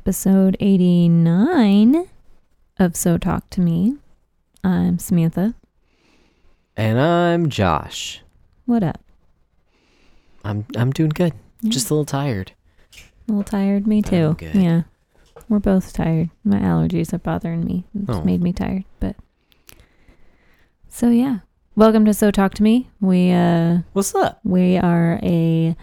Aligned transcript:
Episode 0.00 0.56
89 0.60 2.06
of 2.78 2.96
So 2.96 3.18
Talk 3.18 3.50
to 3.50 3.60
Me. 3.60 3.96
I'm 4.64 4.98
Samantha. 4.98 5.54
And 6.74 6.98
I'm 6.98 7.50
Josh. 7.50 8.22
What 8.64 8.82
up? 8.82 9.02
I'm 10.42 10.64
I'm 10.74 10.90
doing 10.90 11.10
good. 11.10 11.34
Yeah. 11.60 11.70
Just 11.70 11.90
a 11.90 11.94
little 11.94 12.06
tired. 12.06 12.52
A 12.96 13.32
little 13.32 13.44
tired? 13.44 13.86
Me 13.86 14.00
too. 14.00 14.36
Yeah. 14.54 14.82
We're 15.50 15.58
both 15.58 15.92
tired. 15.92 16.30
My 16.44 16.58
allergies 16.58 17.12
are 17.12 17.18
bothering 17.18 17.64
me. 17.66 17.84
It's 17.94 18.08
Oh. 18.16 18.24
made 18.24 18.40
me 18.42 18.54
tired, 18.54 18.84
but 19.00 19.16
So 20.88 21.10
yeah. 21.10 21.40
Welcome 21.76 22.06
to 22.06 22.14
So 22.14 22.30
Talk 22.30 22.54
to 22.54 22.62
Me. 22.62 22.88
We 23.02 23.32
uh 23.32 23.80
What's 23.92 24.14
up? 24.14 24.40
we 24.44 24.78
are 24.78 25.20
a 25.22 25.76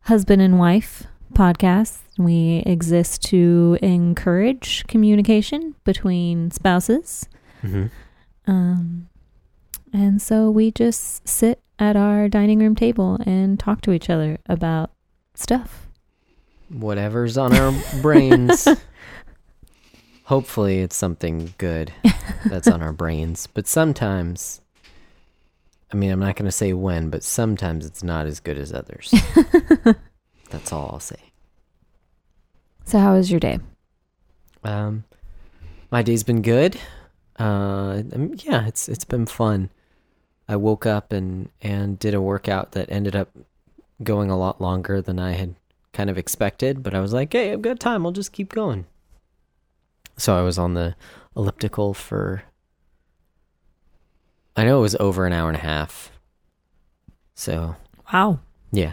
husband 0.00 0.42
and 0.42 0.58
wife 0.58 1.04
podcast. 1.34 1.98
We 2.16 2.62
exist 2.64 3.22
to 3.24 3.78
encourage 3.82 4.86
communication 4.86 5.74
between 5.84 6.50
spouses. 6.50 7.28
Mm-hmm. 7.62 7.86
Um, 8.46 9.08
and 9.92 10.20
so 10.20 10.50
we 10.50 10.70
just 10.70 11.26
sit 11.26 11.60
at 11.78 11.96
our 11.96 12.28
dining 12.28 12.60
room 12.60 12.74
table 12.74 13.18
and 13.26 13.58
talk 13.58 13.80
to 13.82 13.92
each 13.92 14.08
other 14.10 14.38
about 14.46 14.90
stuff. 15.34 15.88
Whatever's 16.68 17.36
on 17.36 17.54
our 17.54 17.72
brains. 18.00 18.68
Hopefully, 20.24 20.80
it's 20.80 20.96
something 20.96 21.52
good 21.58 21.92
that's 22.46 22.66
on 22.66 22.82
our 22.82 22.92
brains. 22.94 23.46
But 23.46 23.66
sometimes, 23.66 24.62
I 25.92 25.96
mean, 25.96 26.10
I'm 26.10 26.20
not 26.20 26.36
going 26.36 26.46
to 26.46 26.52
say 26.52 26.72
when, 26.72 27.10
but 27.10 27.22
sometimes 27.22 27.84
it's 27.84 28.02
not 28.02 28.26
as 28.26 28.40
good 28.40 28.56
as 28.56 28.72
others. 28.72 29.14
that's 30.50 30.72
all 30.72 30.90
I'll 30.92 31.00
say. 31.00 31.23
So, 32.84 32.98
how 32.98 33.14
was 33.14 33.30
your 33.30 33.40
day? 33.40 33.58
Um, 34.62 35.04
my 35.90 36.02
day's 36.02 36.22
been 36.22 36.42
good. 36.42 36.78
Uh, 37.38 38.02
yeah, 38.36 38.66
it's 38.66 38.88
it's 38.88 39.04
been 39.04 39.26
fun. 39.26 39.70
I 40.48 40.56
woke 40.56 40.86
up 40.86 41.12
and 41.12 41.48
and 41.62 41.98
did 41.98 42.14
a 42.14 42.20
workout 42.20 42.72
that 42.72 42.90
ended 42.90 43.16
up 43.16 43.30
going 44.02 44.30
a 44.30 44.38
lot 44.38 44.60
longer 44.60 45.00
than 45.00 45.18
I 45.18 45.32
had 45.32 45.54
kind 45.92 46.10
of 46.10 46.18
expected, 46.18 46.82
but 46.82 46.94
I 46.94 47.00
was 47.00 47.12
like, 47.12 47.32
"Hey, 47.32 47.52
I've 47.52 47.62
got 47.62 47.80
time. 47.80 48.04
I'll 48.06 48.12
just 48.12 48.32
keep 48.32 48.52
going." 48.52 48.86
So 50.16 50.36
I 50.38 50.42
was 50.42 50.58
on 50.58 50.74
the 50.74 50.94
elliptical 51.36 51.94
for 51.94 52.44
I 54.56 54.64
know 54.64 54.78
it 54.78 54.82
was 54.82 54.94
over 54.96 55.26
an 55.26 55.32
hour 55.32 55.48
and 55.48 55.56
a 55.56 55.60
half. 55.60 56.12
So, 57.34 57.74
Wow. 58.12 58.38
yeah. 58.70 58.92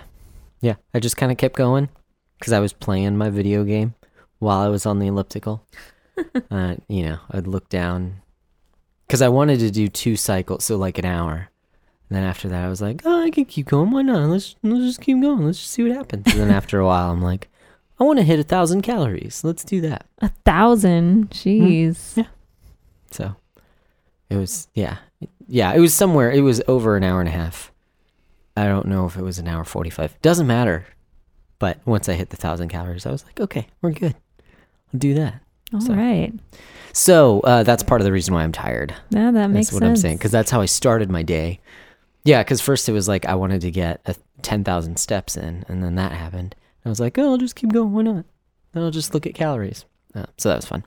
Yeah, 0.61 0.76
I 0.94 1.00
just 1.00 1.17
kind 1.17 1.31
of 1.31 1.38
kept 1.38 1.55
going 1.55 1.89
cuz 2.42 2.52
I 2.52 2.59
was 2.59 2.73
playing 2.73 3.17
my 3.17 3.30
video 3.30 3.64
game 3.64 3.94
while 4.39 4.59
I 4.59 4.67
was 4.67 4.86
on 4.86 5.00
the 5.00 5.08
elliptical. 5.08 5.64
uh, 6.52 6.75
you 6.88 7.03
know, 7.03 7.20
I'd 7.31 7.48
look 7.48 7.70
down 7.70 8.22
because 9.08 9.21
I 9.21 9.30
wanted 9.30 9.60
to 9.60 9.71
do 9.71 9.88
two 9.88 10.15
cycles, 10.15 10.65
so 10.65 10.77
like 10.77 10.98
an 10.98 11.05
hour. 11.05 11.49
And 12.10 12.17
then 12.17 12.23
after 12.23 12.49
that, 12.49 12.65
I 12.65 12.67
was 12.67 12.82
like, 12.82 13.04
oh, 13.05 13.23
I 13.23 13.30
can 13.30 13.45
keep 13.45 13.67
going. 13.67 13.92
Why 13.92 14.02
not? 14.02 14.30
Let's 14.30 14.55
let's 14.64 14.83
just 14.83 15.02
keep 15.02 15.21
going. 15.21 15.45
Let's 15.45 15.60
just 15.60 15.71
see 15.71 15.83
what 15.83 15.93
happens. 15.93 16.27
And 16.27 16.42
then 16.42 16.52
after 16.52 16.80
a 16.80 16.86
while, 16.86 17.11
I'm 17.11 17.21
like, 17.21 17.48
I 17.99 18.04
want 18.04 18.20
to 18.20 18.23
hit 18.23 18.39
a 18.39 18.44
thousand 18.44 18.82
calories. 18.82 19.44
Let's 19.44 19.64
do 19.64 19.80
that. 19.82 20.08
A 20.20 20.30
thousand. 20.44 21.30
Jeez. 21.30 22.17
Yeah. 22.17 22.27
So 23.11 23.36
it 24.30 24.38
was, 24.38 24.67
yeah, 24.73 24.98
yeah. 25.48 25.73
It 25.73 25.80
was 25.80 25.94
somewhere. 25.94 26.32
It 26.32 26.42
was 26.42 26.61
over 26.67 26.98
an 26.98 27.04
hour 27.04 27.20
and 27.20 27.30
a 27.30 27.33
half. 27.33 27.71
I 28.58 28.65
don't 28.65 28.88
know 28.88 29.05
if 29.05 29.15
it 29.17 29.23
was 29.23 29.39
an 29.39 29.48
hour 29.48 29.64
forty-five. 29.64 30.21
Doesn't 30.21 30.48
matter. 30.48 30.88
But 31.61 31.77
once 31.86 32.10
I 32.10 32.14
hit 32.14 32.32
the 32.32 32.36
thousand 32.38 32.70
calories, 32.70 33.05
I 33.05 33.11
was 33.11 33.23
like, 33.23 33.39
okay, 33.39 33.67
we're 33.83 33.92
good. 33.92 34.16
I'll 34.94 34.99
do 34.99 35.14
that. 35.14 35.36
All 35.73 35.80
So- 35.80 35.94
right. 35.94 36.33
So 36.92 37.39
uh, 37.42 37.64
that's 37.64 37.83
part 37.83 38.02
of 38.02 38.05
the 38.05 38.11
reason 38.11 38.33
why 38.33 38.44
I'm 38.44 38.52
tired. 38.52 38.94
Yeah, 39.11 39.32
that 39.32 39.49
makes 39.52 39.67
That's 39.70 39.80
what. 39.82 39.83
I'm 39.88 39.95
saying 39.95 40.17
because 40.17 40.32
that's 40.32 40.52
how 40.52 40.60
I 40.60 40.66
started 40.66 41.10
my 41.10 41.21
day. 41.23 41.60
Yeah, 42.26 42.44
because 42.44 42.60
first 42.61 42.89
it 42.89 42.92
was 42.92 43.08
like 43.08 43.26
I 43.26 43.36
wanted 43.36 43.61
to 43.61 43.71
get 43.71 44.02
a 44.05 44.16
ten 44.42 44.64
thousand 44.66 44.98
steps 44.98 45.38
in, 45.38 45.64
and 45.70 45.82
then 45.83 45.95
that 45.95 46.11
happened. 46.11 46.55
I 46.83 46.89
was 46.89 47.00
like, 47.00 47.17
oh, 47.17 47.30
I'll 47.32 47.38
just 47.38 47.55
keep 47.55 47.71
going. 47.71 47.94
Why 47.94 48.02
not? 48.02 48.26
Then 48.73 48.83
I'll 48.83 48.92
just 48.92 49.14
look 49.14 49.26
at 49.26 49.33
calories. 49.36 49.86
Uh, 50.14 50.26
so 50.38 50.50
that 50.50 50.55
was 50.58 50.66
fun. 50.66 50.83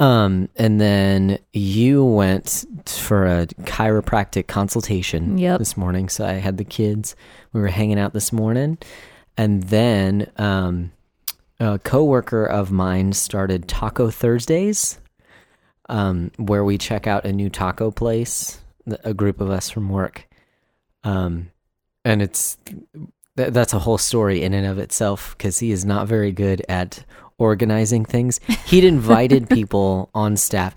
Um, 0.00 0.50
and 0.56 0.78
then 0.80 1.38
you 1.54 2.04
went 2.04 2.66
for 2.86 3.24
a 3.24 3.46
chiropractic 3.62 4.46
consultation 4.48 5.38
Yep. 5.38 5.58
this 5.60 5.76
morning. 5.78 6.10
So 6.10 6.26
I 6.26 6.32
had 6.34 6.58
the 6.58 6.64
kids. 6.64 7.16
We 7.54 7.60
were 7.62 7.68
hanging 7.68 7.98
out 7.98 8.12
this 8.12 8.30
morning, 8.32 8.76
and 9.38 9.62
then 9.62 10.30
um, 10.36 10.90
a 11.60 11.78
coworker 11.78 12.44
of 12.44 12.72
mine 12.72 13.12
started 13.12 13.68
Taco 13.68 14.10
Thursdays, 14.10 14.98
um, 15.88 16.32
where 16.36 16.64
we 16.64 16.76
check 16.76 17.06
out 17.06 17.24
a 17.24 17.32
new 17.32 17.48
taco 17.48 17.90
place. 17.90 18.60
A 19.04 19.12
group 19.12 19.42
of 19.42 19.50
us 19.50 19.68
from 19.68 19.90
work, 19.90 20.26
um, 21.04 21.50
and 22.06 22.22
it's 22.22 22.56
th- 23.36 23.52
that's 23.52 23.74
a 23.74 23.78
whole 23.78 23.98
story 23.98 24.42
in 24.42 24.54
and 24.54 24.66
of 24.66 24.78
itself 24.78 25.34
because 25.36 25.58
he 25.58 25.72
is 25.72 25.84
not 25.84 26.08
very 26.08 26.32
good 26.32 26.64
at 26.70 27.04
organizing 27.36 28.06
things. 28.06 28.40
He'd 28.64 28.84
invited 28.84 29.48
people 29.50 30.08
on 30.14 30.38
staff. 30.38 30.74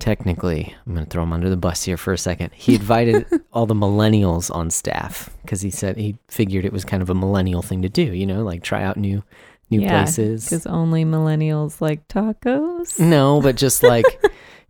Technically, 0.00 0.74
I'm 0.86 0.94
going 0.94 1.04
to 1.04 1.10
throw 1.10 1.22
him 1.22 1.32
under 1.32 1.48
the 1.50 1.56
bus 1.56 1.84
here 1.84 1.96
for 1.96 2.12
a 2.12 2.18
second. 2.18 2.50
He 2.54 2.74
invited 2.74 3.26
all 3.52 3.66
the 3.66 3.74
millennials 3.74 4.52
on 4.52 4.70
staff 4.70 5.30
because 5.42 5.60
he 5.60 5.70
said 5.70 5.96
he 5.96 6.16
figured 6.28 6.64
it 6.64 6.72
was 6.72 6.84
kind 6.84 7.02
of 7.02 7.10
a 7.10 7.14
millennial 7.14 7.62
thing 7.62 7.82
to 7.82 7.88
do, 7.88 8.02
you 8.02 8.26
know, 8.26 8.42
like 8.42 8.62
try 8.62 8.82
out 8.82 8.96
new 8.96 9.22
new 9.70 9.82
Yeah, 9.82 10.02
places. 10.02 10.44
Because 10.44 10.66
only 10.66 11.04
millennials 11.04 11.80
like 11.80 12.08
tacos. 12.08 12.98
No, 12.98 13.40
but 13.40 13.56
just 13.56 13.82
like, 13.84 14.04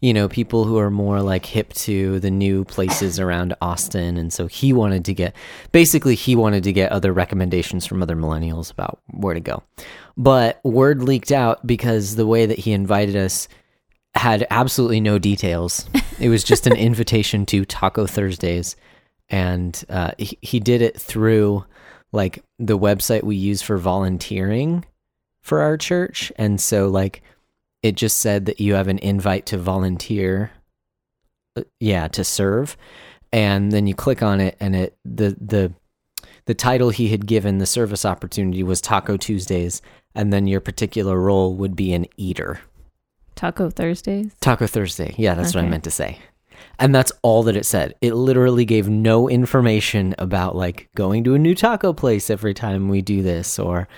you 0.01 0.13
know, 0.13 0.29
people 0.29 0.65
who 0.65 0.79
are 0.79 0.91
more 0.91 1.23
like 1.23 1.47
hip 1.47 1.73
to 1.75 2.21
the 2.21 2.31
new 2.31 2.65
places 2.65 3.19
around 3.19 3.55
Austin. 3.63 4.17
And 4.17 4.33
so 4.33 4.47
he 4.47 4.73
wanted 4.73 5.05
to 5.07 5.15
get, 5.15 5.35
basically, 5.73 6.15
he 6.17 6.37
wanted 6.37 6.65
to 6.65 6.73
get 6.73 6.93
other 6.93 7.13
recommendations 7.13 7.87
from 7.87 8.03
other 8.03 8.17
millennials 8.17 8.71
about 8.71 9.01
where 9.07 9.35
to 9.35 9.41
go. 9.41 9.63
But 10.17 10.61
word 10.65 11.03
leaked 11.03 11.33
out 11.33 11.67
because 11.67 12.17
the 12.17 12.27
way 12.27 12.47
that 12.47 12.59
he 12.59 12.73
invited 12.73 13.17
us 13.17 13.49
had 14.15 14.47
absolutely 14.51 15.01
no 15.01 15.19
details. 15.19 15.89
It 16.19 16.29
was 16.29 16.45
just 16.45 16.67
an 16.67 16.77
invitation 16.77 17.47
to 17.47 17.65
Taco 17.65 18.07
Thursdays. 18.07 18.77
And 19.29 19.83
uh, 19.89 20.13
he, 20.19 20.39
he 20.41 20.61
did 20.61 20.83
it 20.83 21.01
through 21.01 21.65
like 22.13 22.43
the 22.59 22.79
website 22.79 23.23
we 23.23 23.37
use 23.37 23.63
for 23.63 23.79
volunteering 23.79 24.85
for 25.43 25.61
our 25.61 25.77
church. 25.77 26.33
And 26.37 26.61
so, 26.61 26.89
like, 26.89 27.23
it 27.83 27.97
just 27.97 28.19
said 28.19 28.47
that 28.47 28.61
you 28.61 28.75
have 28.75 28.89
an 28.89 28.99
invite 28.99 29.47
to 29.47 29.59
volunteer 29.59 30.51
uh, 31.57 31.63
yeah 31.79 32.09
to 32.09 32.25
serve 32.25 32.77
and 33.33 33.73
then 33.73 33.87
you 33.87 33.95
click 33.95 34.23
on 34.23 34.41
it 34.41 34.57
and 34.61 34.77
it 34.77 34.97
the 35.05 35.37
the 35.41 35.73
the 36.47 36.55
title 36.55 36.91
he 36.91 37.09
had 37.09 37.27
given 37.27 37.59
the 37.59 37.67
service 37.67 38.05
opportunity 38.05 38.63
was 38.63 38.81
taco 38.81 39.17
tuesdays 39.17 39.83
and 40.15 40.33
then 40.33 40.47
your 40.47 40.61
particular 40.61 41.19
role 41.19 41.55
would 41.55 41.75
be 41.75 41.93
an 41.93 42.07
eater 42.17 42.61
Taco 43.41 43.71
Thursdays. 43.71 44.35
taco 44.41 44.67
thursday 44.67 45.15
yeah 45.17 45.35
that's 45.35 45.55
what 45.55 45.65
i 45.65 45.67
meant 45.67 45.85
to 45.85 45.91
say 45.91 46.19
and 46.79 46.95
that's 46.95 47.11
all 47.23 47.43
that 47.43 47.57
it 47.57 47.65
said 47.65 47.95
it 48.03 48.15
literally 48.15 48.67
gave 48.67 48.87
no 48.87 49.31
information 49.31 50.15
about 50.19 50.55
like 50.55 50.91
going 50.95 51.25
to 51.25 51.35
a 51.35 51.39
new 51.39 51.55
taco 51.55 51.95
place 51.95 52.29
every 52.29 52.53
time 52.53 52.91
we 52.91 53.01
do 53.01 53.23
this 53.23 53.59
or 53.59 53.89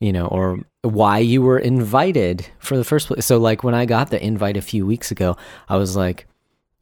you 0.00 0.12
know, 0.12 0.26
or 0.26 0.60
why 0.82 1.18
you 1.18 1.40
were 1.40 1.58
invited 1.58 2.46
for 2.58 2.76
the 2.76 2.84
first 2.84 3.06
place. 3.06 3.24
So, 3.24 3.38
like, 3.38 3.64
when 3.64 3.74
I 3.74 3.86
got 3.86 4.10
the 4.10 4.22
invite 4.22 4.58
a 4.58 4.62
few 4.62 4.84
weeks 4.84 5.10
ago, 5.10 5.38
I 5.66 5.76
was 5.76 5.96
like, 5.96 6.26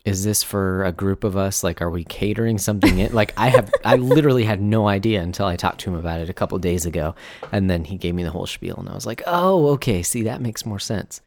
is 0.05 0.25
this 0.25 0.43
for 0.43 0.82
a 0.82 0.90
group 0.90 1.22
of 1.22 1.37
us? 1.37 1.62
Like, 1.62 1.81
are 1.81 1.90
we 1.90 2.02
catering 2.02 2.58
something 2.58 2.98
in? 2.98 3.12
Like, 3.12 3.32
I 3.37 3.50
have, 3.50 3.70
I 3.84 3.94
literally 3.94 4.43
had 4.43 4.60
no 4.60 4.88
idea 4.88 5.22
until 5.22 5.46
I 5.46 5.55
talked 5.55 5.81
to 5.82 5.90
him 5.90 5.96
about 5.96 6.20
it 6.20 6.31
a 6.31 6.34
couple 6.34 6.58
days 6.58 6.84
ago. 6.84 7.14
And 7.52 7.70
then 7.70 7.84
he 7.84 7.96
gave 7.96 8.14
me 8.14 8.25
the 8.25 8.32
whole 8.32 8.46
spiel, 8.46 8.76
and 8.76 8.88
I 8.88 8.94
was 8.94 9.06
like, 9.06 9.22
oh, 9.25 9.69
okay, 9.75 10.02
see, 10.02 10.22
that 10.22 10.40
makes 10.40 10.66
more 10.66 10.81
sense. 10.81 11.20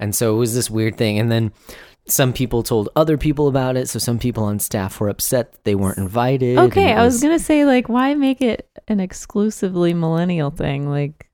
And 0.00 0.14
so 0.14 0.34
it 0.34 0.38
was 0.38 0.54
this 0.54 0.68
weird 0.68 0.96
thing. 0.96 1.18
And 1.20 1.30
then 1.30 1.52
some 2.06 2.32
people 2.32 2.64
told 2.64 2.88
other 2.96 3.16
people 3.16 3.46
about 3.46 3.76
it. 3.76 3.88
So 3.88 4.00
some 4.00 4.18
people 4.18 4.42
on 4.42 4.58
staff 4.58 4.98
were 4.98 5.08
upset 5.08 5.52
that 5.52 5.64
they 5.64 5.76
weren't 5.76 5.98
invited. 5.98 6.58
Okay, 6.58 6.90
it 6.90 6.96
I 6.98 7.04
was 7.04 7.22
gonna 7.22 7.38
say 7.38 7.64
like, 7.64 7.88
why 7.88 8.14
make 8.14 8.40
it 8.40 8.68
an 8.88 8.98
exclusively 8.98 9.94
millennial 9.94 10.50
thing? 10.50 10.88
Like, 10.88 11.28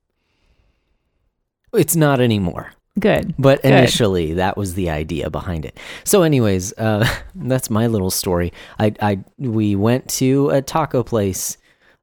It's 1.73 1.95
not 1.95 2.19
anymore. 2.19 2.73
good. 2.99 3.33
But 3.39 3.61
Good. 3.61 3.71
initially, 3.73 4.33
that 4.33 4.57
was 4.57 4.73
the 4.73 4.89
idea 4.89 5.29
behind 5.29 5.65
it. 5.65 5.77
So, 6.03 6.23
anyways, 6.23 6.73
uh, 6.73 7.07
that's 7.35 7.69
my 7.69 7.87
little 7.87 8.11
story. 8.11 8.51
I, 8.79 8.93
I, 9.01 9.19
we 9.37 9.75
went 9.75 10.09
to 10.15 10.49
a 10.49 10.61
taco 10.61 11.03
place 11.03 11.57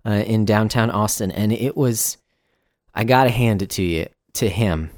uh, 0.07 0.11
in 0.27 0.45
downtown 0.45 0.91
Austin, 0.91 1.31
and 1.31 1.53
it 1.53 1.77
was, 1.77 2.17
I 2.95 3.05
gotta 3.05 3.31
hand 3.31 3.63
it 3.63 3.71
to 3.71 3.83
you, 3.83 4.07
to 4.35 4.49
him. 4.49 4.91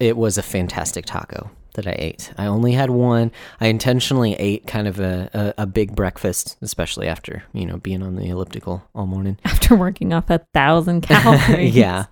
It 0.00 0.16
was 0.16 0.38
a 0.38 0.42
fantastic 0.42 1.06
taco 1.06 1.50
that 1.74 1.86
I 1.86 1.94
ate. 1.98 2.32
I 2.38 2.46
only 2.46 2.72
had 2.72 2.90
one. 2.90 3.30
I 3.60 3.66
intentionally 3.66 4.34
ate 4.34 4.66
kind 4.66 4.86
of 4.88 4.98
a, 5.00 5.54
a, 5.58 5.62
a 5.62 5.66
big 5.66 5.94
breakfast, 5.94 6.56
especially 6.62 7.08
after 7.08 7.42
you 7.52 7.66
know 7.66 7.78
being 7.78 8.02
on 8.02 8.16
the 8.16 8.28
elliptical 8.28 8.82
all 8.94 9.06
morning. 9.06 9.38
After 9.44 9.74
working 9.76 10.12
off 10.12 10.30
a 10.30 10.38
thousand 10.54 11.02
calories. 11.02 11.74
yeah. 11.74 12.06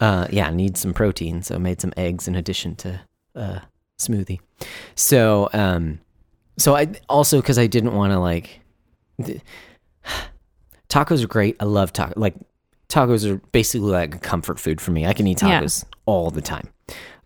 uh, 0.00 0.26
yeah, 0.30 0.50
need 0.50 0.76
some 0.76 0.92
protein, 0.94 1.42
so 1.42 1.58
made 1.58 1.80
some 1.80 1.92
eggs 1.96 2.26
in 2.28 2.34
addition 2.34 2.74
to 2.76 3.00
uh, 3.36 3.60
smoothie. 3.98 4.40
So, 4.94 5.48
um, 5.52 6.00
so 6.56 6.74
I 6.76 6.88
also 7.08 7.40
because 7.40 7.58
I 7.58 7.66
didn't 7.66 7.94
want 7.94 8.12
to 8.12 8.18
like 8.18 8.60
th- 9.24 9.40
tacos 10.88 11.22
are 11.22 11.28
great. 11.28 11.56
I 11.60 11.64
love 11.64 11.92
tacos. 11.92 12.14
Like 12.16 12.34
tacos 12.88 13.30
are 13.30 13.36
basically 13.52 13.90
like 13.90 14.14
a 14.14 14.18
comfort 14.18 14.58
food 14.58 14.80
for 14.80 14.90
me. 14.92 15.06
I 15.06 15.12
can 15.12 15.26
eat 15.26 15.42
Yeah. 15.42 15.60
tacos 15.60 15.84
all 16.06 16.30
the 16.30 16.42
time. 16.42 16.68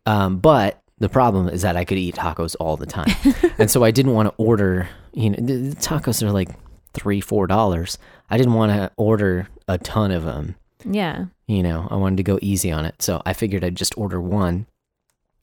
Um, 0.07 0.39
but 0.39 0.81
the 0.99 1.09
problem 1.09 1.49
is 1.49 1.63
that 1.63 1.77
I 1.77 1.85
could 1.85 1.99
eat 1.99 2.15
tacos 2.17 2.57
all 2.61 2.77
the 2.77 2.87
time, 2.87 3.15
and 3.59 3.71
so 3.71 3.85
I 3.85 3.91
didn't 3.91 4.13
want 4.15 4.29
to 4.29 4.35
order. 4.37 4.89
You 5.13 5.31
know, 5.31 5.37
the, 5.41 5.57
the 5.71 5.77
tacos 5.77 6.23
are 6.23 6.33
like 6.33 6.51
three, 6.95 7.21
four 7.21 7.47
dollars. 7.47 7.99
I 8.31 8.37
didn't 8.39 8.55
want 8.55 8.73
to 8.73 8.91
order 8.97 9.49
a 9.69 9.79
ton 9.79 10.11
of 10.11 10.25
them. 10.25 10.57
Yeah. 10.85 11.27
You 11.47 11.63
know, 11.63 11.87
I 11.91 11.97
wanted 11.97 12.17
to 12.17 12.23
go 12.23 12.39
easy 12.43 12.73
on 12.73 12.85
it, 12.87 13.03
so 13.03 13.21
I 13.27 13.33
figured 13.35 13.63
I'd 13.65 13.75
just 13.77 13.97
order 13.99 14.21
one. 14.21 14.67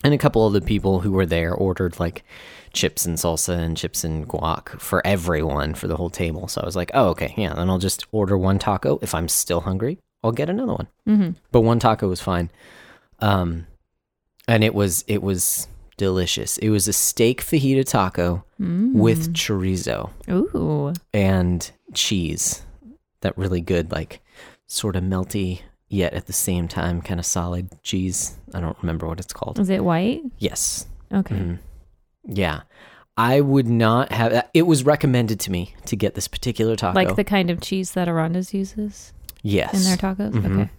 And 0.03 0.13
a 0.13 0.17
couple 0.17 0.47
of 0.47 0.53
the 0.53 0.61
people 0.61 1.01
who 1.01 1.11
were 1.11 1.25
there 1.25 1.53
ordered 1.53 1.99
like 1.99 2.23
chips 2.71 3.05
and 3.05 3.17
salsa 3.17 3.57
and 3.57 3.75
chips 3.75 4.03
and 4.05 4.27
guac 4.27 4.79
for 4.79 5.05
everyone 5.05 5.73
for 5.73 5.87
the 5.89 5.97
whole 5.97 6.09
table. 6.09 6.47
So 6.47 6.61
I 6.61 6.65
was 6.65 6.75
like, 6.75 6.89
oh, 6.93 7.09
okay, 7.09 7.33
yeah, 7.35 7.53
then 7.53 7.69
I'll 7.69 7.79
just 7.79 8.05
order 8.13 8.37
one 8.37 8.59
taco. 8.59 8.97
If 9.01 9.13
I'm 9.13 9.27
still 9.27 9.59
hungry, 9.61 9.99
I'll 10.23 10.31
get 10.31 10.49
another 10.49 10.73
one 10.73 10.87
Mm-hmm. 11.07 11.31
but 11.51 11.61
one 11.61 11.79
taco 11.79 12.07
was 12.07 12.21
fine. 12.21 12.49
Um, 13.19 13.67
and 14.49 14.63
it 14.63 14.73
was 14.73 15.03
it 15.07 15.21
was 15.21 15.67
delicious. 15.97 16.57
It 16.57 16.69
was 16.69 16.87
a 16.87 16.93
steak 16.93 17.41
fajita 17.43 17.85
taco 17.85 18.43
Mm. 18.59 18.93
with 18.93 19.33
chorizo 19.33 20.09
Ooh. 20.29 20.93
and 21.13 21.71
cheese. 21.93 22.63
That 23.21 23.37
really 23.37 23.61
good, 23.61 23.91
like 23.91 24.21
sort 24.67 24.95
of 24.97 25.03
melty 25.03 25.61
yet 25.87 26.13
at 26.13 26.25
the 26.25 26.33
same 26.33 26.67
time 26.67 27.01
kind 27.01 27.19
of 27.19 27.25
solid 27.25 27.69
cheese. 27.83 28.37
I 28.53 28.59
don't 28.59 28.77
remember 28.81 29.07
what 29.07 29.19
it's 29.19 29.33
called. 29.33 29.59
Is 29.59 29.69
it 29.69 29.83
white? 29.83 30.21
Yes. 30.39 30.85
Okay. 31.13 31.35
Mhm. 31.35 31.59
Yeah. 32.25 32.61
I 33.17 33.41
would 33.41 33.67
not 33.67 34.11
have 34.11 34.47
it 34.53 34.63
was 34.63 34.85
recommended 34.85 35.39
to 35.41 35.51
me 35.51 35.73
to 35.85 35.95
get 35.95 36.15
this 36.15 36.27
particular 36.27 36.75
taco. 36.75 36.95
Like 36.95 37.15
the 37.15 37.23
kind 37.23 37.49
of 37.49 37.59
cheese 37.61 37.91
that 37.91 38.07
Aranda's 38.07 38.53
uses 38.53 39.13
yes. 39.41 39.73
in 39.73 39.83
their 39.83 39.97
tacos? 39.97 40.31
Mhm. 40.33 40.45
Okay. 40.61 40.69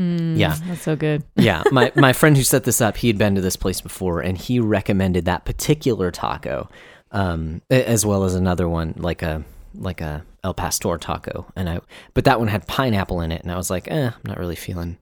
Mm, 0.00 0.38
Yeah. 0.38 0.56
That's 0.66 0.82
so 0.82 0.96
good. 0.96 1.24
yeah, 1.36 1.62
my 1.70 1.92
my 1.96 2.12
friend 2.12 2.36
who 2.36 2.42
set 2.42 2.64
this 2.64 2.80
up, 2.80 2.96
he 2.96 3.08
had 3.08 3.18
been 3.18 3.34
to 3.34 3.40
this 3.40 3.56
place 3.56 3.80
before, 3.80 4.20
and 4.20 4.38
he 4.38 4.58
recommended 4.58 5.26
that 5.26 5.44
particular 5.44 6.10
taco, 6.10 6.68
um, 7.12 7.60
as 7.70 8.06
well 8.06 8.24
as 8.24 8.34
another 8.34 8.68
one 8.68 8.94
like 8.96 9.22
a 9.22 9.44
like 9.74 10.00
a 10.00 10.24
El 10.42 10.54
Pastor 10.54 10.96
taco, 10.96 11.46
and 11.54 11.68
I 11.68 11.80
but 12.14 12.24
that 12.24 12.38
one 12.38 12.48
had 12.48 12.66
pineapple 12.66 13.20
in 13.20 13.30
it, 13.32 13.42
and 13.42 13.52
I 13.52 13.56
was 13.56 13.70
like, 13.70 13.88
eh, 13.90 14.10
I'm 14.14 14.22
not 14.24 14.38
really 14.38 14.56
feeling 14.56 14.96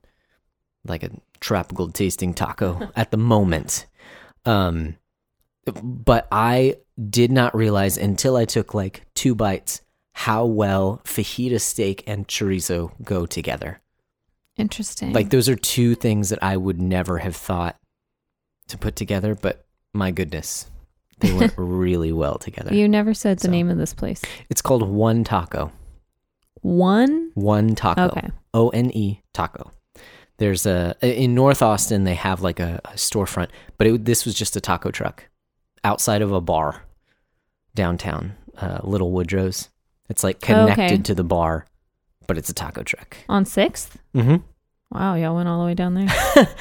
like 0.85 1.03
a 1.03 1.11
tropical 1.39 1.89
tasting 1.89 2.33
taco 2.33 2.91
at 2.95 3.11
the 3.11 3.17
moment. 3.17 3.85
Um, 4.45 4.97
but 5.65 6.27
I 6.31 6.77
did 7.09 7.31
not 7.31 7.55
realize 7.55 7.97
until 7.97 8.35
I 8.35 8.45
took 8.45 8.73
like 8.73 9.03
two 9.13 9.35
bites 9.35 9.81
how 10.13 10.45
well 10.45 11.01
fajita 11.05 11.61
steak 11.61 12.03
and 12.07 12.27
chorizo 12.27 12.91
go 13.03 13.25
together. 13.25 13.79
Interesting. 14.59 15.13
Like 15.13 15.29
those 15.29 15.47
are 15.49 15.55
two 15.55 15.95
things 15.95 16.29
that 16.29 16.43
I 16.43 16.57
would 16.57 16.79
never 16.81 17.17
have 17.19 17.35
thought 17.35 17.77
to 18.67 18.77
put 18.77 18.95
together, 18.95 19.35
but 19.35 19.65
my 19.93 20.11
goodness, 20.11 20.69
they 21.19 21.33
went 21.33 21.53
really 21.57 22.11
well 22.11 22.37
together. 22.37 22.73
you 22.73 22.87
never 22.87 23.13
said 23.13 23.39
the 23.39 23.45
So. 23.45 23.51
name 23.51 23.69
of 23.69 23.77
this 23.77 23.93
place. 23.93 24.21
It's 24.49 24.61
called 24.61 24.87
One 24.87 25.23
Taco. 25.23 25.71
One? 26.61 27.31
One 27.35 27.75
Taco. 27.75 28.07
Okay. 28.07 28.29
O 28.53 28.69
N 28.69 28.91
E 28.95 29.21
Taco. 29.33 29.71
There's 30.37 30.65
a 30.65 30.95
in 31.01 31.35
North 31.35 31.61
Austin. 31.61 32.03
They 32.03 32.15
have 32.15 32.41
like 32.41 32.59
a, 32.59 32.79
a 32.85 32.89
storefront, 32.91 33.49
but 33.77 33.87
it, 33.87 34.05
this 34.05 34.25
was 34.25 34.33
just 34.35 34.55
a 34.55 34.61
taco 34.61 34.91
truck 34.91 35.25
outside 35.83 36.21
of 36.21 36.31
a 36.31 36.41
bar 36.41 36.83
downtown, 37.75 38.35
uh, 38.57 38.79
Little 38.83 39.11
Woodrow's. 39.11 39.69
It's 40.09 40.23
like 40.23 40.37
Oh, 40.49 40.63
okay. 40.65 40.73
connected 40.73 41.05
to 41.05 41.15
the 41.15 41.23
bar, 41.23 41.65
but 42.27 42.37
it's 42.37 42.49
a 42.49 42.53
taco 42.53 42.83
truck. 42.83 43.17
On 43.29 43.43
6th? 43.45 43.91
Mm-hmm. 44.15 44.37
Wow, 44.91 45.15
y'all 45.15 45.35
went 45.35 45.47
all 45.47 45.59
the 45.59 45.65
way 45.65 45.75
down 45.75 45.93
there. 45.93 46.07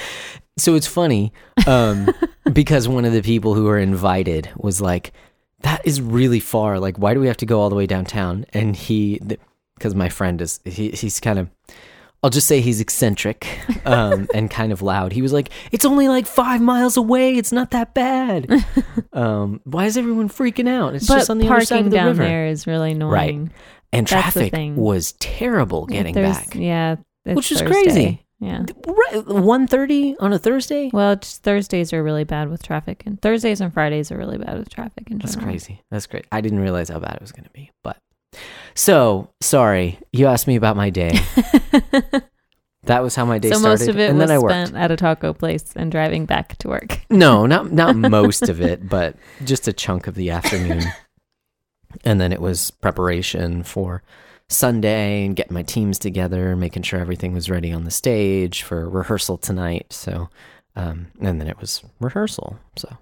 so 0.58 0.74
it's 0.74 0.86
funny 0.86 1.32
um, 1.66 2.08
because 2.52 2.86
one 2.88 3.04
of 3.04 3.12
the 3.12 3.22
people 3.22 3.54
who 3.54 3.64
were 3.64 3.78
invited 3.78 4.50
was 4.56 4.80
like, 4.80 5.12
"That 5.60 5.80
is 5.86 6.00
really 6.00 6.40
far. 6.40 6.78
Like, 6.78 6.98
why 6.98 7.14
do 7.14 7.20
we 7.20 7.26
have 7.28 7.38
to 7.38 7.46
go 7.46 7.60
all 7.60 7.70
the 7.70 7.76
way 7.76 7.86
downtown?" 7.86 8.44
And 8.52 8.76
he, 8.76 9.20
because 9.76 9.94
my 9.94 10.08
friend 10.10 10.40
is, 10.42 10.60
he, 10.64 10.90
he's 10.90 11.20
kind 11.20 11.38
of, 11.38 11.48
I'll 12.22 12.30
just 12.30 12.46
say 12.48 12.60
he's 12.60 12.80
eccentric 12.80 13.46
um, 13.86 14.28
and 14.34 14.50
kind 14.50 14.72
of 14.72 14.82
loud. 14.82 15.12
He 15.12 15.22
was 15.22 15.32
like, 15.32 15.48
"It's 15.72 15.86
only 15.86 16.08
like 16.08 16.26
five 16.26 16.60
miles 16.60 16.98
away. 16.98 17.34
It's 17.36 17.52
not 17.52 17.70
that 17.70 17.94
bad. 17.94 18.46
um, 19.14 19.60
why 19.64 19.86
is 19.86 19.96
everyone 19.96 20.28
freaking 20.28 20.68
out? 20.68 20.94
It's 20.94 21.06
but 21.08 21.16
just 21.18 21.30
on 21.30 21.38
the 21.38 21.48
other 21.48 21.64
side 21.64 21.86
of 21.86 21.90
the 21.90 21.96
down 21.96 22.08
river." 22.08 22.24
there 22.24 22.46
is 22.48 22.66
really 22.66 22.92
annoying. 22.92 23.10
right? 23.10 23.52
And 23.90 24.06
That's 24.06 24.34
traffic 24.34 24.52
was 24.76 25.12
terrible 25.12 25.86
getting 25.86 26.14
There's- 26.14 26.36
back. 26.44 26.54
Yeah. 26.54 26.96
Which 27.36 27.52
is 27.52 27.60
Thursday. 27.60 27.72
crazy. 27.72 28.26
Yeah. 28.40 28.64
One 29.26 29.66
thirty 29.66 30.16
on 30.20 30.32
a 30.32 30.38
Thursday. 30.38 30.90
Well, 30.92 31.12
it's, 31.12 31.38
Thursdays 31.38 31.92
are 31.92 32.02
really 32.04 32.24
bad 32.24 32.50
with 32.50 32.62
traffic, 32.62 33.02
and 33.04 33.20
Thursdays 33.20 33.60
and 33.60 33.72
Fridays 33.72 34.12
are 34.12 34.16
really 34.16 34.38
bad 34.38 34.58
with 34.58 34.70
traffic 34.70 35.10
in 35.10 35.18
That's 35.18 35.34
crazy. 35.34 35.82
That's 35.90 36.06
great. 36.06 36.26
I 36.30 36.40
didn't 36.40 36.60
realize 36.60 36.88
how 36.88 37.00
bad 37.00 37.14
it 37.16 37.20
was 37.20 37.32
going 37.32 37.44
to 37.44 37.50
be. 37.50 37.72
But 37.82 37.98
so 38.74 39.30
sorry, 39.40 39.98
you 40.12 40.26
asked 40.26 40.46
me 40.46 40.54
about 40.54 40.76
my 40.76 40.90
day. 40.90 41.18
that 42.84 43.02
was 43.02 43.16
how 43.16 43.24
my 43.24 43.38
day 43.38 43.50
so 43.50 43.58
started, 43.58 43.80
most 43.80 43.88
of 43.88 43.98
it 43.98 44.10
and 44.10 44.18
was 44.18 44.28
then 44.28 44.36
I 44.36 44.38
worked. 44.38 44.68
spent 44.68 44.76
at 44.76 44.90
a 44.92 44.96
taco 44.96 45.32
place 45.32 45.72
and 45.74 45.90
driving 45.90 46.24
back 46.24 46.56
to 46.58 46.68
work. 46.68 47.00
No, 47.10 47.46
not 47.46 47.72
not 47.72 47.96
most 47.96 48.48
of 48.48 48.60
it, 48.60 48.88
but 48.88 49.16
just 49.44 49.66
a 49.66 49.72
chunk 49.72 50.06
of 50.06 50.14
the 50.14 50.30
afternoon. 50.30 50.84
and 52.04 52.20
then 52.20 52.32
it 52.32 52.40
was 52.40 52.70
preparation 52.70 53.62
for 53.64 54.02
Sunday 54.50 55.26
and 55.26 55.36
getting 55.36 55.54
my 55.54 55.62
teams 55.62 55.98
together, 55.98 56.56
making 56.56 56.82
sure 56.82 57.00
everything 57.00 57.34
was 57.34 57.50
ready 57.50 57.72
on 57.72 57.84
the 57.84 57.90
stage 57.90 58.62
for 58.62 58.88
rehearsal 58.88 59.36
tonight. 59.36 59.92
So, 59.92 60.30
um, 60.74 61.08
and 61.20 61.40
then 61.40 61.48
it 61.48 61.60
was 61.60 61.82
rehearsal. 62.00 62.58
So 62.76 62.96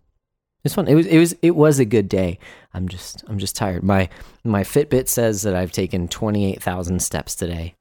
it's 0.65 0.75
fun. 0.75 0.89
It 0.89 0.97
was 0.97 1.07
it 1.07 1.19
was 1.19 1.37
it 1.43 1.53
was 1.53 1.79
a 1.79 1.85
good 1.85 2.09
day. 2.09 2.41
I'm 2.75 2.89
just 2.89 3.23
I'm 3.29 3.39
just 3.39 3.55
tired. 3.55 3.85
My 3.85 4.09
my 4.43 4.65
Fitbit 4.65 5.09
says 5.09 5.43
that 5.43 5.55
I've 5.55 5.73
taken 5.73 6.09
twenty 6.09 6.53
eight 6.53 6.63
thousand 6.63 7.01
steps 7.03 7.37
today. 7.37 7.77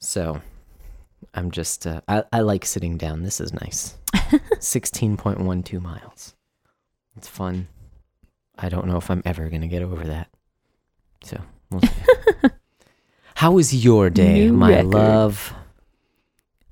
So 0.00 0.40
I'm 1.34 1.50
just 1.50 1.86
uh, 1.86 2.00
I 2.08 2.24
I 2.32 2.40
like 2.40 2.64
sitting 2.64 2.96
down. 2.96 3.22
This 3.22 3.40
is 3.40 3.52
nice. 3.52 3.96
Sixteen 4.58 5.18
point 5.18 5.40
one 5.40 5.62
two 5.62 5.80
miles. 5.80 6.34
It's 7.16 7.28
fun. 7.28 7.68
I 8.56 8.70
don't 8.70 8.86
know 8.86 8.96
if 8.96 9.10
I'm 9.10 9.22
ever 9.26 9.50
gonna 9.50 9.68
get 9.68 9.82
over 9.82 10.04
that. 10.04 10.28
So 11.22 11.42
we'll. 11.70 11.82
How 13.36 13.52
was 13.52 13.74
your 13.84 14.10
day, 14.10 14.46
New 14.46 14.52
my 14.52 14.70
record. 14.70 14.86
love? 14.94 15.54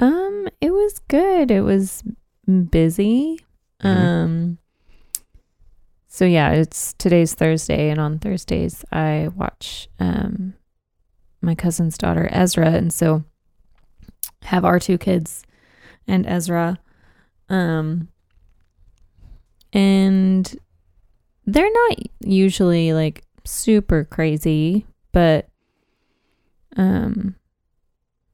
Um, 0.00 0.48
it 0.60 0.70
was 0.72 0.98
good. 1.08 1.50
It 1.50 1.62
was 1.62 2.02
busy. 2.70 3.38
Mhm. 3.82 3.88
Um, 3.88 4.58
so 6.08 6.24
yeah, 6.24 6.50
it's 6.52 6.92
today's 6.94 7.34
Thursday, 7.34 7.88
and 7.90 8.00
on 8.00 8.18
Thursdays 8.18 8.84
I 8.92 9.28
watch 9.34 9.88
um 9.98 10.54
my 11.40 11.54
cousin's 11.54 11.98
daughter 11.98 12.28
Ezra, 12.30 12.70
and 12.70 12.92
so 12.92 13.24
have 14.42 14.64
our 14.64 14.78
two 14.78 14.98
kids 14.98 15.42
and 16.06 16.26
Ezra, 16.26 16.78
um, 17.48 18.08
and 19.72 20.56
they're 21.46 21.72
not 21.72 21.98
usually 22.20 22.92
like 22.92 23.24
super 23.44 24.04
crazy, 24.04 24.86
but 25.12 25.48
um 26.76 27.36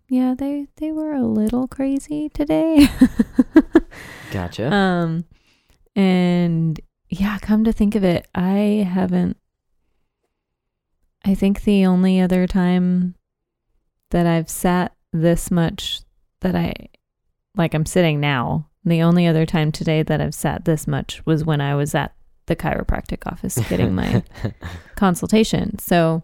yeah 0.09 0.35
they 0.37 0.67
they 0.77 0.93
were 0.93 1.13
a 1.13 1.27
little 1.27 1.67
crazy 1.69 2.29
today 2.29 2.87
Gotcha. 4.31 4.73
um 4.73 5.25
and 5.97 6.81
yeah 7.11 7.39
come 7.41 7.65
to 7.65 7.73
think 7.73 7.95
of 7.95 8.05
it 8.05 8.27
i 8.35 8.87
haven't 8.89 9.37
i 11.25 11.35
think 11.35 11.63
the 11.65 11.85
only 11.85 12.21
other 12.21 12.47
time 12.47 13.17
that 14.11 14.27
i've 14.27 14.49
sat 14.49 14.95
this 15.13 15.51
much 15.51 16.01
that 16.41 16.55
i 16.55 16.73
like 17.57 17.75
i'm 17.75 17.87
sitting 17.87 18.21
now 18.21 18.69
the 18.85 19.03
only 19.03 19.27
other 19.27 19.45
time 19.45 19.73
today 19.73 20.03
that 20.03 20.21
i've 20.21 20.35
sat 20.35 20.65
this 20.65 20.87
much 20.87 21.21
was 21.27 21.45
when 21.45 21.61
i 21.61 21.75
was 21.75 21.95
at 21.95 22.15
the 22.49 22.57
chiropractic 22.57 23.31
office 23.31 23.57
getting 23.69 23.95
my 23.95 24.23
consultation. 24.97 25.79
So, 25.79 26.23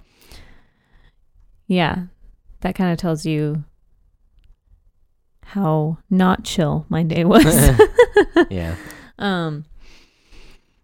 yeah, 1.68 2.06
that 2.60 2.74
kind 2.74 2.92
of 2.92 2.98
tells 2.98 3.24
you 3.24 3.64
how 5.44 5.98
not 6.10 6.44
chill 6.44 6.86
my 6.88 7.02
day 7.02 7.24
was. 7.24 7.44
yeah. 8.50 8.74
um, 9.18 9.64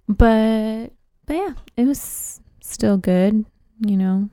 but 0.06 0.88
but 1.26 1.36
yeah, 1.36 1.54
it 1.76 1.84
was 1.86 2.40
still 2.60 2.96
good. 2.96 3.44
You 3.80 3.96
know, 3.96 4.30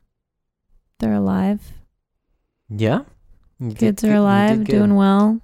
they're 0.99 1.13
alive. 1.13 1.73
Yeah. 2.69 3.03
Did 3.59 3.77
Kids 3.77 4.03
are 4.03 4.13
alive, 4.13 4.65
doing 4.65 4.95
well. 4.95 5.41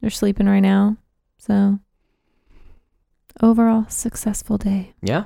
They're 0.00 0.10
sleeping 0.10 0.46
right 0.46 0.60
now. 0.60 0.96
So 1.38 1.78
overall 3.42 3.86
successful 3.88 4.58
day. 4.58 4.94
Yeah. 5.02 5.24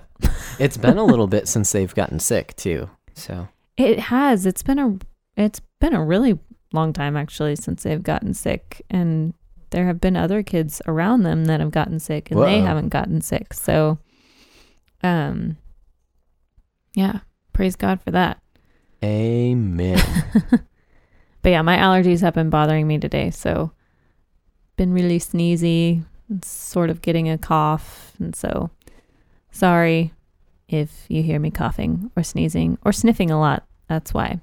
It's 0.58 0.76
been 0.76 0.98
a 0.98 1.04
little 1.04 1.26
bit 1.26 1.48
since 1.48 1.72
they've 1.72 1.94
gotten 1.94 2.18
sick 2.18 2.54
too. 2.56 2.90
So 3.14 3.48
It 3.76 3.98
has. 3.98 4.46
It's 4.46 4.62
been 4.62 4.78
a 4.78 4.98
it's 5.36 5.60
been 5.80 5.94
a 5.94 6.04
really 6.04 6.38
long 6.72 6.92
time 6.92 7.16
actually 7.16 7.56
since 7.56 7.82
they've 7.82 8.02
gotten 8.02 8.34
sick 8.34 8.82
and 8.90 9.34
there 9.70 9.86
have 9.86 10.00
been 10.00 10.16
other 10.16 10.42
kids 10.42 10.82
around 10.86 11.22
them 11.22 11.46
that 11.46 11.60
have 11.60 11.70
gotten 11.70 11.98
sick 11.98 12.30
and 12.30 12.40
they 12.42 12.60
haven't 12.60 12.88
gotten 12.88 13.20
sick. 13.20 13.54
So 13.54 13.98
um 15.02 15.56
yeah, 16.94 17.20
praise 17.52 17.76
God 17.76 18.02
for 18.02 18.10
that. 18.10 18.40
Amen. 19.02 20.00
But 21.42 21.50
yeah, 21.50 21.62
my 21.62 21.76
allergies 21.76 22.20
have 22.20 22.34
been 22.34 22.50
bothering 22.50 22.86
me 22.86 22.98
today, 22.98 23.30
so 23.30 23.72
been 24.76 24.92
really 24.92 25.18
sneezy, 25.18 26.04
sort 26.42 26.90
of 26.90 27.02
getting 27.02 27.28
a 27.28 27.38
cough, 27.38 28.12
and 28.18 28.34
so 28.34 28.70
sorry 29.50 30.12
if 30.68 31.04
you 31.08 31.22
hear 31.22 31.40
me 31.40 31.50
coughing 31.50 32.10
or 32.16 32.22
sneezing 32.22 32.78
or 32.84 32.92
sniffing 32.92 33.30
a 33.30 33.40
lot. 33.40 33.66
That's 33.88 34.14
why. 34.14 34.40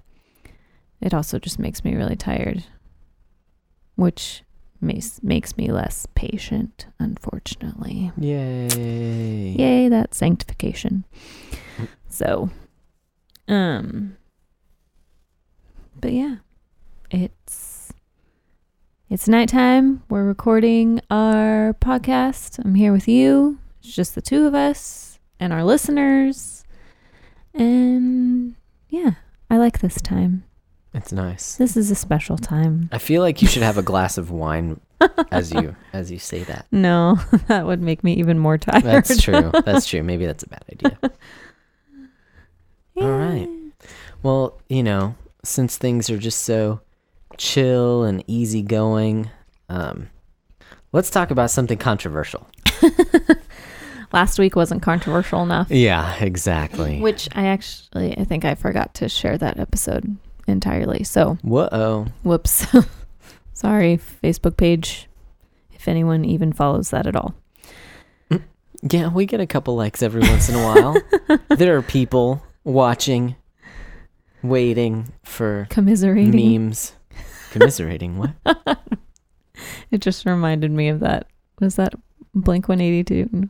It 0.99 1.13
also 1.13 1.39
just 1.39 1.59
makes 1.59 1.83
me 1.83 1.95
really 1.95 2.15
tired, 2.15 2.63
which 3.95 4.43
makes 4.81 5.21
makes 5.23 5.55
me 5.57 5.71
less 5.71 6.07
patient, 6.15 6.87
unfortunately. 6.99 8.11
Yay. 8.17 9.55
Yay, 9.57 9.89
that 9.89 10.13
sanctification. 10.13 11.05
So, 12.09 12.49
um, 13.47 14.17
but 15.99 16.13
yeah, 16.13 16.37
it's 17.11 17.66
it's 19.09 19.27
nighttime. 19.27 20.03
We're 20.09 20.25
recording 20.25 20.99
our 21.09 21.73
podcast. 21.79 22.63
I'm 22.63 22.75
here 22.75 22.91
with 22.91 23.07
you. 23.07 23.57
It's 23.79 23.95
just 23.95 24.15
the 24.15 24.21
two 24.21 24.45
of 24.45 24.53
us 24.53 25.19
and 25.39 25.53
our 25.53 25.63
listeners, 25.63 26.65
and 27.53 28.55
yeah, 28.89 29.11
I 29.49 29.57
like 29.57 29.79
this 29.79 30.01
time. 30.01 30.43
It's 30.93 31.13
nice. 31.13 31.55
This 31.55 31.77
is 31.77 31.89
a 31.89 31.95
special 31.95 32.37
time. 32.37 32.89
I 32.91 32.97
feel 32.97 33.21
like 33.21 33.41
you 33.41 33.47
should 33.47 33.63
have 33.63 33.77
a 33.77 33.83
glass 33.83 34.17
of 34.17 34.31
wine 34.31 34.81
as 35.31 35.53
you 35.53 35.75
as 35.93 36.11
you 36.11 36.19
say 36.19 36.43
that. 36.43 36.65
No, 36.71 37.17
that 37.47 37.65
would 37.65 37.81
make 37.81 38.03
me 38.03 38.13
even 38.15 38.37
more 38.37 38.57
tired. 38.57 38.83
That's 38.83 39.21
true. 39.21 39.51
That's 39.65 39.85
true. 39.85 40.03
Maybe 40.03 40.25
that's 40.25 40.43
a 40.43 40.49
bad 40.49 40.65
idea. 40.71 40.99
All 42.97 43.11
right. 43.11 43.47
Well, 44.23 44.59
you 44.67 44.83
know, 44.83 45.15
since 45.43 45.77
things 45.77 46.09
are 46.09 46.17
just 46.17 46.39
so 46.43 46.81
chill 47.37 48.03
and 48.03 48.23
easygoing, 48.27 49.29
um, 49.69 50.09
let's 50.91 51.09
talk 51.09 51.31
about 51.31 51.51
something 51.51 51.77
controversial. 51.77 52.47
Last 54.13 54.39
week 54.39 54.55
wasn't 54.55 54.81
controversial 54.81 55.43
enough. 55.43 55.69
Yeah, 55.69 56.15
exactly. 56.15 56.99
Which 57.01 57.27
I 57.33 57.47
actually, 57.47 58.17
I 58.17 58.23
think 58.23 58.45
I 58.45 58.55
forgot 58.55 58.93
to 58.95 59.09
share 59.09 59.37
that 59.37 59.59
episode 59.59 60.15
entirely. 60.47 61.03
So, 61.03 61.37
Whoa. 61.41 62.05
whoops. 62.23 62.65
Sorry, 63.53 63.99
Facebook 64.23 64.55
page, 64.55 65.09
if 65.73 65.87
anyone 65.87 66.23
even 66.23 66.53
follows 66.53 66.91
that 66.91 67.05
at 67.07 67.15
all. 67.15 67.33
Yeah, 68.83 69.09
we 69.09 69.25
get 69.25 69.41
a 69.41 69.47
couple 69.47 69.75
likes 69.75 70.03
every 70.03 70.21
once 70.21 70.49
in 70.49 70.55
a 70.55 70.63
while. 70.63 71.39
there 71.57 71.75
are 71.77 71.81
people 71.81 72.43
watching, 72.63 73.35
waiting 74.43 75.11
for 75.23 75.65
Commiserating. 75.71 76.65
memes. 76.65 76.93
Commiserating 77.59 78.17
what? 78.17 78.31
It 79.89 80.01
just 80.01 80.25
reminded 80.25 80.71
me 80.71 80.89
of 80.89 80.99
that. 80.99 81.27
Was 81.59 81.75
that 81.75 81.93
Blink 82.33 82.67
182? 82.67 83.49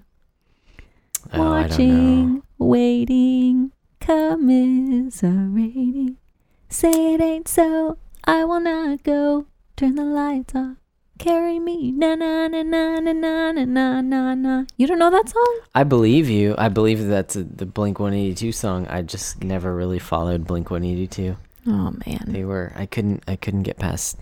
Oh, 1.34 1.52
I 1.52 1.68
don't 1.68 1.80
know. 1.80 2.28
Watching, 2.30 2.44
waiting, 2.58 3.72
commiserating. 4.00 6.18
Say 6.70 7.16
it 7.16 7.22
ain't 7.22 7.48
so, 7.48 7.98
I 8.24 8.44
will 8.46 8.60
not 8.60 9.04
go. 9.04 9.46
Turn 9.76 9.96
the 9.96 10.04
lights 10.04 10.54
off. 10.56 10.78
Carry 11.18 11.60
me, 11.60 11.92
na 11.92 12.14
na 12.14 12.48
na 12.48 12.62
na 12.62 13.00
na 13.00 13.12
na 13.12 13.52
na 13.52 13.66
na 13.66 14.02
na 14.02 14.36
na. 14.36 14.66
You 14.78 14.86
don't 14.86 15.00
know 15.00 15.10
that 15.10 15.30
song? 15.30 15.60
I 15.74 15.84
believe 15.84 16.30
you. 16.30 16.54
I 16.58 16.70
believe 16.70 17.08
that's 17.08 17.36
a, 17.36 17.44
the 17.44 17.66
Blink 17.66 18.00
182 18.00 18.52
song. 18.52 18.86
I 18.88 19.02
just 19.02 19.44
never 19.44 19.76
really 19.76 19.98
followed 19.98 20.46
Blink 20.46 20.70
182. 20.70 21.36
Oh 21.68 21.94
man, 22.06 22.26
They 22.28 22.46
were. 22.46 22.72
I 22.76 22.86
couldn't. 22.86 23.24
I 23.28 23.36
couldn't 23.36 23.64
get 23.64 23.78
past. 23.78 24.18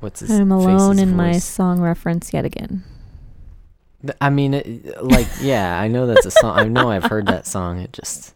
What's 0.00 0.20
his? 0.20 0.30
I'm 0.30 0.52
alone 0.52 0.98
in 0.98 1.16
my 1.16 1.38
song 1.38 1.80
reference 1.80 2.32
yet 2.32 2.44
again. 2.44 2.84
I 4.20 4.30
mean, 4.30 4.54
it, 4.54 5.02
like, 5.02 5.28
yeah, 5.40 5.78
I 5.78 5.88
know 5.88 6.06
that's 6.06 6.24
a 6.24 6.30
song. 6.30 6.58
I 6.58 6.64
know 6.64 6.90
I've 6.90 7.04
heard 7.04 7.26
that 7.26 7.46
song. 7.46 7.80
It 7.80 7.92
just, 7.92 8.34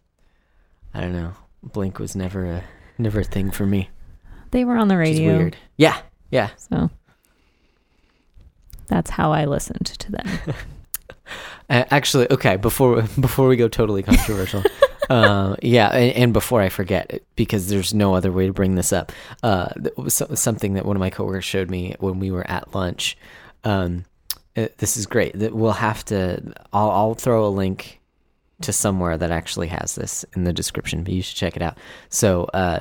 I 0.92 1.00
don't 1.00 1.14
know. 1.14 1.32
Blink 1.62 1.98
was 1.98 2.14
never 2.14 2.44
a 2.44 2.64
never 2.98 3.20
a 3.20 3.24
thing 3.24 3.50
for 3.50 3.64
me. 3.66 3.88
They 4.50 4.64
were 4.64 4.76
on 4.76 4.88
the 4.88 4.96
radio, 4.96 5.38
weird. 5.38 5.56
Yeah, 5.76 6.00
yeah. 6.30 6.50
so 6.56 6.90
that's 8.88 9.10
how 9.10 9.32
I 9.32 9.44
listened 9.46 9.86
to 9.86 10.12
them. 10.12 10.26
Uh, 11.70 11.82
actually, 11.90 12.30
okay. 12.30 12.56
Before 12.56 13.00
before 13.18 13.48
we 13.48 13.56
go 13.56 13.68
totally 13.68 14.02
controversial, 14.02 14.62
uh, 15.10 15.56
yeah, 15.62 15.88
and, 15.88 16.16
and 16.16 16.32
before 16.32 16.60
I 16.60 16.68
forget, 16.68 17.22
because 17.36 17.68
there's 17.68 17.94
no 17.94 18.14
other 18.14 18.32
way 18.32 18.46
to 18.46 18.52
bring 18.52 18.74
this 18.74 18.92
up. 18.92 19.12
Uh, 19.42 19.68
so- 20.08 20.34
something 20.34 20.74
that 20.74 20.84
one 20.84 20.96
of 20.96 21.00
my 21.00 21.10
coworkers 21.10 21.44
showed 21.44 21.70
me 21.70 21.94
when 21.98 22.18
we 22.18 22.30
were 22.30 22.48
at 22.50 22.74
lunch. 22.74 23.16
Um, 23.64 24.04
uh, 24.56 24.68
this 24.78 24.96
is 24.96 25.06
great. 25.06 25.38
That 25.38 25.54
we'll 25.54 25.72
have 25.72 26.04
to. 26.06 26.42
I'll, 26.72 26.90
I'll 26.90 27.14
throw 27.14 27.46
a 27.46 27.48
link 27.48 28.00
to 28.62 28.72
somewhere 28.72 29.18
that 29.18 29.30
actually 29.30 29.66
has 29.68 29.94
this 29.94 30.24
in 30.36 30.44
the 30.44 30.52
description, 30.52 31.02
but 31.02 31.12
you 31.12 31.22
should 31.22 31.36
check 31.36 31.56
it 31.56 31.62
out. 31.62 31.76
So, 32.08 32.44
uh, 32.54 32.80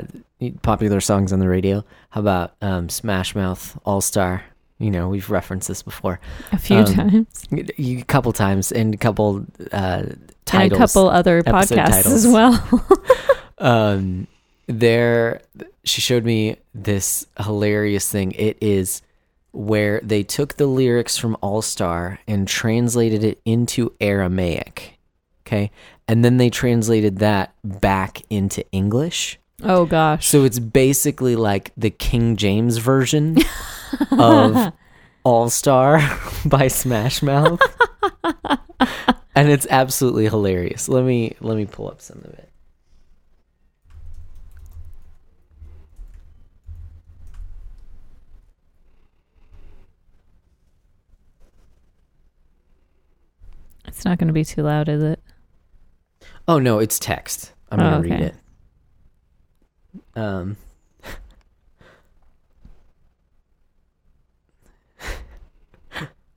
popular 0.62 1.02
songs 1.02 1.34
on 1.34 1.40
the 1.40 1.48
radio. 1.50 1.84
How 2.12 2.22
about 2.22 2.56
um, 2.62 2.90
Smash 2.90 3.34
Mouth 3.34 3.80
All 3.86 4.02
Star? 4.02 4.44
You 4.84 4.92
know, 4.92 5.08
we've 5.10 5.30
referenced 5.30 5.68
this 5.68 5.82
before. 5.82 6.20
A 6.52 6.58
few 6.58 6.78
Um, 6.78 6.86
times, 6.86 7.48
a 7.80 8.02
couple 8.04 8.34
times 8.34 8.72
and 8.72 8.94
a 8.94 8.98
couple 8.98 9.46
uh 9.72 10.04
titles 10.46 10.64
and 10.64 10.74
a 10.74 10.78
couple 10.78 11.10
other 11.10 11.42
podcasts 11.44 12.04
titles. 12.04 12.14
as 12.14 12.28
well. 12.38 12.88
um 13.60 14.28
there 14.68 15.42
she 15.84 16.02
showed 16.02 16.26
me 16.26 16.58
this 16.76 17.26
hilarious 17.40 18.10
thing. 18.12 18.32
It 18.34 18.58
is 18.62 19.02
where 19.52 20.00
they 20.04 20.24
took 20.24 20.56
the 20.58 20.66
lyrics 20.68 21.16
from 21.18 21.38
all 21.42 21.62
star 21.62 22.20
and 22.28 22.48
translated 22.48 23.24
it 23.24 23.40
into 23.46 23.94
aramaic 24.02 24.98
okay? 25.46 25.70
And 26.08 26.24
then 26.26 26.38
they 26.38 26.50
translated 26.50 27.20
that 27.20 27.54
back 27.64 28.22
into 28.30 28.64
english 28.72 29.38
oh 29.64 29.86
gosh, 29.86 30.28
so 30.28 30.44
it's 30.44 30.60
basically 30.60 31.36
like 31.36 31.72
the 31.78 31.90
king 31.90 32.36
james 32.36 32.78
version 32.78 33.38
of 34.12 34.74
all 35.24 35.50
star 35.50 36.00
by 36.46 36.68
smash 36.68 37.22
mouth 37.22 37.62
and 39.36 39.50
it's 39.50 39.68
absolutely 39.70 40.26
hilarious 40.26 40.90
let 40.90 41.04
me 41.04 41.36
let 41.40 41.56
me 41.58 41.66
pull 41.66 41.88
up 41.90 42.02
some 42.02 42.18
of 42.20 42.34
it 42.34 42.50
it's 53.88 54.06
not 54.06 54.18
going 54.18 54.28
to 54.28 54.34
be 54.34 54.46
too 54.46 54.64
loud, 54.64 54.90
is 54.90 55.04
it? 55.04 55.20
Oh 56.48 56.60
no, 56.60 56.80
it's 56.80 57.00
text. 57.00 57.54
I'm 57.72 57.80
Oh, 57.80 57.84
gonna 57.84 57.98
okay. 58.00 58.10
read 58.10 58.22
it. 58.22 58.36
Um. 60.16 60.58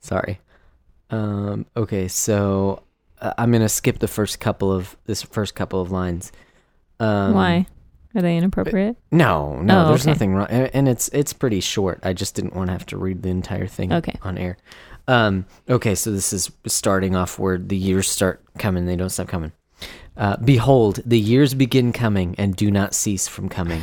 Sorry. 0.00 0.40
Um. 1.10 1.66
Okay, 1.76 2.08
so 2.08 2.82
uh, 3.20 3.32
I'm 3.38 3.50
gonna 3.52 3.68
skip 3.68 3.98
the 3.98 4.08
first 4.08 4.40
couple 4.40 4.72
of 4.72 4.96
this 5.06 5.22
first 5.22 5.54
couple 5.54 5.80
of 5.80 5.90
lines. 5.90 6.32
Um, 7.00 7.34
Why? 7.34 7.66
Are 8.14 8.22
they 8.22 8.36
inappropriate? 8.36 8.96
No, 9.10 9.60
no. 9.60 9.84
Oh, 9.84 9.88
there's 9.88 10.02
okay. 10.02 10.10
nothing 10.12 10.34
wrong, 10.34 10.46
and 10.48 10.70
and 10.72 10.88
it's 10.88 11.08
it's 11.08 11.32
pretty 11.32 11.60
short. 11.60 12.00
I 12.02 12.12
just 12.12 12.34
didn't 12.34 12.54
want 12.54 12.68
to 12.68 12.72
have 12.72 12.86
to 12.86 12.96
read 12.96 13.22
the 13.22 13.28
entire 13.28 13.66
thing 13.66 13.92
Okay. 13.92 14.18
on 14.22 14.38
air. 14.38 14.56
Um, 15.08 15.44
okay, 15.68 15.94
so 15.94 16.10
this 16.10 16.32
is 16.32 16.50
starting 16.66 17.14
off 17.14 17.38
where 17.38 17.58
the 17.58 17.76
years 17.76 18.08
start 18.08 18.42
coming; 18.58 18.86
they 18.86 18.96
don't 18.96 19.10
stop 19.10 19.28
coming. 19.28 19.52
Uh, 20.16 20.36
Behold, 20.38 21.00
the 21.04 21.18
years 21.18 21.54
begin 21.54 21.92
coming 21.92 22.34
and 22.38 22.56
do 22.56 22.70
not 22.70 22.94
cease 22.94 23.28
from 23.28 23.48
coming. 23.48 23.82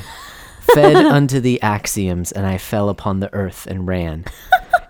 Fed 0.73 0.95
unto 1.05 1.39
the 1.39 1.61
axioms, 1.61 2.31
and 2.31 2.45
I 2.45 2.57
fell 2.57 2.89
upon 2.89 3.19
the 3.19 3.33
earth 3.33 3.67
and 3.67 3.87
ran. 3.87 4.25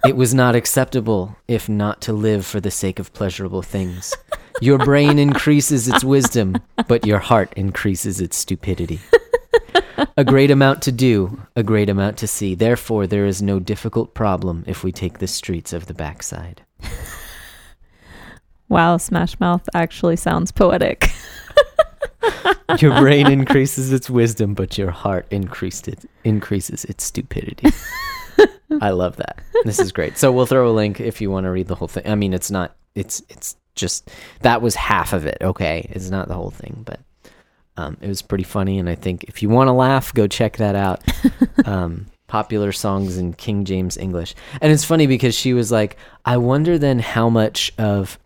It 0.05 0.15
was 0.15 0.33
not 0.33 0.55
acceptable, 0.55 1.35
if 1.47 1.69
not 1.69 2.01
to 2.01 2.13
live 2.13 2.45
for 2.45 2.59
the 2.59 2.71
sake 2.71 2.99
of 2.99 3.13
pleasurable 3.13 3.61
things. 3.61 4.13
Your 4.61 4.77
brain 4.77 5.17
increases 5.17 5.87
its 5.87 6.03
wisdom, 6.03 6.57
but 6.87 7.05
your 7.05 7.19
heart 7.19 7.53
increases 7.55 8.21
its 8.21 8.37
stupidity. 8.37 8.99
a 10.17 10.23
great 10.23 10.51
amount 10.51 10.81
to 10.83 10.91
do, 10.91 11.41
a 11.55 11.63
great 11.63 11.89
amount 11.89 12.17
to 12.17 12.27
see. 12.27 12.55
Therefore, 12.55 13.07
there 13.07 13.25
is 13.25 13.41
no 13.41 13.59
difficult 13.59 14.13
problem 14.13 14.63
if 14.67 14.83
we 14.83 14.91
take 14.91 15.19
the 15.19 15.27
streets 15.27 15.73
of 15.73 15.87
the 15.87 15.93
backside. 15.93 16.61
Wow, 18.73 18.97
Smash 18.97 19.39
Mouth 19.39 19.69
actually 19.75 20.15
sounds 20.15 20.51
poetic. 20.51 21.11
Your 22.79 22.99
brain 22.99 23.27
increases 23.31 23.93
its 23.93 24.09
wisdom, 24.09 24.55
but 24.55 24.79
your 24.79 24.89
heart 24.89 25.27
increased 25.29 25.87
it, 25.87 26.09
increases 26.23 26.83
its 26.85 27.03
stupidity. 27.03 27.67
I 28.81 28.89
love 28.89 29.17
that. 29.17 29.43
This 29.63 29.77
is 29.77 29.91
great. 29.91 30.17
So 30.17 30.31
we'll 30.31 30.47
throw 30.47 30.67
a 30.67 30.73
link 30.73 30.99
if 30.99 31.21
you 31.21 31.29
want 31.29 31.43
to 31.43 31.51
read 31.51 31.67
the 31.67 31.75
whole 31.75 31.87
thing. 31.87 32.07
I 32.07 32.15
mean, 32.15 32.33
it's 32.33 32.49
not. 32.49 32.75
It's 32.95 33.21
it's 33.29 33.57
just 33.75 34.09
that 34.41 34.63
was 34.63 34.73
half 34.73 35.13
of 35.13 35.27
it. 35.27 35.37
Okay, 35.41 35.87
it's 35.91 36.09
not 36.09 36.27
the 36.27 36.33
whole 36.33 36.49
thing, 36.49 36.81
but 36.83 36.99
um, 37.77 37.97
it 38.01 38.07
was 38.07 38.23
pretty 38.23 38.43
funny. 38.43 38.79
And 38.79 38.89
I 38.89 38.95
think 38.95 39.25
if 39.25 39.43
you 39.43 39.49
want 39.49 39.67
to 39.67 39.73
laugh, 39.73 40.11
go 40.15 40.25
check 40.25 40.57
that 40.57 40.75
out. 40.75 41.03
Um, 41.65 42.07
popular 42.27 42.71
songs 42.71 43.17
in 43.17 43.31
King 43.31 43.63
James 43.63 43.95
English, 43.95 44.33
and 44.59 44.73
it's 44.73 44.83
funny 44.83 45.05
because 45.05 45.35
she 45.35 45.53
was 45.53 45.71
like, 45.71 45.95
I 46.25 46.37
wonder 46.37 46.77
then 46.79 46.97
how 46.99 47.29
much 47.29 47.71
of 47.77 48.17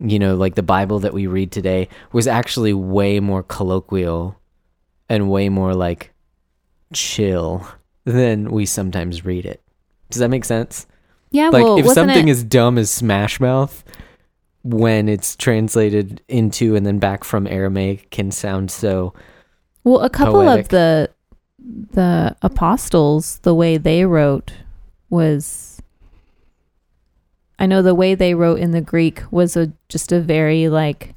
you 0.00 0.18
know 0.18 0.34
like 0.34 0.54
the 0.54 0.62
Bible 0.62 0.98
that 1.00 1.14
we 1.14 1.26
read 1.26 1.52
today 1.52 1.88
was 2.12 2.26
actually 2.26 2.72
way 2.72 3.20
more 3.20 3.42
colloquial 3.42 4.38
and 5.08 5.30
way 5.30 5.48
more 5.48 5.74
like 5.74 6.12
chill 6.92 7.66
than 8.04 8.50
we 8.50 8.66
sometimes 8.66 9.24
read 9.24 9.46
it. 9.46 9.62
Does 10.10 10.20
that 10.20 10.28
make 10.28 10.44
sense? 10.44 10.86
Yeah, 11.30 11.48
like 11.48 11.64
well, 11.64 11.78
if 11.78 11.88
something 11.88 12.28
it, 12.28 12.30
is 12.30 12.44
dumb 12.44 12.78
as 12.78 12.90
Smash 12.90 13.40
Mouth, 13.40 13.82
when 14.62 15.08
it's 15.08 15.34
translated 15.34 16.22
into 16.28 16.76
and 16.76 16.86
then 16.86 16.98
back 16.98 17.24
from 17.24 17.46
Aramaic, 17.46 18.10
can 18.10 18.30
sound 18.30 18.70
so. 18.70 19.12
well, 19.82 20.00
a 20.00 20.10
couple 20.10 20.34
poetic. 20.34 20.66
of 20.66 20.68
the 20.70 21.10
the 21.58 22.36
apostles, 22.42 23.38
the 23.38 23.54
way 23.54 23.76
they 23.76 24.04
wrote 24.04 24.52
was. 25.10 25.73
I 27.58 27.66
know 27.66 27.82
the 27.82 27.94
way 27.94 28.14
they 28.14 28.34
wrote 28.34 28.58
in 28.58 28.72
the 28.72 28.80
Greek 28.80 29.22
was 29.30 29.56
a 29.56 29.72
just 29.88 30.12
a 30.12 30.20
very 30.20 30.68
like 30.68 31.14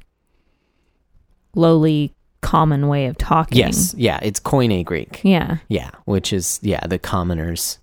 lowly, 1.54 2.14
common 2.40 2.88
way 2.88 3.06
of 3.06 3.18
talking. 3.18 3.58
Yes, 3.58 3.94
yeah, 3.96 4.18
it's 4.22 4.40
Koine 4.40 4.84
Greek. 4.84 5.20
Yeah. 5.24 5.58
Yeah, 5.68 5.90
which 6.04 6.32
is 6.32 6.60
yeah 6.62 6.86
the 6.86 6.98
commoners 6.98 7.78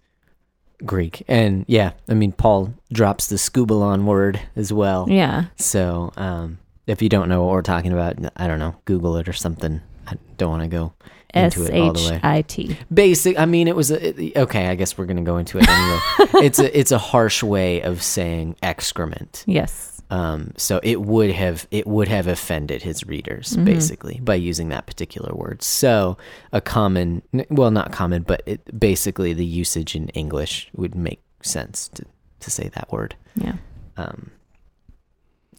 Greek, 0.85 1.23
and 1.27 1.65
yeah, 1.67 1.91
I 2.07 2.13
mean 2.13 2.31
Paul 2.31 2.73
drops 2.91 3.27
the 3.27 3.35
scubalon 3.35 4.05
word 4.05 4.39
as 4.55 4.71
well. 4.71 5.07
Yeah. 5.09 5.45
So 5.57 6.13
um, 6.15 6.59
if 6.87 7.01
you 7.01 7.09
don't 7.09 7.29
know 7.29 7.43
what 7.43 7.51
we're 7.51 7.61
talking 7.61 7.91
about, 7.91 8.15
I 8.37 8.47
don't 8.47 8.59
know, 8.59 8.75
Google 8.85 9.17
it 9.17 9.27
or 9.27 9.33
something. 9.33 9.81
I 10.07 10.15
don't 10.37 10.51
want 10.51 10.63
to 10.63 10.67
go 10.69 10.93
S 11.35 11.55
into 11.57 11.71
it 11.71 11.79
all 11.79 11.93
the 11.93 12.09
way. 12.11 12.19
I 12.23 12.41
T. 12.43 12.77
Basic. 12.93 13.37
I 13.39 13.45
mean, 13.45 13.67
it 13.67 13.75
was 13.75 13.91
a, 13.91 14.39
okay. 14.41 14.67
I 14.67 14.75
guess 14.75 14.97
we're 14.97 15.05
gonna 15.05 15.21
go 15.21 15.37
into 15.37 15.57
it 15.59 15.67
anyway. 15.67 15.99
it's 16.45 16.59
a 16.59 16.77
it's 16.79 16.91
a 16.91 16.97
harsh 16.97 17.43
way 17.43 17.81
of 17.81 18.01
saying 18.01 18.55
excrement. 18.63 19.43
Yes. 19.47 19.91
Um, 20.11 20.51
so 20.55 20.79
it 20.83 21.01
would 21.01 21.31
have 21.31 21.67
it 21.71 21.87
would 21.87 22.07
have 22.07 22.27
offended 22.27 22.83
his 22.83 23.05
readers 23.07 23.55
Mhm. 23.57 23.65
basically 23.65 24.19
by 24.23 24.35
using 24.35 24.69
that 24.69 24.85
particular 24.85 25.33
word. 25.33 25.63
So 25.63 26.17
a 26.53 26.61
common, 26.61 27.23
well, 27.49 27.71
not 27.71 27.91
common, 27.91 28.21
but 28.21 28.43
it, 28.45 28.79
basically 28.79 29.33
the 29.33 29.45
usage 29.45 29.95
in 29.95 30.09
English 30.09 30.69
would 30.75 30.93
make 30.95 31.21
sense 31.41 31.87
to 31.95 32.05
to 32.41 32.51
say 32.51 32.69
that 32.75 32.91
word. 32.91 33.15
Yeah. 33.35 33.53
Um, 33.97 34.29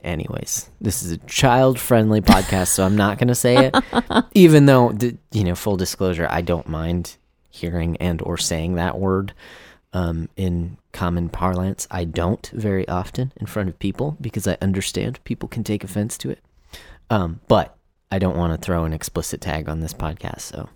anyways, 0.07 0.71
this 0.81 1.03
is 1.03 1.13
a 1.13 1.19
child 1.19 1.79
friendly 1.79 2.21
podcast, 2.21 2.69
so 2.69 2.85
I'm 2.85 2.97
not 2.97 3.19
going 3.19 3.29
to 3.29 3.35
say 3.35 3.67
it. 3.67 3.77
Even 4.35 4.67
though, 4.67 4.97
you 5.33 5.45
know, 5.45 5.55
full 5.55 5.77
disclosure, 5.77 6.27
I 6.31 6.41
don't 6.41 6.69
mind 6.69 7.17
hearing 7.51 7.97
and 7.99 8.23
or 8.23 8.37
saying 8.37 8.75
that 8.77 8.99
word 8.99 9.35
um, 9.93 10.29
in 10.37 10.77
common 10.93 11.29
parlance. 11.29 11.87
I 11.91 12.05
don't 12.05 12.47
very 12.53 12.87
often 12.89 13.33
in 13.37 13.47
front 13.47 13.69
of 13.69 13.79
people 13.79 14.17
because 14.21 14.47
I 14.47 14.57
understand 14.63 15.23
people 15.25 15.49
can 15.49 15.65
take 15.65 15.85
offense 15.85 16.17
to 16.19 16.31
it. 16.31 16.41
Um, 17.11 17.41
but 17.49 17.77
I 18.11 18.19
don't 18.19 18.37
want 18.37 18.53
to 18.53 18.65
throw 18.65 18.85
an 18.85 18.93
explicit 18.93 19.41
tag 19.41 19.69
on 19.69 19.81
this 19.81 19.93
podcast, 19.95 20.41
so 20.41 20.69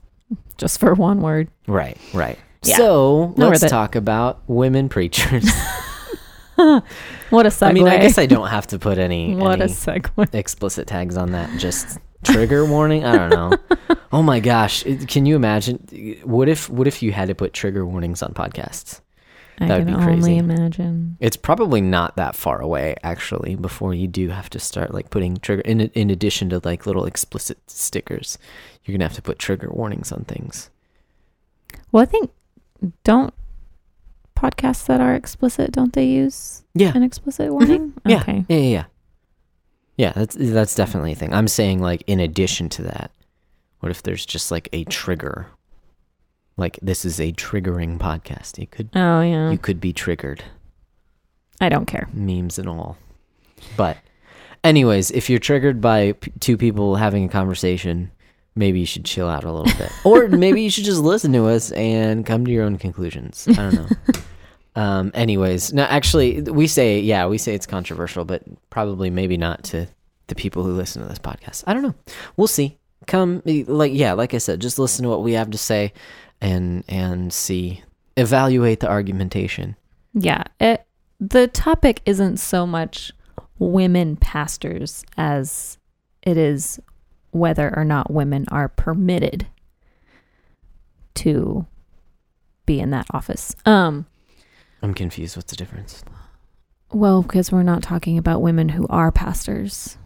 Just 0.56 0.80
for 0.80 0.94
one 0.94 1.20
word. 1.20 1.48
right, 1.66 1.98
right. 2.12 2.38
Yeah. 2.62 2.76
So 2.76 3.34
Not 3.36 3.50
let's 3.50 3.70
talk 3.70 3.94
about 3.96 4.42
women 4.46 4.88
preachers. 4.88 5.48
What 7.30 7.46
a 7.46 7.48
segue. 7.50 7.66
I 7.68 7.72
mean, 7.72 7.86
I 7.88 7.98
guess 7.98 8.18
I 8.18 8.26
don't 8.26 8.48
have 8.48 8.66
to 8.68 8.78
put 8.78 8.98
any, 8.98 9.34
what 9.36 9.60
a 9.60 9.64
any 9.64 9.72
segue. 9.72 10.34
explicit 10.34 10.86
tags 10.88 11.16
on 11.16 11.30
that. 11.32 11.48
Just 11.58 11.98
trigger 12.24 12.64
warning. 12.66 13.04
I 13.04 13.16
don't 13.16 13.30
know. 13.30 13.56
Oh 14.12 14.24
my 14.24 14.40
gosh, 14.40 14.82
can 15.06 15.24
you 15.24 15.36
imagine? 15.36 15.76
What 16.24 16.48
if 16.48 16.68
what 16.68 16.88
if 16.88 17.00
you 17.00 17.12
had 17.12 17.28
to 17.28 17.34
put 17.36 17.52
trigger 17.52 17.86
warnings 17.86 18.24
on 18.24 18.34
podcasts? 18.34 19.00
I 19.60 19.68
That 19.68 19.78
would 19.78 19.86
be 19.86 19.92
crazy. 19.94 20.10
only 20.10 20.36
imagine. 20.38 21.16
It's 21.20 21.36
probably 21.36 21.80
not 21.80 22.16
that 22.16 22.34
far 22.34 22.60
away 22.60 22.96
actually. 23.04 23.54
Before 23.54 23.94
you 23.94 24.08
do 24.08 24.30
have 24.30 24.50
to 24.50 24.58
start 24.58 24.92
like 24.92 25.10
putting 25.10 25.36
trigger 25.36 25.62
in 25.62 25.80
in 25.94 26.10
addition 26.10 26.48
to 26.50 26.60
like 26.64 26.86
little 26.86 27.04
explicit 27.04 27.58
stickers, 27.70 28.36
you're 28.84 28.96
gonna 28.98 29.04
have 29.06 29.14
to 29.14 29.22
put 29.22 29.38
trigger 29.38 29.70
warnings 29.70 30.10
on 30.10 30.24
things. 30.24 30.70
Well, 31.92 32.02
I 32.02 32.06
think 32.06 32.32
don't 33.04 33.32
podcasts 34.40 34.87
that 34.87 35.00
are 35.00 35.14
explicit 35.14 35.72
don't 35.72 35.92
they 35.92 36.05
use 36.07 36.62
Yeah, 36.74 36.92
an 36.94 37.03
explicit 37.03 37.46
mm-hmm. 37.46 37.53
warning? 37.55 37.92
Yeah. 38.07 38.20
Okay. 38.20 38.44
yeah, 38.48 38.57
yeah, 38.57 38.68
yeah. 38.79 38.85
Yeah, 39.96 40.12
that's 40.12 40.35
that's 40.38 40.74
definitely 40.74 41.12
a 41.12 41.14
thing. 41.14 41.35
I'm 41.35 41.48
saying 41.48 41.81
like 41.83 42.03
in 42.07 42.20
addition 42.20 42.68
to 42.70 42.83
that, 42.85 43.11
what 43.81 43.90
if 43.90 44.03
there's 44.03 44.24
just 44.24 44.50
like 44.50 44.68
a 44.72 44.85
trigger? 44.85 45.46
Like 46.57 46.79
this 46.81 47.05
is 47.05 47.20
a 47.20 47.33
triggering 47.33 47.98
podcast. 47.98 48.59
You 48.59 48.66
could 48.66 48.88
Oh 48.94 49.20
yeah. 49.20 49.50
you 49.50 49.59
could 49.59 49.81
be 49.81 49.92
triggered, 49.92 50.42
I 51.61 51.68
don't 51.68 51.87
care. 51.87 52.09
memes 52.14 52.59
and 52.59 52.68
all. 52.68 52.96
But 53.76 53.98
anyways, 54.64 55.11
if 55.11 55.29
you're 55.29 55.38
triggered 55.38 55.81
by 55.83 56.12
p- 56.12 56.33
two 56.40 56.57
people 56.57 56.96
having 56.96 57.24
a 57.24 57.29
conversation, 57.29 58.11
maybe 58.55 58.81
you 58.81 58.87
should 58.87 59.05
chill 59.05 59.29
out 59.29 59.44
a 59.44 59.53
little 59.53 59.76
bit. 59.79 59.92
or 60.05 60.29
maybe 60.29 60.62
you 60.62 60.70
should 60.70 60.85
just 60.85 61.00
listen 61.03 61.33
to 61.35 61.46
us 61.46 61.72
and 61.72 62.24
come 62.24 62.44
to 62.46 62.50
your 62.50 62.64
own 62.64 62.79
conclusions. 62.79 63.46
I 63.48 63.53
don't 63.55 63.74
know. 63.74 63.88
um 64.76 65.11
anyways, 65.14 65.72
no 65.72 65.83
actually 65.83 66.42
we 66.42 66.66
say 66.66 67.00
yeah, 67.00 67.26
we 67.26 67.38
say 67.38 67.54
it's 67.54 67.66
controversial, 67.66 68.24
but 68.24 68.42
probably 68.70 69.11
maybe 69.11 69.37
not 69.37 69.64
to 69.64 69.87
the 70.28 70.35
people 70.35 70.64
who 70.64 70.72
listen 70.72 71.02
to 71.02 71.09
this 71.09 71.18
podcast. 71.18 71.64
I 71.66 71.74
don't 71.74 71.83
know. 71.83 71.94
We'll 72.37 72.46
see. 72.46 72.78
Come 73.06 73.42
like 73.44 73.92
yeah, 73.92 74.12
like 74.12 74.35
I 74.35 74.38
said, 74.38 74.61
just 74.61 74.78
listen 74.78 75.02
to 75.04 75.09
what 75.09 75.22
we 75.22 75.33
have 75.33 75.50
to 75.50 75.59
say 75.59 75.92
and 76.40 76.85
and 76.88 77.33
see 77.33 77.83
evaluate 78.16 78.80
the 78.80 78.88
argumentation. 78.88 79.76
Yeah. 80.14 80.44
It 80.59 80.87
the 81.18 81.48
topic 81.48 82.00
isn't 82.06 82.38
so 82.38 82.66
much 82.66 83.12
women 83.59 84.16
pastors 84.16 85.04
as 85.16 85.78
it 86.22 86.37
is 86.37 86.80
whether 87.30 87.74
or 87.76 87.85
not 87.85 88.11
women 88.11 88.46
are 88.50 88.68
permitted 88.68 89.46
to 91.14 91.66
be 92.66 92.80
in 92.80 92.90
that 92.90 93.06
office. 93.11 93.54
Um 93.66 94.06
I'm 94.82 94.94
confused. 94.94 95.36
What's 95.36 95.50
the 95.50 95.56
difference? 95.56 96.04
well, 96.92 97.22
because 97.22 97.52
we're 97.52 97.62
not 97.62 97.82
talking 97.84 98.18
about 98.18 98.42
women 98.42 98.68
who 98.70 98.84
are 98.88 99.12
pastors. 99.12 99.96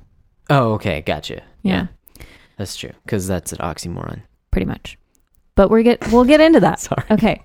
Oh, 0.50 0.72
okay, 0.74 1.00
gotcha. 1.00 1.42
Yeah. 1.62 1.86
that's 2.58 2.76
true. 2.76 2.90
Because 3.04 3.26
that's 3.26 3.52
an 3.52 3.58
oxymoron. 3.58 4.20
pretty 4.50 4.66
much. 4.66 4.98
But 5.54 5.70
we're 5.70 5.82
get 5.82 6.12
we'll 6.12 6.24
get 6.24 6.40
into 6.42 6.60
that. 6.60 6.80
Sorry. 6.80 7.04
Okay. 7.10 7.42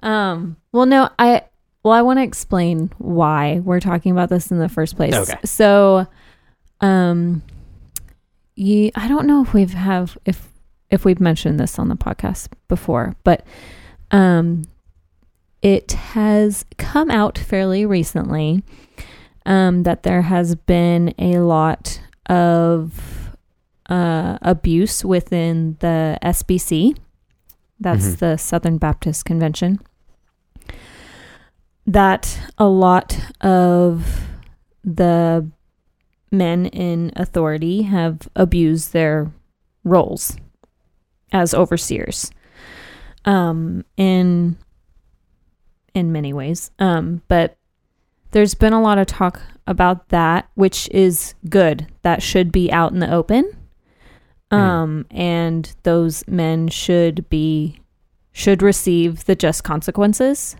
Um 0.00 0.56
well 0.70 0.86
no, 0.86 1.10
I 1.18 1.42
well 1.82 1.94
I 1.94 2.02
want 2.02 2.18
to 2.20 2.22
explain 2.22 2.92
why 2.98 3.60
we're 3.64 3.80
talking 3.80 4.12
about 4.12 4.28
this 4.28 4.50
in 4.52 4.58
the 4.58 4.68
first 4.68 4.94
place. 4.96 5.14
Okay. 5.14 5.38
So 5.44 6.06
um 6.80 7.42
you 8.54 8.92
I 8.94 9.08
don't 9.08 9.26
know 9.26 9.42
if 9.42 9.52
we've 9.52 9.72
have 9.74 10.16
if 10.24 10.48
if 10.90 11.04
we've 11.04 11.18
mentioned 11.20 11.58
this 11.58 11.78
on 11.78 11.88
the 11.88 11.96
podcast 11.96 12.48
before, 12.68 13.16
but 13.24 13.44
um 14.12 14.62
it 15.66 15.90
has 16.14 16.64
come 16.78 17.10
out 17.10 17.36
fairly 17.36 17.84
recently 17.84 18.62
um 19.44 19.82
that 19.82 20.02
there 20.04 20.22
has 20.22 20.54
been 20.54 21.12
a 21.18 21.38
lot 21.38 22.00
of 22.26 23.30
uh, 23.88 24.36
abuse 24.42 25.04
within 25.04 25.76
the 25.80 26.18
SBC. 26.22 26.96
That's 27.78 28.06
Mhm. 28.14 28.18
the 28.18 28.36
Southern 28.36 28.78
Baptist 28.78 29.24
Convention. 29.24 29.78
That 31.86 32.40
a 32.58 32.66
lot 32.66 33.16
of 33.40 34.26
the 34.82 35.48
men 36.32 36.66
in 36.66 37.12
authority 37.14 37.82
have 37.82 38.28
abused 38.34 38.92
their 38.92 39.30
roles 39.84 40.36
as 41.32 41.54
overseers 41.54 42.30
um, 43.24 43.84
in 43.96 44.56
in 45.96 46.12
many 46.12 46.32
ways. 46.32 46.70
Um, 46.78 47.22
but 47.26 47.56
there's 48.32 48.54
been 48.54 48.74
a 48.74 48.82
lot 48.82 48.98
of 48.98 49.06
talk 49.06 49.40
about 49.66 50.10
that, 50.10 50.48
which 50.54 50.88
is 50.90 51.34
good. 51.48 51.86
That 52.02 52.22
should 52.22 52.52
be 52.52 52.70
out 52.70 52.92
in 52.92 53.00
the 53.00 53.12
open. 53.12 53.50
Um, 54.50 55.06
and 55.10 55.74
those 55.82 56.26
men 56.28 56.68
should 56.68 57.28
be 57.28 57.80
should 58.30 58.62
receive 58.62 59.24
the 59.24 59.34
just 59.34 59.64
consequences. 59.64 60.54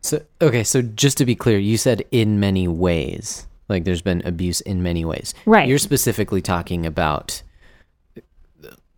So 0.00 0.22
okay, 0.40 0.62
so 0.62 0.82
just 0.82 1.18
to 1.18 1.24
be 1.24 1.34
clear, 1.34 1.58
you 1.58 1.76
said 1.76 2.04
in 2.10 2.38
many 2.38 2.68
ways. 2.68 3.46
Like 3.68 3.84
there's 3.84 4.02
been 4.02 4.22
abuse 4.24 4.60
in 4.60 4.82
many 4.82 5.04
ways. 5.04 5.34
Right. 5.46 5.66
You're 5.66 5.78
specifically 5.78 6.42
talking 6.42 6.84
about 6.84 7.42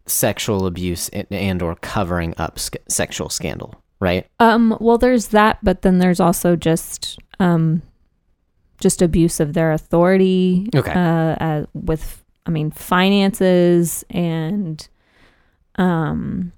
sexual 0.07 0.67
abuse 0.67 1.09
and, 1.11 1.27
and 1.31 1.63
or 1.63 1.77
covering 1.77 2.35
up 2.37 2.59
sc- 2.59 2.77
sexual 2.89 3.29
scandal, 3.29 3.83
right? 4.01 4.27
Um, 4.41 4.77
well, 4.81 4.99
there's 4.99 5.29
that, 5.29 5.59
but 5.63 5.83
then 5.83 5.99
there's 5.99 6.21
also 6.21 6.57
just 6.57 7.19
um, 7.41 7.83
just 8.81 9.03
abuse 9.03 9.41
of 9.41 9.53
their 9.55 9.73
authority. 9.73 10.69
Okay. 10.75 10.93
Uh, 10.93 10.99
uh, 10.99 11.67
with 11.73 12.25
I 12.47 12.51
mean 12.51 12.71
finances 12.71 14.05
and 14.11 14.87
um, 15.77 16.53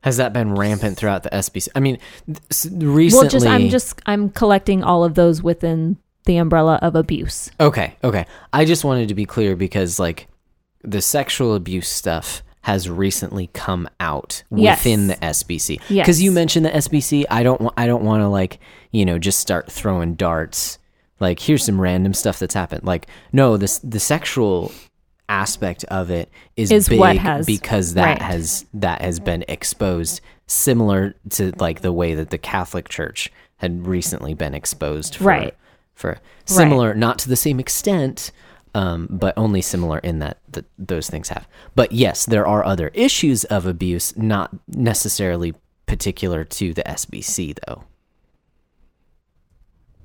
Has 0.00 0.16
that 0.16 0.32
been 0.32 0.54
rampant 0.54 0.96
throughout 0.96 1.22
the 1.22 1.30
SBC? 1.30 1.68
I 1.74 1.80
mean, 1.80 1.98
th- 2.26 2.72
recently. 2.72 3.10
well, 3.22 3.28
just 3.28 3.46
I'm 3.46 3.68
just 3.68 4.00
I'm 4.06 4.30
collecting 4.30 4.82
all 4.82 5.04
of 5.04 5.14
those 5.14 5.42
within 5.42 5.98
the 6.26 6.38
umbrella 6.38 6.78
of 6.82 6.96
abuse. 6.96 7.50
Okay, 7.60 7.96
okay. 8.02 8.26
I 8.52 8.64
just 8.64 8.84
wanted 8.84 9.08
to 9.08 9.14
be 9.14 9.26
clear 9.26 9.56
because 9.56 9.98
like 9.98 10.28
the 10.82 11.00
sexual 11.02 11.54
abuse 11.54 11.88
stuff 11.88 12.42
has 12.66 12.90
recently 12.90 13.48
come 13.52 13.88
out 14.00 14.42
Yes. 14.50 14.78
within 14.80 15.06
the 15.06 15.14
SBC. 15.14 15.78
Yes. 15.88 16.04
Because 16.04 16.20
you 16.20 16.32
mentioned 16.32 16.66
the 16.66 16.70
SBC, 16.70 17.24
I 17.30 17.44
don't 17.44 17.60
want 17.60 17.74
I 17.78 17.86
don't 17.86 18.02
want 18.04 18.22
to 18.22 18.28
like 18.28 18.58
you 18.90 19.04
know 19.04 19.18
just 19.20 19.38
start 19.38 19.70
throwing 19.70 20.14
darts. 20.14 20.78
Like 21.20 21.38
here's 21.38 21.64
some 21.64 21.80
random 21.80 22.12
stuff 22.12 22.40
that's 22.40 22.54
happened. 22.54 22.82
Like 22.84 23.06
no, 23.32 23.56
this 23.56 23.78
the 23.78 24.00
sexual 24.00 24.72
aspect 25.28 25.84
of 25.84 26.10
it 26.10 26.28
is, 26.56 26.72
Is 26.72 26.88
big 26.88 27.00
has- 27.18 27.46
because 27.46 27.94
that 27.94 28.04
right. 28.20 28.22
has 28.22 28.66
that 28.74 29.00
has 29.00 29.20
been 29.20 29.44
exposed 29.46 30.20
similar 30.48 31.14
to 31.30 31.52
like 31.58 31.82
the 31.82 31.92
way 31.92 32.14
that 32.16 32.30
the 32.30 32.38
Catholic 32.38 32.88
Church 32.88 33.30
had 33.58 33.86
recently 33.86 34.34
been 34.34 34.54
exposed 34.54 35.14
for 35.16 35.24
Right. 35.24 35.54
for 35.94 36.18
similar 36.46 36.94
not 36.94 37.18
to 37.20 37.28
the 37.28 37.36
same 37.36 37.60
extent 37.60 38.32
um, 38.76 39.08
but 39.10 39.32
only 39.38 39.62
similar 39.62 39.98
in 40.00 40.18
that, 40.18 40.36
that 40.50 40.66
those 40.78 41.08
things 41.08 41.30
have. 41.30 41.48
But 41.74 41.92
yes 41.92 42.26
there 42.26 42.46
are 42.46 42.62
other 42.62 42.88
issues 42.88 43.44
of 43.44 43.64
abuse 43.64 44.14
not 44.18 44.54
necessarily 44.68 45.54
particular 45.86 46.44
to 46.44 46.74
the 46.74 46.82
sbc 46.82 47.58
though. 47.66 47.84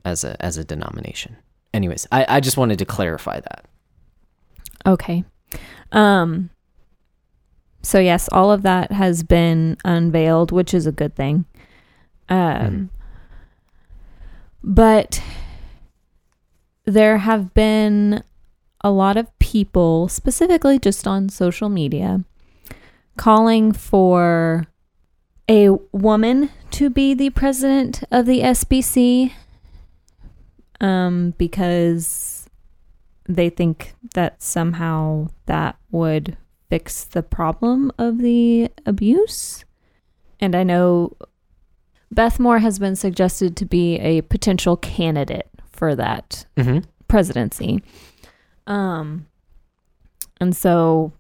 As 0.05 0.23
a 0.23 0.41
as 0.43 0.55
a 0.55 0.63
denomination. 0.63 1.35
Anyways 1.73 2.07
i, 2.13 2.25
I 2.29 2.39
just 2.39 2.55
wanted 2.55 2.79
to 2.79 2.85
clarify 2.85 3.41
that. 3.41 3.65
Okay. 4.85 5.25
Um 5.91 6.49
so 7.83 7.99
yes, 7.99 8.29
all 8.31 8.51
of 8.51 8.61
that 8.61 8.91
has 8.91 9.23
been 9.23 9.75
unveiled, 9.83 10.51
which 10.51 10.73
is 10.73 10.87
a 10.87 10.93
good 10.93 11.13
thing. 11.13 11.43
Um 12.29 12.89
but 14.63 15.21
there 16.85 17.17
have 17.17 17.53
been 17.53 18.23
a 18.83 18.91
lot 18.91 19.17
of 19.17 19.37
people, 19.39 20.07
specifically 20.07 20.79
just 20.79 21.07
on 21.07 21.29
social 21.29 21.69
media, 21.69 22.23
calling 23.17 23.71
for 23.71 24.67
a 25.49 25.69
woman 25.91 26.49
to 26.71 26.89
be 26.89 27.13
the 27.13 27.29
president 27.31 28.03
of 28.11 28.25
the 28.25 28.39
SBC 28.39 29.33
um 30.79 31.33
because 31.37 32.49
they 33.27 33.49
think 33.49 33.93
that 34.15 34.41
somehow 34.41 35.27
that 35.45 35.77
would 35.91 36.37
fix 36.69 37.03
the 37.03 37.21
problem 37.21 37.91
of 37.97 38.19
the 38.19 38.69
abuse. 38.85 39.65
And 40.39 40.55
I 40.55 40.63
know 40.63 41.15
Beth 42.11 42.39
Moore 42.39 42.59
has 42.59 42.79
been 42.79 42.95
suggested 42.95 43.55
to 43.57 43.65
be 43.65 43.97
a 43.99 44.21
potential 44.21 44.77
candidate 44.77 45.49
for 45.71 45.95
that 45.95 46.45
mm-hmm. 46.57 46.79
presidency. 47.07 47.83
Um, 48.67 49.27
and 50.39 50.55
so 50.55 51.13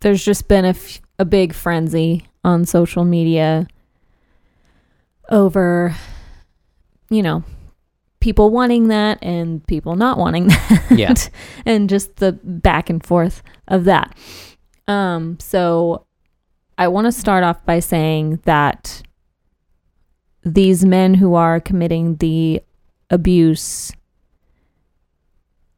there's 0.00 0.24
just 0.24 0.48
been 0.48 0.64
a, 0.64 0.68
f- 0.70 1.00
a 1.18 1.24
big 1.24 1.52
frenzy 1.54 2.26
on 2.44 2.64
social 2.64 3.04
media 3.04 3.66
over, 5.28 5.94
you 7.10 7.22
know, 7.22 7.44
people 8.20 8.50
wanting 8.50 8.88
that 8.88 9.18
and 9.22 9.66
people 9.66 9.96
not 9.96 10.18
wanting 10.18 10.46
that. 10.48 10.88
Yeah. 10.90 11.14
and 11.66 11.88
just 11.88 12.16
the 12.16 12.32
back 12.32 12.90
and 12.90 13.04
forth 13.04 13.42
of 13.68 13.84
that. 13.84 14.16
Um, 14.88 15.38
so 15.40 16.06
I 16.78 16.88
want 16.88 17.06
to 17.06 17.12
start 17.12 17.44
off 17.44 17.64
by 17.64 17.80
saying 17.80 18.40
that 18.44 19.02
these 20.44 20.84
men 20.84 21.14
who 21.14 21.34
are 21.34 21.60
committing 21.60 22.16
the 22.16 22.60
abuse 23.10 23.92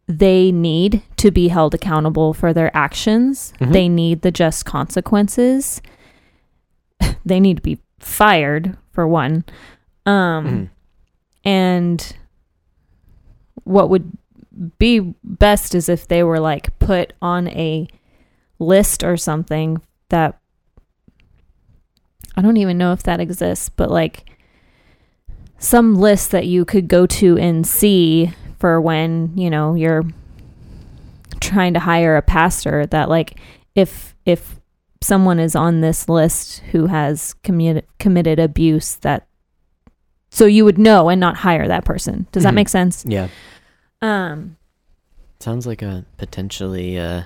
they 0.06 0.52
need 0.52 1.02
to 1.16 1.30
be 1.30 1.48
held 1.48 1.74
accountable 1.74 2.34
for 2.34 2.52
their 2.52 2.74
actions. 2.76 3.52
Mhm. 3.60 3.72
They 3.72 3.88
need 3.88 4.22
the 4.22 4.30
just 4.30 4.64
consequences. 4.66 5.80
they 7.24 7.40
need 7.40 7.56
to 7.56 7.62
be 7.62 7.78
fired 7.98 8.76
for 8.92 9.06
one. 9.08 9.44
Um 10.06 10.46
Mhm. 10.46 10.68
and 11.44 12.16
what 13.64 13.88
would 13.88 14.12
be 14.78 15.14
best 15.24 15.74
is 15.74 15.88
if 15.88 16.06
they 16.06 16.22
were 16.22 16.38
like 16.38 16.78
put 16.78 17.12
on 17.22 17.48
a 17.48 17.88
list 18.58 19.02
or 19.02 19.16
something 19.16 19.80
that 20.10 20.38
I 22.36 22.42
don't 22.42 22.56
even 22.58 22.76
know 22.78 22.92
if 22.92 23.02
that 23.04 23.20
exists, 23.20 23.68
but 23.68 23.90
like 23.90 24.28
some 25.58 25.94
list 25.94 26.30
that 26.32 26.46
you 26.46 26.64
could 26.64 26.88
go 26.88 27.06
to 27.06 27.38
and 27.38 27.66
see 27.66 28.32
for 28.64 28.81
when, 28.81 29.31
you 29.37 29.50
know, 29.50 29.74
you're 29.74 30.03
trying 31.40 31.74
to 31.74 31.81
hire 31.81 32.16
a 32.16 32.22
pastor 32.22 32.87
that 32.87 33.11
like 33.11 33.38
if 33.74 34.14
if 34.24 34.59
someone 35.03 35.38
is 35.38 35.55
on 35.55 35.83
this 35.83 36.09
list 36.09 36.61
who 36.72 36.87
has 36.87 37.35
committed 37.42 37.85
committed 37.98 38.38
abuse 38.38 38.94
that 39.03 39.27
so 40.31 40.46
you 40.46 40.64
would 40.64 40.79
know 40.79 41.11
and 41.11 41.20
not 41.20 41.37
hire 41.37 41.68
that 41.68 41.85
person. 41.85 42.27
Does 42.33 42.44
that 42.44 42.53
Mhm. 42.53 42.55
make 42.55 42.68
sense? 42.70 43.05
yeah 43.07 43.29
Um 44.00 44.57
sounds 45.40 45.66
like 45.66 45.83
a 45.83 46.07
potentially 46.16 46.98
uh 46.98 47.24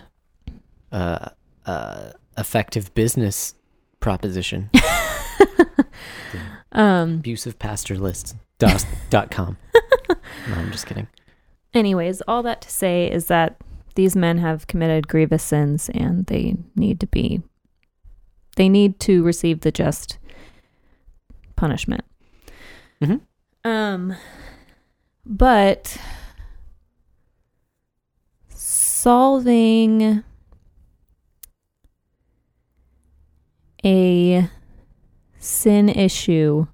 uh 0.90 1.28
uh 1.66 2.10
effective 2.36 2.92
business 2.94 3.54
proposition 4.00 4.70
um 6.72 7.14
abusive 7.18 7.60
pastor 7.60 7.96
list 7.96 8.34
dot, 8.58 8.84
dot 9.10 9.30
com 9.30 9.56
no 10.08 10.54
i'm 10.56 10.72
just 10.72 10.86
kidding 10.86 11.06
anyways, 11.74 12.20
all 12.28 12.42
that 12.44 12.60
to 12.62 12.70
say 12.70 13.10
is 13.10 13.26
that 13.26 13.56
these 13.94 14.14
men 14.14 14.38
have 14.38 14.66
committed 14.68 15.08
grievous 15.08 15.42
sins 15.42 15.90
and 15.92 16.26
they 16.26 16.56
need 16.76 17.00
to 17.00 17.06
be 17.06 17.42
they 18.56 18.68
need 18.68 18.98
to 19.00 19.22
receive 19.22 19.60
the 19.60 19.70
just 19.70 20.18
punishment. 21.56 22.04
Mhm. 23.00 23.20
Um 23.64 24.14
but 25.26 25.96
solving 28.48 30.22
a 33.84 34.48
sin 35.38 35.88
issue 35.88 36.66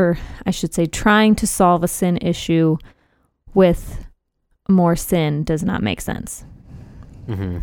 or 0.00 0.18
I 0.46 0.50
should 0.50 0.74
say, 0.74 0.86
trying 0.86 1.34
to 1.36 1.46
solve 1.46 1.84
a 1.84 1.88
sin 1.88 2.16
issue 2.16 2.78
with 3.54 4.06
more 4.68 4.96
sin 4.96 5.44
does 5.44 5.62
not 5.62 5.82
make 5.82 6.00
sense. 6.00 6.44
mm-hmm. 7.28 7.58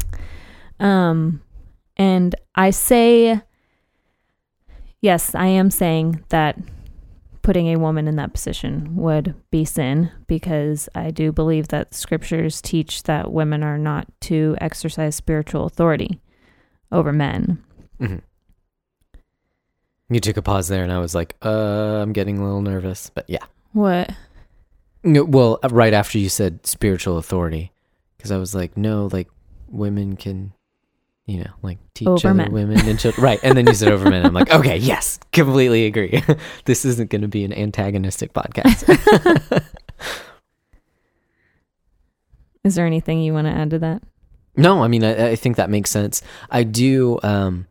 Um, 0.85 1.41
and 1.97 2.35
I 2.53 2.69
say, 2.69 3.41
yes, 5.01 5.33
I 5.33 5.47
am 5.47 5.71
saying 5.71 6.23
that 6.29 6.59
putting 7.41 7.67
a 7.69 7.79
woman 7.79 8.07
in 8.07 8.17
that 8.17 8.33
position 8.33 8.95
would 8.95 9.33
be 9.49 9.65
sin 9.65 10.11
because 10.27 10.87
I 10.93 11.09
do 11.09 11.31
believe 11.31 11.69
that 11.69 11.95
scriptures 11.95 12.61
teach 12.61 13.03
that 13.03 13.31
women 13.31 13.63
are 13.63 13.77
not 13.77 14.05
to 14.21 14.55
exercise 14.61 15.15
spiritual 15.15 15.65
authority 15.65 16.21
over 16.91 17.11
men. 17.11 17.63
Mm-hmm. 17.99 18.17
You 20.09 20.19
took 20.19 20.37
a 20.37 20.41
pause 20.41 20.67
there 20.67 20.83
and 20.83 20.91
i 20.91 20.99
was 20.99 21.13
like 21.15 21.35
uh 21.43 21.99
i'm 22.01 22.13
getting 22.13 22.37
a 22.37 22.43
little 22.43 22.61
nervous 22.61 23.09
but 23.13 23.25
yeah 23.29 23.43
What? 23.73 24.09
No, 25.03 25.23
well 25.23 25.59
uh, 25.63 25.69
right 25.71 25.93
after 25.93 26.17
you 26.17 26.29
said 26.29 26.65
spiritual 26.65 27.17
authority 27.17 27.71
because 28.17 28.31
i 28.31 28.37
was 28.37 28.55
like 28.55 28.75
no 28.77 29.09
like 29.11 29.27
women 29.69 30.15
can 30.15 30.53
you 31.25 31.39
know 31.39 31.51
like 31.61 31.77
teach 31.93 32.07
Over 32.07 32.29
other 32.29 32.33
men. 32.35 32.51
women 32.53 32.79
and 32.87 32.97
children 32.97 33.23
right 33.23 33.39
and 33.43 33.57
then 33.57 33.67
you 33.67 33.73
said 33.73 33.91
over 33.91 34.09
men 34.09 34.25
i'm 34.25 34.33
like 34.33 34.49
okay 34.51 34.77
yes 34.77 35.19
completely 35.33 35.85
agree 35.85 36.23
this 36.65 36.85
isn't 36.85 37.09
going 37.09 37.21
to 37.21 37.27
be 37.27 37.43
an 37.43 37.51
antagonistic 37.53 38.31
podcast 38.33 39.63
Is 42.63 42.75
there 42.75 42.85
anything 42.85 43.21
you 43.21 43.33
want 43.33 43.47
to 43.47 43.51
add 43.53 43.69
to 43.69 43.79
that? 43.79 44.01
No, 44.57 44.83
I 44.83 44.87
mean, 44.89 45.03
I, 45.03 45.29
I 45.29 45.35
think 45.37 45.55
that 45.55 45.69
makes 45.69 45.89
sense. 45.89 46.21
I 46.49 46.63
do. 46.63 47.17
Um, 47.23 47.67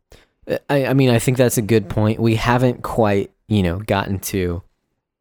I, 0.69 0.87
I 0.87 0.95
mean, 0.95 1.11
I 1.11 1.19
think 1.19 1.37
that's 1.37 1.59
a 1.59 1.63
good 1.63 1.89
point. 1.89 2.21
We 2.21 2.37
haven't 2.37 2.83
quite, 2.83 3.33
you 3.49 3.63
know, 3.63 3.79
gotten 3.79 4.19
to 4.21 4.63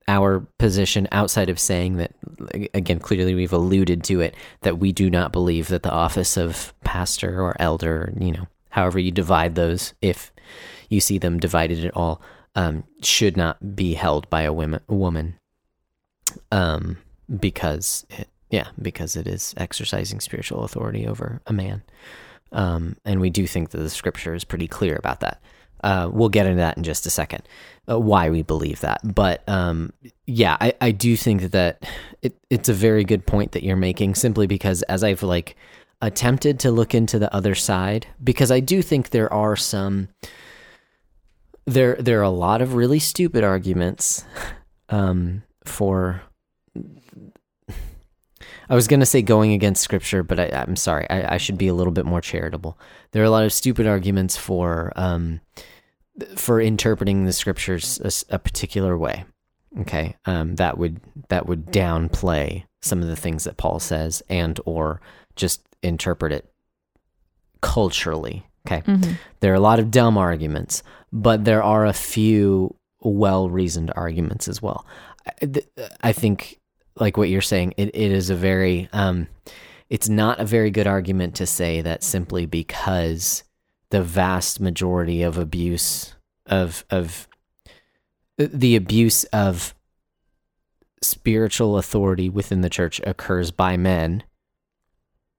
our 0.08 0.46
position 0.60 1.08
outside 1.12 1.50
of 1.50 1.60
saying 1.60 1.98
that, 1.98 2.12
again, 2.74 3.00
clearly 3.00 3.34
we've 3.34 3.54
alluded 3.54 4.04
to 4.04 4.22
it, 4.22 4.36
that 4.62 4.78
we 4.78 4.92
do 4.92 5.10
not 5.10 5.32
believe 5.32 5.68
that 5.70 5.84
the 5.84 5.92
office 5.92 6.38
of 6.38 6.74
pastor 6.84 7.42
or 7.42 7.56
elder, 7.60 8.14
you 8.20 8.32
know, 8.32 8.48
however 8.70 9.00
you 9.00 9.10
divide 9.12 9.56
those, 9.56 9.94
if 10.02 10.32
you 10.90 11.00
see 11.00 11.18
them 11.18 11.40
divided 11.40 11.84
at 11.84 11.96
all, 11.96 12.22
um, 12.56 12.84
should 13.02 13.36
not 13.36 13.76
be 13.76 13.96
held 13.96 14.30
by 14.30 14.44
a 14.44 14.54
women, 14.54 14.82
woman. 14.88 15.36
Um, 16.52 16.98
because 17.40 18.06
it, 18.12 18.28
yeah, 18.52 18.68
because 18.80 19.16
it 19.16 19.28
is 19.28 19.54
exercising 19.58 20.20
spiritual 20.20 20.64
authority 20.64 21.08
over 21.08 21.42
a 21.48 21.54
man. 21.54 21.82
Um, 22.51 22.97
and 23.05 23.19
we 23.19 23.29
do 23.29 23.47
think 23.47 23.71
that 23.71 23.79
the 23.79 23.89
scripture 23.89 24.34
is 24.34 24.43
pretty 24.43 24.67
clear 24.67 24.95
about 24.95 25.19
that. 25.21 25.41
Uh, 25.84 26.10
we'll 26.12 26.29
get 26.29 26.45
into 26.45 26.58
that 26.58 26.77
in 26.77 26.84
just 26.84 27.05
a 27.05 27.10
second, 27.10 27.43
uh, 27.89 27.99
why 27.99 28.29
we 28.29 28.41
believe 28.41 28.79
that. 28.81 28.99
But 29.03 29.47
um, 29.47 29.93
yeah, 30.25 30.58
I, 30.60 30.73
I 30.81 30.91
do 30.91 31.15
think 31.15 31.51
that 31.51 31.84
it, 32.21 32.36
it's 32.49 32.69
a 32.69 32.73
very 32.73 33.03
good 33.03 33.27
point 33.27 33.51
that 33.51 33.63
you're 33.63 33.75
making, 33.75 34.15
simply 34.15 34.47
because 34.47 34.81
as 34.84 35.03
I've 35.03 35.21
like 35.21 35.55
attempted 36.01 36.60
to 36.62 36.71
look 36.71 36.95
into 36.95 37.19
the 37.19 37.34
other 37.34 37.55
side, 37.55 38.08
because 38.23 38.51
I 38.51 38.62
do 38.62 38.81
think 38.81 39.10
there 39.10 39.31
are 39.31 39.55
some 39.55 40.10
there 41.65 41.95
there 41.95 42.19
are 42.19 42.23
a 42.23 42.29
lot 42.29 42.62
of 42.62 42.75
really 42.75 42.99
stupid 42.99 43.43
arguments 43.43 44.23
um, 44.89 45.43
for 45.65 46.21
I 48.69 48.75
was 48.75 48.88
going 48.88 48.99
to 48.99 49.06
say 49.06 49.21
going 49.21 49.54
against 49.54 49.84
scripture, 49.84 50.23
but 50.23 50.39
I, 50.39 50.45
am 50.45 50.75
sorry. 50.75 51.10
I, 51.10 51.36
I, 51.36 51.38
should 51.38 51.58
be 51.58 51.67
a 51.67 51.73
little 51.73 51.93
bit 51.93 52.06
more 52.06 52.21
charitable. 52.21 52.78
There 53.12 53.21
are 53.21 53.25
a 53.25 53.30
lot 53.30 53.45
of 53.45 53.54
stupid 53.54 53.88
arguments 53.88 54.36
for 54.36 54.91
um, 54.95 55.41
for 56.36 56.62
interpreting 56.62 57.25
the 57.25 57.34
scriptures 57.34 58.25
a, 58.30 58.36
a 58.36 58.39
particular 58.39 58.97
way. 58.97 59.25
Okay, 59.82 60.15
um, 60.25 60.56
that 60.56 60.78
would 60.78 61.01
that 61.30 61.47
would 61.47 61.67
downplay 61.67 62.63
some 62.82 63.01
of 63.01 63.08
the 63.08 63.15
things 63.15 63.43
that 63.43 63.58
Paul 63.58 63.80
says, 63.80 64.23
and 64.30 64.60
or 64.65 65.01
just 65.36 65.62
interpret 65.84 66.32
it 66.32 66.49
culturally. 67.62 68.45
Okay, 68.65 68.82
mm-hmm. 68.82 69.13
there 69.41 69.51
are 69.51 69.56
a 69.56 69.60
lot 69.60 69.80
of 69.80 69.91
dumb 69.91 70.17
arguments, 70.17 70.82
but 71.12 71.45
there 71.45 71.62
are 71.62 71.86
a 71.86 71.93
few 71.93 72.75
well 73.01 73.49
reasoned 73.49 73.91
arguments 73.95 74.47
as 74.47 74.62
well. 74.62 74.86
I, 75.28 75.62
I 76.01 76.12
think 76.13 76.60
like 76.97 77.17
what 77.17 77.29
you're 77.29 77.41
saying, 77.41 77.73
it, 77.77 77.89
it 77.89 78.12
is 78.12 78.29
a 78.29 78.36
very 78.36 78.89
um, 78.93 79.27
it's 79.89 80.10
not 80.10 80.39
a 80.39 80.45
very 80.45 80.71
good 80.71 80.88
argument 80.88 81.36
to 81.36 81.45
say 81.45 81.81
that 81.81 82.03
simply 82.03 82.45
because 82.45 83.43
the 83.89 84.01
vast 84.01 84.60
majority 84.60 85.21
of 85.21 85.38
abuse 85.38 86.15
of 86.45 86.86
of 86.89 87.27
the 88.38 88.75
abuse 88.75 89.23
of 89.25 89.73
spiritual 91.01 91.77
authority 91.77 92.29
within 92.29 92.62
the 92.62 92.69
church 92.69 92.99
occurs 93.05 93.51
by 93.51 93.77
men 93.77 94.23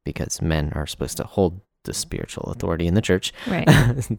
because 0.05 0.41
men 0.41 0.73
are 0.75 0.87
supposed 0.87 1.17
to 1.17 1.25
hold 1.25 1.61
the 1.85 1.95
spiritual 1.95 2.45
authority 2.45 2.87
in 2.87 2.95
the 2.95 3.03
church. 3.03 3.33
Right. 3.47 3.69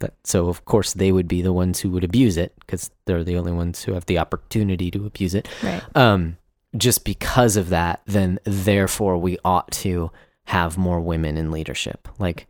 so 0.23 0.49
of 0.49 0.65
course 0.65 0.93
they 0.93 1.11
would 1.11 1.27
be 1.27 1.41
the 1.41 1.53
ones 1.53 1.79
who 1.79 1.89
would 1.91 2.03
abuse 2.03 2.37
it 2.37 2.53
because 2.59 2.91
they're 3.05 3.23
the 3.23 3.37
only 3.37 3.51
ones 3.51 3.83
who 3.83 3.93
have 3.93 4.05
the 4.05 4.19
opportunity 4.19 4.91
to 4.91 5.05
abuse 5.05 5.33
it. 5.33 5.47
Right. 5.63 5.83
Um, 5.95 6.37
just 6.75 7.05
because 7.05 7.55
of 7.55 7.69
that, 7.69 8.01
then 8.05 8.39
therefore 8.43 9.17
we 9.17 9.37
ought 9.45 9.71
to 9.71 10.11
have 10.45 10.77
more 10.77 10.99
women 10.99 11.37
in 11.37 11.51
leadership. 11.51 12.07
Like, 12.19 12.47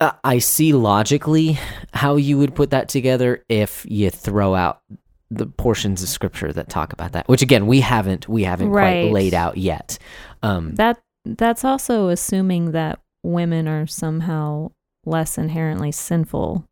I 0.00 0.38
see 0.38 0.72
logically 0.72 1.58
how 1.94 2.16
you 2.16 2.38
would 2.38 2.54
put 2.54 2.70
that 2.70 2.88
together 2.88 3.44
if 3.48 3.86
you 3.88 4.10
throw 4.10 4.54
out 4.54 4.82
the 5.30 5.46
portions 5.46 6.02
of 6.02 6.08
scripture 6.08 6.52
that 6.52 6.68
talk 6.68 6.92
about 6.92 7.12
that, 7.12 7.26
which 7.28 7.42
again 7.42 7.66
we 7.66 7.80
haven't 7.80 8.28
we 8.28 8.44
haven't 8.44 8.70
right. 8.70 9.04
quite 9.04 9.12
laid 9.12 9.34
out 9.34 9.56
yet. 9.56 9.98
Um, 10.42 10.74
that 10.74 11.00
that's 11.24 11.64
also 11.64 12.08
assuming 12.08 12.72
that 12.72 13.00
women 13.22 13.66
are 13.66 13.86
somehow 13.86 14.70
less 15.04 15.38
inherently 15.38 15.92
sinful 15.92 16.68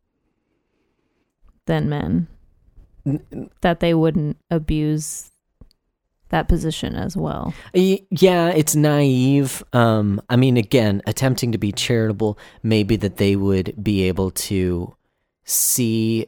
than 1.65 1.89
men. 1.89 2.27
that 3.61 3.79
they 3.79 3.93
wouldn't 3.93 4.37
abuse 4.49 5.31
that 6.29 6.47
position 6.47 6.95
as 6.95 7.15
well. 7.15 7.53
Yeah, 7.73 8.49
it's 8.49 8.75
naive. 8.75 9.63
Um, 9.73 10.21
I 10.29 10.35
mean, 10.35 10.57
again, 10.57 11.01
attempting 11.05 11.51
to 11.51 11.57
be 11.57 11.71
charitable, 11.71 12.37
maybe 12.63 12.95
that 12.97 13.17
they 13.17 13.35
would 13.35 13.73
be 13.81 14.03
able 14.03 14.31
to 14.31 14.95
see 15.43 16.27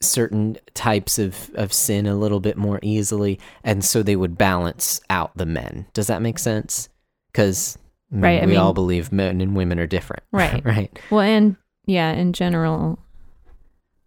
certain 0.00 0.56
types 0.74 1.18
of, 1.18 1.50
of 1.54 1.72
sin 1.72 2.06
a 2.06 2.16
little 2.16 2.40
bit 2.40 2.56
more 2.56 2.78
easily, 2.82 3.38
and 3.64 3.84
so 3.84 4.02
they 4.02 4.16
would 4.16 4.38
balance 4.38 5.00
out 5.10 5.36
the 5.36 5.46
men. 5.46 5.86
Does 5.92 6.06
that 6.06 6.22
make 6.22 6.38
sense? 6.38 6.88
Because 7.32 7.78
right, 8.10 8.40
we 8.40 8.42
I 8.42 8.46
mean, 8.46 8.58
all 8.58 8.72
believe 8.72 9.12
men 9.12 9.40
and 9.40 9.56
women 9.56 9.78
are 9.78 9.86
different. 9.86 10.22
Right. 10.32 10.64
right. 10.64 10.98
Well, 11.10 11.20
and 11.20 11.56
yeah, 11.86 12.12
in 12.12 12.32
general, 12.32 12.98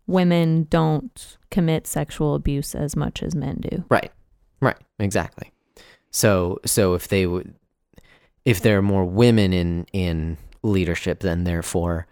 women 0.06 0.68
don't 0.70 1.38
commit 1.50 1.88
sexual 1.88 2.36
abuse 2.36 2.76
as 2.76 2.96
much 2.96 3.24
as 3.24 3.36
men 3.36 3.58
do. 3.62 3.84
Right. 3.90 4.12
Exactly. 5.00 5.52
So 6.12 6.60
so 6.66 6.94
if 6.94 7.08
they 7.08 7.26
would 7.26 7.54
if 8.46 8.62
there 8.62 8.78
are 8.78 8.84
more 8.84 9.06
women 9.06 9.54
in 9.54 9.86
in 9.94 10.38
leadership 10.64 11.20
then 11.22 11.44
therefore 11.46 12.08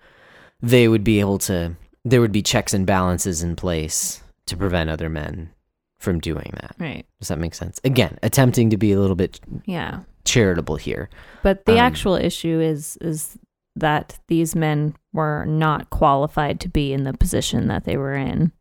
they 0.61 0.87
would 0.87 1.03
be 1.03 1.19
able 1.19 1.37
to 1.37 1.75
there 2.05 2.21
would 2.21 2.31
be 2.31 2.41
checks 2.41 2.73
and 2.73 2.85
balances 2.85 3.43
in 3.43 3.55
place 3.55 4.21
to 4.45 4.55
prevent 4.55 4.89
other 4.89 5.09
men 5.09 5.51
from 5.99 6.19
doing 6.19 6.51
that. 6.61 6.75
Right. 6.79 7.05
Does 7.19 7.27
that 7.27 7.39
make 7.39 7.55
sense? 7.55 7.81
Again, 7.83 8.17
attempting 8.23 8.69
to 8.69 8.77
be 8.77 8.91
a 8.91 8.99
little 8.99 9.15
bit 9.15 9.39
yeah, 9.65 10.01
charitable 10.25 10.77
here. 10.77 11.09
But 11.43 11.65
the 11.65 11.73
um, 11.73 11.79
actual 11.79 12.15
issue 12.15 12.59
is 12.59 12.97
is 13.01 13.37
that 13.75 14.19
these 14.27 14.55
men 14.55 14.95
were 15.13 15.45
not 15.45 15.89
qualified 15.89 16.59
to 16.61 16.69
be 16.69 16.93
in 16.93 17.03
the 17.03 17.13
position 17.13 17.67
that 17.67 17.83
they 17.83 17.97
were 17.97 18.13
in. 18.13 18.51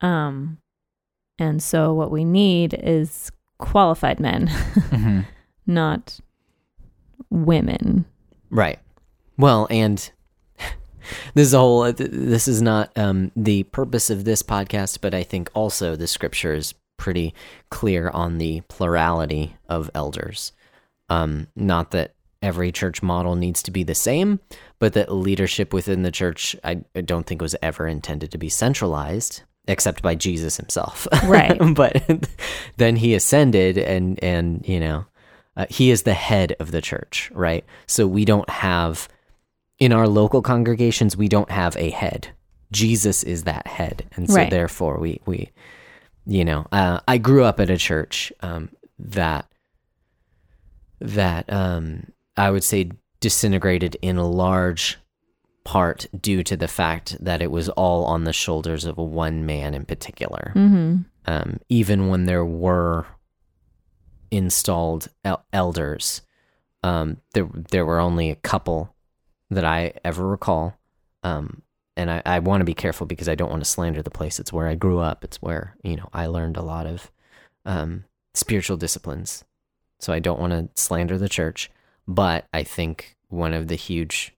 Um 0.00 0.58
and 1.38 1.62
so 1.62 1.92
what 1.92 2.10
we 2.10 2.24
need 2.24 2.74
is 2.74 3.30
qualified 3.58 4.20
men, 4.20 4.46
mm-hmm. 4.90 5.20
not 5.66 6.18
women. 7.30 8.06
Right. 8.50 8.78
Well, 9.36 9.66
and 9.70 10.10
this 11.34 11.48
is 11.48 11.54
a 11.54 11.58
whole 11.58 11.92
this 11.92 12.48
is 12.48 12.62
not 12.62 12.96
um, 12.96 13.32
the 13.36 13.64
purpose 13.64 14.10
of 14.10 14.24
this 14.24 14.42
podcast, 14.42 15.00
but 15.00 15.14
I 15.14 15.22
think 15.22 15.50
also 15.54 15.96
the 15.96 16.06
scripture 16.06 16.54
is 16.54 16.74
pretty 16.96 17.34
clear 17.70 18.08
on 18.10 18.38
the 18.38 18.62
plurality 18.68 19.56
of 19.68 19.90
elders. 19.94 20.52
Um, 21.08 21.48
not 21.54 21.90
that 21.90 22.14
every 22.42 22.72
church 22.72 23.02
model 23.02 23.34
needs 23.34 23.62
to 23.64 23.70
be 23.70 23.82
the 23.82 23.94
same, 23.94 24.40
but 24.78 24.94
that 24.94 25.12
leadership 25.12 25.72
within 25.72 26.02
the 26.02 26.10
church 26.10 26.56
I, 26.64 26.82
I 26.94 27.02
don't 27.02 27.26
think 27.26 27.42
was 27.42 27.56
ever 27.62 27.86
intended 27.86 28.30
to 28.32 28.38
be 28.38 28.48
centralized 28.48 29.42
except 29.68 30.02
by 30.02 30.14
Jesus 30.14 30.56
himself. 30.56 31.06
Right. 31.24 31.58
but 31.74 32.02
then 32.76 32.96
he 32.96 33.14
ascended 33.14 33.78
and 33.78 34.22
and 34.22 34.66
you 34.68 34.80
know, 34.80 35.06
uh, 35.56 35.66
he 35.68 35.90
is 35.90 36.02
the 36.02 36.14
head 36.14 36.54
of 36.60 36.70
the 36.70 36.80
church, 36.80 37.30
right? 37.34 37.64
So 37.86 38.06
we 38.06 38.24
don't 38.24 38.48
have 38.48 39.08
in 39.78 39.92
our 39.92 40.08
local 40.08 40.42
congregations 40.42 41.16
we 41.16 41.28
don't 41.28 41.50
have 41.50 41.76
a 41.76 41.90
head. 41.90 42.28
Jesus 42.72 43.22
is 43.22 43.44
that 43.44 43.66
head. 43.66 44.04
And 44.16 44.28
so 44.28 44.36
right. 44.36 44.50
therefore 44.50 44.98
we 44.98 45.20
we 45.26 45.50
you 46.26 46.44
know, 46.44 46.66
uh, 46.72 47.00
I 47.06 47.18
grew 47.18 47.44
up 47.44 47.60
at 47.60 47.70
a 47.70 47.76
church 47.76 48.32
um, 48.40 48.70
that 48.98 49.46
that 51.00 51.50
um, 51.52 52.08
I 52.36 52.50
would 52.50 52.64
say 52.64 52.90
disintegrated 53.20 53.96
in 54.02 54.16
a 54.16 54.28
large 54.28 54.98
part 55.66 56.06
due 56.18 56.44
to 56.44 56.56
the 56.56 56.68
fact 56.68 57.16
that 57.20 57.42
it 57.42 57.50
was 57.50 57.68
all 57.70 58.04
on 58.04 58.22
the 58.22 58.32
shoulders 58.32 58.84
of 58.84 58.96
one 58.96 59.44
man 59.44 59.74
in 59.74 59.84
particular. 59.84 60.52
Mm-hmm. 60.54 60.98
Um, 61.26 61.58
even 61.68 62.06
when 62.06 62.26
there 62.26 62.44
were 62.44 63.04
installed 64.30 65.08
el- 65.24 65.44
elders, 65.52 66.22
um, 66.84 67.16
there 67.34 67.48
there 67.72 67.84
were 67.84 67.98
only 67.98 68.30
a 68.30 68.36
couple 68.36 68.94
that 69.50 69.64
I 69.64 69.94
ever 70.04 70.24
recall. 70.24 70.78
Um, 71.24 71.62
and 71.96 72.12
I, 72.12 72.22
I 72.24 72.38
want 72.38 72.60
to 72.60 72.64
be 72.64 72.74
careful 72.74 73.08
because 73.08 73.28
I 73.28 73.34
don't 73.34 73.50
want 73.50 73.64
to 73.64 73.68
slander 73.68 74.02
the 74.02 74.10
place. 74.10 74.38
It's 74.38 74.52
where 74.52 74.68
I 74.68 74.76
grew 74.76 75.00
up. 75.00 75.24
It's 75.24 75.42
where 75.42 75.76
you 75.82 75.96
know 75.96 76.08
I 76.12 76.26
learned 76.26 76.56
a 76.56 76.62
lot 76.62 76.86
of 76.86 77.10
um, 77.64 78.04
spiritual 78.34 78.76
disciplines. 78.76 79.44
So 79.98 80.12
I 80.12 80.20
don't 80.20 80.38
want 80.38 80.52
to 80.52 80.80
slander 80.80 81.18
the 81.18 81.28
church, 81.28 81.70
but 82.06 82.46
I 82.54 82.62
think 82.62 83.16
one 83.28 83.52
of 83.52 83.66
the 83.66 83.74
huge 83.74 84.35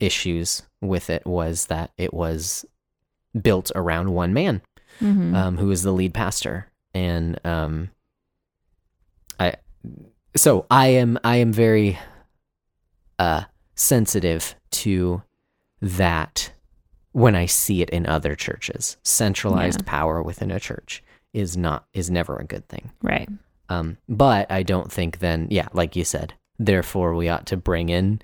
issues 0.00 0.62
with 0.80 1.10
it 1.10 1.26
was 1.26 1.66
that 1.66 1.90
it 1.96 2.12
was 2.12 2.64
built 3.40 3.70
around 3.74 4.10
one 4.10 4.32
man 4.34 4.60
mm-hmm. 5.00 5.34
um, 5.34 5.56
who 5.56 5.66
was 5.66 5.82
the 5.82 5.92
lead 5.92 6.12
pastor 6.12 6.66
and 6.94 7.38
um, 7.46 7.90
i 9.38 9.54
so 10.34 10.66
i 10.70 10.88
am 10.88 11.18
i 11.22 11.36
am 11.36 11.52
very 11.52 11.98
uh, 13.18 13.42
sensitive 13.74 14.54
to 14.70 15.22
that 15.80 16.52
when 17.12 17.34
I 17.34 17.46
see 17.46 17.82
it 17.82 17.90
in 17.90 18.06
other 18.06 18.34
churches. 18.34 18.96
Centralized 19.04 19.80
Yeah. 19.80 19.90
power 19.90 20.22
within 20.22 20.50
a 20.50 20.60
church 20.60 21.02
is 21.32 21.56
not 21.56 21.86
is 21.92 22.10
never 22.10 22.36
a 22.36 22.44
good 22.44 22.66
thing. 22.68 22.90
Right. 23.02 23.28
Um, 23.68 23.98
but 24.08 24.50
I 24.50 24.62
don't 24.62 24.90
think 24.90 25.18
then, 25.18 25.46
yeah, 25.50 25.68
like 25.72 25.94
you 25.96 26.04
said, 26.04 26.34
therefore 26.58 27.14
we 27.14 27.28
ought 27.28 27.46
to 27.46 27.56
bring 27.56 27.88
in 27.88 28.20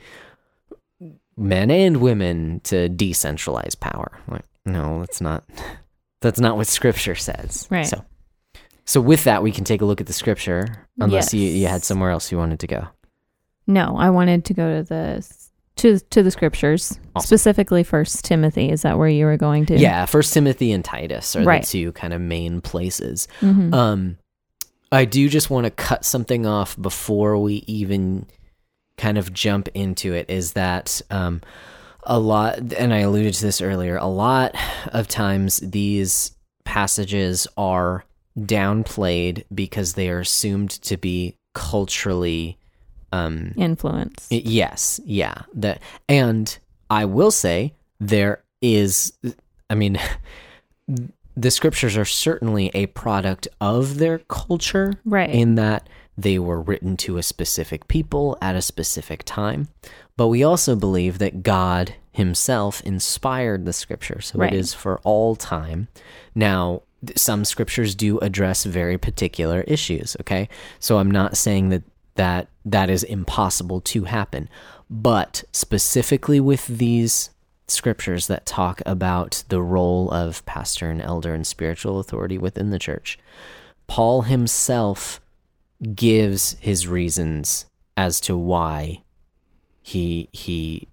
men 1.37 1.70
and 1.70 1.99
women 1.99 2.61
to 2.64 2.88
decentralize 2.88 3.79
power. 3.79 4.18
Like, 4.29 4.44
no, 4.64 5.01
that's 5.01 5.20
not 5.20 5.44
that's 6.20 6.40
not 6.40 6.57
what 6.57 6.66
scripture 6.66 7.14
says. 7.14 7.66
Right. 7.70 7.87
So 7.87 8.05
so 8.85 9.01
with 9.01 9.25
that 9.25 9.42
we 9.42 9.53
can 9.53 9.64
take 9.64 9.83
a 9.83 9.85
look 9.85 10.01
at 10.01 10.07
the 10.07 10.12
scripture 10.12 10.87
unless 10.99 11.35
you, 11.35 11.40
you 11.49 11.66
had 11.66 11.83
somewhere 11.83 12.11
else 12.11 12.31
you 12.31 12.38
wanted 12.38 12.61
to 12.61 12.66
go. 12.66 12.87
No, 13.66 13.96
I 13.99 14.11
wanted 14.11 14.44
to 14.46 14.55
go 14.55 14.77
to 14.77 14.83
the 14.85 15.29
to 15.77 15.99
to 15.99 16.22
the 16.22 16.31
scriptures, 16.31 16.99
Awesome. 17.14 17.27
specifically 17.27 17.83
First 17.83 18.25
Timothy. 18.25 18.70
Is 18.70 18.83
that 18.83 18.96
where 18.96 19.09
you 19.09 19.27
were 19.27 19.37
going 19.37 19.66
to? 19.66 19.77
Yeah, 19.79 20.07
first 20.07 20.33
Timothy 20.33 20.72
and 20.72 20.85
Titus 20.85 21.37
are 21.37 21.42
Right. 21.44 21.62
the 21.62 21.66
two 21.68 21.92
kind 21.92 22.14
of 22.14 22.20
main 22.20 22.61
places. 22.61 23.29
Mhm. 23.40 23.75
Um, 23.75 24.18
I 24.92 25.05
do 25.05 25.29
just 25.29 25.51
want 25.51 25.64
to 25.64 25.70
cut 25.70 26.05
something 26.05 26.46
off 26.46 26.81
before 26.81 27.37
we 27.38 27.64
even 27.66 28.27
kind 28.96 29.18
of 29.18 29.32
jump 29.32 29.68
into 29.74 30.14
it. 30.14 30.28
Is 30.30 30.52
that 30.52 31.00
um, 31.11 31.42
a 32.04 32.18
lot? 32.18 32.72
And 32.74 32.92
I 32.92 32.98
alluded 32.98 33.35
to 33.35 33.42
this 33.42 33.61
earlier. 33.61 33.96
A 33.96 34.06
lot 34.06 34.54
of 34.92 35.09
times 35.09 35.59
these 35.59 36.32
passages 36.64 37.46
are 37.56 38.04
downplayed 38.38 39.44
because 39.54 39.94
they 39.94 40.09
are 40.11 40.20
assumed 40.20 40.70
to 40.70 40.96
be 40.96 41.37
culturally. 41.54 42.59
Um, 43.12 43.54
Influence. 43.56 44.26
Yes, 44.30 45.00
yeah. 45.04 45.42
That 45.54 45.80
and 46.09 46.59
I 46.90 47.04
will 47.04 47.30
say 47.30 47.74
there 48.00 48.42
is 48.61 49.12
I 49.70 49.74
mean 49.74 49.98
the 51.37 51.50
scriptures 51.50 51.96
are 51.96 52.04
certainly 52.04 52.70
a 52.74 52.87
product 52.87 53.48
of 53.61 53.98
their 53.98 54.18
culture 54.20 54.94
right. 55.04 55.30
in 55.30 55.56
that 55.56 55.88
they 56.18 56.38
were 56.38 56.61
written 56.61 56.96
to 56.96 57.18
a 57.18 57.22
specific 57.22 57.88
people 57.88 58.38
at 58.40 58.57
a 58.57 58.62
specific 58.62 59.22
time. 59.24 59.68
But 60.16 60.29
we 60.29 60.42
also 60.42 60.74
believe 60.74 61.18
that 61.18 61.42
God 61.42 61.94
himself 62.12 62.81
inspired 62.83 63.66
the 63.66 63.72
scripture, 63.72 64.20
so 64.20 64.38
Right. 64.38 64.52
it 64.52 64.59
is 64.59 64.72
for 64.72 64.98
all 65.05 65.37
time. 65.37 65.88
Now, 66.35 66.83
some 67.14 67.44
scriptures 67.44 67.94
do 67.94 68.18
address 68.20 68.64
very 68.64 68.96
particular 68.96 69.61
issues, 69.62 70.16
okay? 70.20 70.48
So 70.81 70.98
I'm 70.98 71.11
not 71.11 71.37
saying 71.37 71.68
that 71.68 71.83
that 72.14 72.48
that 72.64 72.88
is 72.88 73.02
impossible 73.02 73.83
to 73.83 74.05
happen, 74.05 74.48
but 74.88 75.44
specifically 75.52 76.40
with 76.40 76.66
these 76.66 77.29
scriptures 77.68 78.26
that 78.29 78.46
talk 78.46 78.81
about 78.87 79.44
the 79.48 79.61
role 79.61 80.11
of 80.11 80.44
pastor 80.46 80.90
and 80.90 81.02
elder 81.02 81.35
and 81.35 81.46
spiritual 81.46 81.98
authority 81.98 82.38
within 82.38 82.70
the 82.70 82.79
church, 82.79 83.18
Paul 83.87 84.22
himself 84.22 85.20
gives 85.94 86.56
his 86.60 86.86
reasons 86.86 87.66
as 87.96 88.20
to 88.20 88.36
why 88.36 89.02
he 89.82 90.28
he 90.32 90.88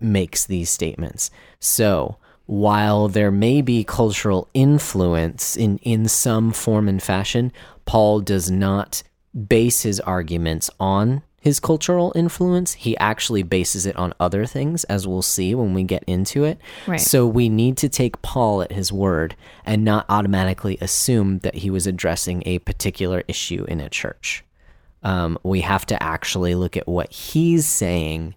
makes 0.00 0.46
these 0.46 0.70
statements. 0.70 1.30
So, 1.60 2.16
while 2.46 3.08
there 3.08 3.30
may 3.30 3.62
be 3.62 3.84
cultural 3.84 4.48
influence 4.54 5.56
in 5.56 5.78
in 5.78 6.08
some 6.08 6.52
form 6.52 6.88
and 6.88 7.02
fashion, 7.02 7.52
Paul 7.84 8.20
does 8.20 8.50
not 8.50 9.02
base 9.48 9.82
his 9.82 10.00
arguments 10.00 10.70
on 10.78 11.22
his 11.42 11.58
cultural 11.58 12.12
influence. 12.14 12.74
He 12.74 12.96
actually 12.98 13.42
bases 13.42 13.84
it 13.84 13.96
on 13.96 14.14
other 14.20 14.46
things 14.46 14.84
as 14.84 15.08
we'll 15.08 15.22
see 15.22 15.56
when 15.56 15.74
we 15.74 15.82
get 15.82 16.04
into 16.06 16.44
it. 16.44 16.56
Right. 16.86 17.00
So 17.00 17.26
we 17.26 17.48
need 17.48 17.76
to 17.78 17.88
take 17.88 18.22
Paul 18.22 18.62
at 18.62 18.70
his 18.70 18.92
word 18.92 19.34
and 19.66 19.84
not 19.84 20.06
automatically 20.08 20.78
assume 20.80 21.40
that 21.40 21.56
he 21.56 21.68
was 21.68 21.88
addressing 21.88 22.44
a 22.46 22.60
particular 22.60 23.24
issue 23.26 23.64
in 23.66 23.80
a 23.80 23.90
church. 23.90 24.44
Um, 25.02 25.36
we 25.42 25.62
have 25.62 25.84
to 25.86 26.00
actually 26.00 26.54
look 26.54 26.76
at 26.76 26.86
what 26.86 27.12
he's 27.12 27.66
saying, 27.66 28.36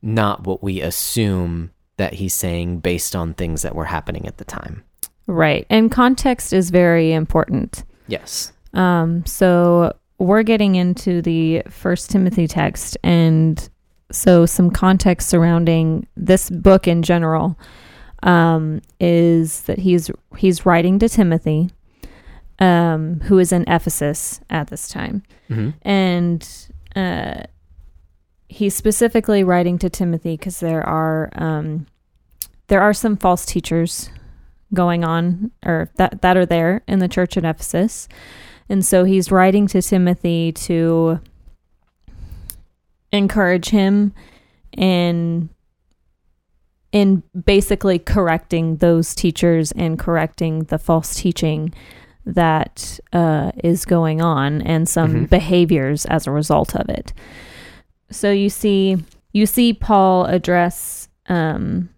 not 0.00 0.46
what 0.46 0.62
we 0.62 0.80
assume 0.80 1.72
that 1.98 2.14
he's 2.14 2.32
saying 2.32 2.80
based 2.80 3.14
on 3.14 3.34
things 3.34 3.60
that 3.60 3.74
were 3.74 3.84
happening 3.84 4.26
at 4.26 4.38
the 4.38 4.46
time. 4.46 4.84
right. 5.26 5.66
And 5.68 5.92
context 5.92 6.54
is 6.54 6.70
very 6.70 7.12
important. 7.12 7.84
Yes. 8.06 8.54
Um, 8.72 9.26
so 9.26 9.94
we're 10.18 10.42
getting 10.42 10.74
into 10.74 11.22
the 11.22 11.62
First 11.68 12.10
Timothy 12.10 12.46
text, 12.46 12.96
and 13.02 13.68
so 14.10 14.46
some 14.46 14.70
context 14.70 15.28
surrounding 15.28 16.06
this 16.16 16.50
book 16.50 16.88
in 16.88 17.02
general 17.02 17.58
um, 18.22 18.80
is 19.00 19.62
that 19.62 19.78
he's 19.78 20.10
he's 20.36 20.66
writing 20.66 20.98
to 20.98 21.08
Timothy, 21.08 21.70
um, 22.58 23.20
who 23.20 23.38
is 23.38 23.52
in 23.52 23.64
Ephesus 23.68 24.40
at 24.50 24.68
this 24.68 24.88
time, 24.88 25.22
hmm 25.48 25.70
and 25.82 26.68
uh, 26.96 27.42
he's 28.48 28.74
specifically 28.74 29.44
writing 29.44 29.78
to 29.78 29.88
Timothy 29.88 30.36
because 30.36 30.60
there 30.60 30.82
are 30.82 31.30
um, 31.34 31.86
there 32.66 32.80
are 32.80 32.94
some 32.94 33.16
false 33.16 33.44
teachers 33.44 34.10
going 34.74 35.04
on 35.04 35.50
or 35.64 35.90
that 35.96 36.22
that 36.22 36.36
are 36.36 36.46
there 36.46 36.82
in 36.88 36.98
the 36.98 37.08
church 37.08 37.36
at 37.36 37.44
Ephesus. 37.44 38.08
And 38.68 38.84
so 38.84 39.04
he's 39.04 39.30
writing 39.32 39.66
to 39.68 39.80
Timothy 39.82 40.52
to 40.52 41.20
encourage 43.12 43.70
him 43.70 44.12
in 44.76 45.48
in 46.90 47.22
basically 47.44 47.98
correcting 47.98 48.76
those 48.76 49.14
teachers 49.14 49.72
and 49.72 49.98
correcting 49.98 50.64
the 50.64 50.78
false 50.78 51.14
teaching 51.14 51.72
that 52.24 52.98
uh, 53.12 53.52
is 53.62 53.84
going 53.84 54.22
on 54.22 54.62
and 54.62 54.88
some 54.88 55.26
Mhm. 55.26 55.30
behaviors 55.30 56.06
as 56.06 56.26
a 56.26 56.30
result 56.30 56.74
of 56.74 56.88
it. 56.88 57.12
So 58.10 58.30
you 58.30 58.48
see, 58.48 58.96
you 59.34 59.44
see 59.44 59.74
Paul 59.74 60.24
address 60.26 61.08
um, 61.28 61.90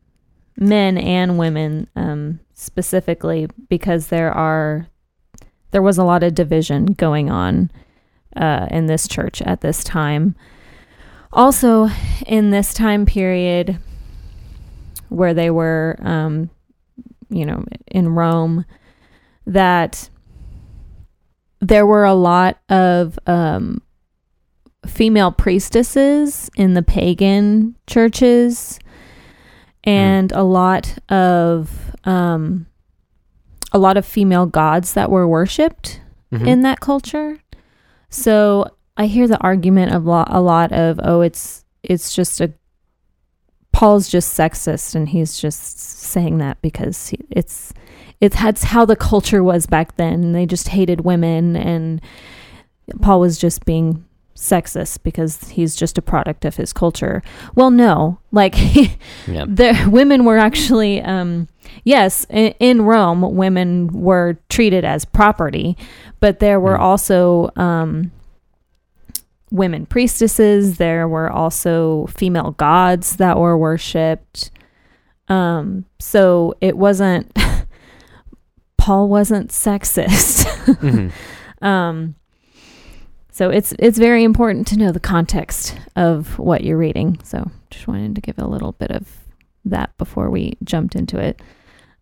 men 0.57 0.99
and 0.99 1.39
women 1.39 1.87
um, 1.95 2.41
specifically 2.53 3.47
because 3.69 4.09
there 4.09 4.33
are 4.33 4.89
there 5.71 5.83
was 5.83 5.99
a 5.99 6.05
lot 6.05 6.23
of 6.23 6.35
division 6.35 6.87
going 6.87 7.31
on 7.31 7.71
uh, 8.37 8.67
in 8.71 8.87
this 8.87 9.09
church 9.09 9.43
at 9.43 9.61
this 9.61 9.85
time. 9.85 10.35
Also, 11.33 11.89
in 12.27 12.51
this 12.51 12.75
time 12.75 13.07
period 13.07 13.79
where 15.09 15.35
they 15.35 15.51
were, 15.51 15.97
um, 16.03 16.51
you 17.29 17.45
know, 17.45 17.65
in 17.89 18.09
Rome, 18.09 18.65
that 19.47 20.09
there 21.61 21.87
were 21.87 22.05
a 22.05 22.15
lot 22.15 22.59
of 22.69 23.19
um, 23.27 23.83
female 24.87 25.31
priestesses 25.31 26.51
in 26.57 26.75
the 26.75 26.83
pagan 26.83 27.77
churches 27.87 28.79
and 29.85 30.33
a 30.33 30.43
lot 30.43 30.99
of 31.09 31.95
um, 32.05 32.67
a 33.73 33.79
lot 33.79 33.97
of 33.97 34.05
female 34.07 34.47
gods 34.47 34.95
that 34.95 35.11
were 35.11 35.27
worshipped 35.29 36.01
Mhm. 36.33 36.47
in 36.47 36.61
that 36.63 36.81
culture. 36.81 37.39
So 38.09 38.67
I 38.97 39.07
hear 39.07 39.27
the 39.29 39.39
argument 39.41 39.93
of 39.95 40.05
lo- 40.05 40.25
a 40.27 40.41
lot 40.41 40.73
of 40.73 41.01
oh 41.03 41.21
it's 41.21 41.65
it's 41.83 42.15
just 42.15 42.41
a 42.41 42.53
Paul's 43.73 44.09
just 44.09 44.37
sexist 44.37 44.95
and 44.95 45.09
he's 45.09 45.39
just 45.39 45.79
saying 45.79 46.39
that 46.39 46.61
because 46.61 47.09
he, 47.09 47.19
it's 47.31 47.73
it's 48.21 48.37
that's 48.41 48.65
how 48.65 48.85
the 48.85 48.97
culture 48.97 49.43
was 49.43 49.67
back 49.67 49.97
then. 49.97 50.33
They 50.33 50.45
just 50.45 50.69
hated 50.69 51.03
women 51.03 51.57
and 51.57 52.01
Paul 53.01 53.21
was 53.21 53.39
just 53.39 53.65
being 53.65 54.05
sexist 54.35 55.03
because 55.03 55.51
he's 55.51 55.77
just 55.77 55.99
a 55.99 56.03
product 56.03 56.45
of 56.45 56.57
his 56.57 56.73
culture. 56.73 57.23
Well, 57.55 57.71
no. 57.71 58.19
Like 58.33 58.55
yeah. 59.27 59.45
the 59.47 59.89
women 59.91 60.25
were 60.25 60.39
actually 60.39 61.01
um 61.03 61.49
yes 61.85 62.27
in, 62.31 62.55
in 62.59 62.83
rome 62.83 63.37
women 63.37 63.89
were 63.89 64.37
treated 64.49 64.85
as 64.85 65.05
property 65.05 65.77
but 66.21 66.39
there 66.41 66.59
were 66.59 66.77
Mm. 66.77 66.81
also 66.81 67.51
um 67.57 68.11
women 69.53 69.85
priestesses 69.87 70.79
there 70.79 71.07
were 71.09 71.31
also 71.31 72.07
female 72.07 72.53
gods 72.53 73.17
that 73.17 73.37
were 73.39 73.57
worshipped 73.59 74.51
um 75.29 75.85
so 75.99 76.55
it 76.61 76.77
wasn't 76.77 77.31
paul 78.79 79.09
wasn't 79.09 79.51
sexist 79.51 80.45
Mhm. 80.81 81.13
um 81.65 82.15
so 83.41 83.49
it's 83.49 83.73
it's 83.79 83.99
very 83.99 84.23
important 84.23 84.67
to 84.67 84.77
know 84.77 84.93
the 84.93 85.01
context 85.01 85.75
of 85.97 86.39
what 86.39 86.63
you're 86.63 86.77
reading. 86.77 87.19
So 87.25 87.51
just 87.71 87.89
wanted 87.89 88.15
to 88.17 88.21
give 88.21 88.39
a 88.39 88.47
little 88.47 88.73
bit 88.73 88.91
of 88.91 89.09
that 89.65 89.97
before 89.97 90.29
we 90.29 90.59
jumped 90.63 90.95
into 90.95 91.19
it. 91.19 91.41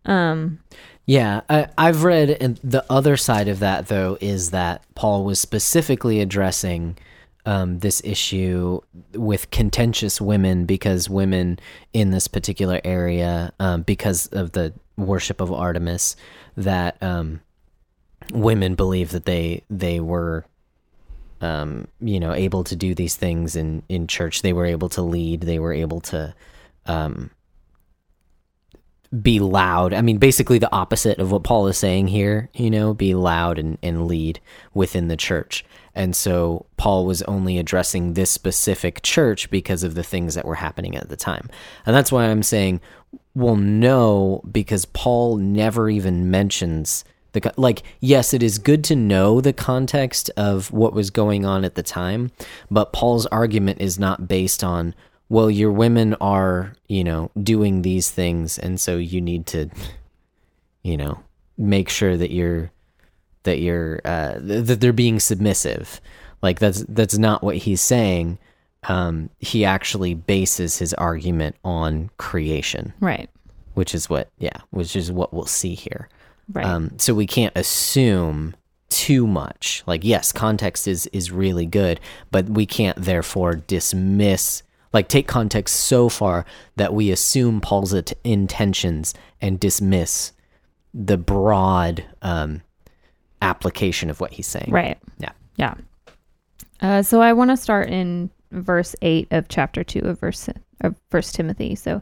Um 0.03 0.59
Yeah, 1.05 1.41
I, 1.49 1.67
I've 1.77 2.03
read, 2.03 2.29
and 2.29 2.59
the 2.63 2.85
other 2.89 3.17
side 3.17 3.47
of 3.47 3.59
that, 3.59 3.87
though, 3.87 4.17
is 4.21 4.51
that 4.51 4.83
Paul 4.95 5.23
was 5.23 5.39
specifically 5.39 6.19
addressing 6.19 6.97
um, 7.45 7.79
this 7.79 8.01
issue 8.03 8.81
with 9.13 9.49
contentious 9.49 10.21
women 10.21 10.65
because 10.65 11.09
women 11.09 11.57
in 11.93 12.11
this 12.11 12.27
particular 12.27 12.81
area, 12.83 13.53
um, 13.59 13.81
because 13.83 14.27
of 14.27 14.51
the 14.51 14.73
worship 14.97 15.41
of 15.41 15.51
Artemis, 15.51 16.15
that 16.57 17.01
um, 17.01 17.39
women 18.33 18.75
believe 18.75 19.09
that 19.11 19.25
they 19.25 19.63
they 19.69 19.99
were, 19.99 20.45
um, 21.41 21.87
you 21.99 22.19
know, 22.19 22.33
able 22.33 22.63
to 22.65 22.75
do 22.75 22.93
these 22.93 23.15
things 23.15 23.55
in 23.55 23.83
in 23.89 24.07
church. 24.07 24.41
They 24.41 24.53
were 24.53 24.65
able 24.65 24.89
to 24.89 25.01
lead. 25.01 25.41
They 25.41 25.59
were 25.59 25.73
able 25.73 26.01
to. 26.01 26.33
Um, 26.85 27.31
be 29.21 29.39
loud. 29.39 29.93
I 29.93 30.01
mean, 30.01 30.19
basically 30.19 30.59
the 30.59 30.71
opposite 30.71 31.17
of 31.17 31.31
what 31.31 31.43
Paul 31.43 31.67
is 31.67 31.77
saying 31.77 32.09
here, 32.09 32.49
you 32.53 32.69
know, 32.69 32.93
be 32.93 33.15
loud 33.15 33.57
and, 33.57 33.79
and 33.81 34.05
lead 34.07 34.39
within 34.73 35.07
the 35.07 35.17
church. 35.17 35.65
And 35.95 36.15
so 36.15 36.67
Paul 36.77 37.05
was 37.05 37.23
only 37.23 37.57
addressing 37.57 38.13
this 38.13 38.29
specific 38.29 39.01
church 39.01 39.49
because 39.49 39.83
of 39.83 39.95
the 39.95 40.03
things 40.03 40.35
that 40.35 40.45
were 40.45 40.55
happening 40.55 40.95
at 40.95 41.09
the 41.09 41.15
time. 41.15 41.49
And 41.85 41.95
that's 41.95 42.11
why 42.11 42.25
I'm 42.25 42.43
saying, 42.43 42.81
well, 43.33 43.55
no, 43.55 44.41
because 44.49 44.85
Paul 44.85 45.37
never 45.37 45.89
even 45.89 46.29
mentions 46.29 47.03
the, 47.33 47.53
like, 47.57 47.83
yes, 47.99 48.33
it 48.33 48.41
is 48.43 48.57
good 48.57 48.83
to 48.85 48.95
know 48.95 49.41
the 49.41 49.53
context 49.53 50.29
of 50.37 50.71
what 50.71 50.93
was 50.93 51.09
going 51.09 51.45
on 51.45 51.63
at 51.63 51.75
the 51.75 51.83
time, 51.83 52.31
but 52.71 52.91
Paul's 52.93 53.25
argument 53.27 53.81
is 53.81 53.99
not 53.99 54.27
based 54.27 54.63
on, 54.63 54.95
well, 55.29 55.49
your 55.49 55.71
women 55.71 56.15
are, 56.15 56.73
you 56.87 57.03
know, 57.03 57.29
doing 57.41 57.83
these 57.83 58.09
things, 58.09 58.57
and 58.57 58.79
so 58.81 58.97
you 58.97 59.21
need 59.21 59.45
to, 59.47 59.69
you 60.83 60.97
know, 60.97 61.19
make 61.57 61.89
sure 61.89 62.17
that 62.17 62.31
you're 62.31 62.71
that 63.43 63.59
you're 63.59 64.01
uh, 64.05 64.39
th- 64.39 64.65
that 64.65 64.81
they're 64.81 64.91
being 64.93 65.19
submissive. 65.19 66.01
Like 66.41 66.59
that's 66.59 66.83
that's 66.89 67.17
not 67.17 67.43
what 67.43 67.57
he's 67.57 67.81
saying. 67.81 68.39
Um, 68.83 69.29
he 69.39 69.65
actually 69.65 70.13
bases 70.13 70.77
his 70.79 70.93
argument 70.95 71.57
on 71.63 72.09
creation, 72.17 72.93
Right. 73.01 73.29
which 73.73 73.93
is 73.93 74.09
what 74.09 74.29
yeah, 74.39 74.57
which 74.71 74.95
is 74.95 75.11
what 75.11 75.33
we'll 75.33 75.45
see 75.45 75.75
here. 75.75 76.09
Right. 76.51 76.65
Um, 76.65 76.97
so 76.97 77.13
we 77.13 77.27
can't 77.27 77.55
assume 77.55 78.55
too 78.89 79.27
much. 79.27 79.83
Like 79.85 80.03
yes, 80.03 80.31
context 80.31 80.87
is 80.87 81.07
is 81.07 81.31
really 81.31 81.65
good, 81.65 81.99
but 82.31 82.49
we 82.49 82.65
can't 82.65 82.97
therefore 82.97 83.55
dismiss 83.55 84.63
like 84.93 85.07
take 85.07 85.27
context 85.27 85.75
so 85.75 86.09
far 86.09 86.45
that 86.75 86.93
we 86.93 87.11
assume 87.11 87.61
Paul's 87.61 87.93
intentions 88.23 89.13
and 89.39 89.59
dismiss 89.59 90.33
the 90.93 91.17
broad 91.17 92.03
um, 92.21 92.61
application 93.41 94.09
of 94.09 94.19
what 94.19 94.33
he's 94.33 94.47
saying. 94.47 94.71
right. 94.71 94.97
Yeah. 95.19 95.31
Yeah. 95.57 95.75
Uh, 96.81 97.01
so 97.03 97.21
I 97.21 97.33
want 97.33 97.51
to 97.51 97.57
start 97.57 97.89
in 97.89 98.29
verse 98.51 98.95
8 99.01 99.27
of 99.31 99.47
chapter 99.49 99.83
2 99.83 99.99
of 99.99 100.19
verse 100.19 100.49
of 100.81 100.95
first 101.11 101.35
Timothy. 101.35 101.75
So 101.75 102.01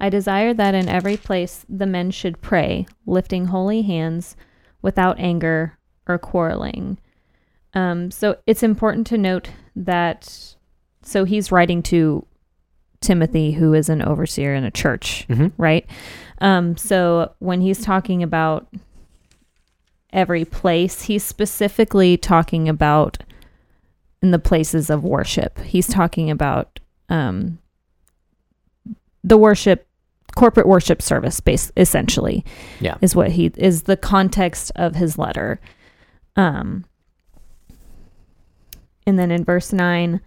I 0.00 0.08
desire 0.10 0.54
that 0.54 0.74
in 0.74 0.88
every 0.88 1.16
place 1.16 1.64
the 1.68 1.86
men 1.86 2.10
should 2.10 2.40
pray, 2.40 2.86
lifting 3.06 3.46
holy 3.46 3.82
hands 3.82 4.36
without 4.82 5.18
anger 5.18 5.76
or 6.06 6.18
quarreling. 6.18 6.98
Um, 7.74 8.10
so 8.10 8.36
it's 8.46 8.62
important 8.62 9.06
to 9.08 9.18
note 9.18 9.50
that 9.76 10.54
so 11.02 11.24
he's 11.24 11.50
writing 11.52 11.82
to 11.84 12.24
Timothy, 13.00 13.52
who 13.52 13.74
is 13.74 13.88
an 13.88 14.02
overseer 14.02 14.54
in 14.54 14.64
a 14.64 14.70
church, 14.70 15.26
Mhm. 15.28 15.52
right? 15.56 15.86
Um, 16.40 16.76
so 16.76 17.32
when 17.38 17.60
he's 17.60 17.82
talking 17.82 18.22
about 18.22 18.66
every 20.12 20.44
place, 20.44 21.02
he's 21.02 21.24
specifically 21.24 22.16
talking 22.16 22.68
about 22.68 23.22
in 24.22 24.30
the 24.32 24.38
places 24.38 24.90
of 24.90 25.04
worship. 25.04 25.58
He's 25.60 25.86
talking 25.86 26.30
about 26.30 26.78
um, 27.08 27.58
the 29.24 29.38
worship, 29.38 29.86
corporate 30.38 30.68
worship 30.68 31.02
service, 31.02 31.40
base 31.40 31.72
essentially. 31.76 32.44
Yeah. 32.80 32.96
is 33.00 33.16
what 33.16 33.32
he 33.32 33.50
is 33.56 33.82
the 33.82 33.96
context 33.96 34.70
of 34.76 34.94
his 34.94 35.18
letter. 35.18 35.60
Um, 36.36 36.84
and 39.04 39.18
then 39.18 39.32
in 39.32 39.44
verse 39.44 39.72
nine, 39.72 40.20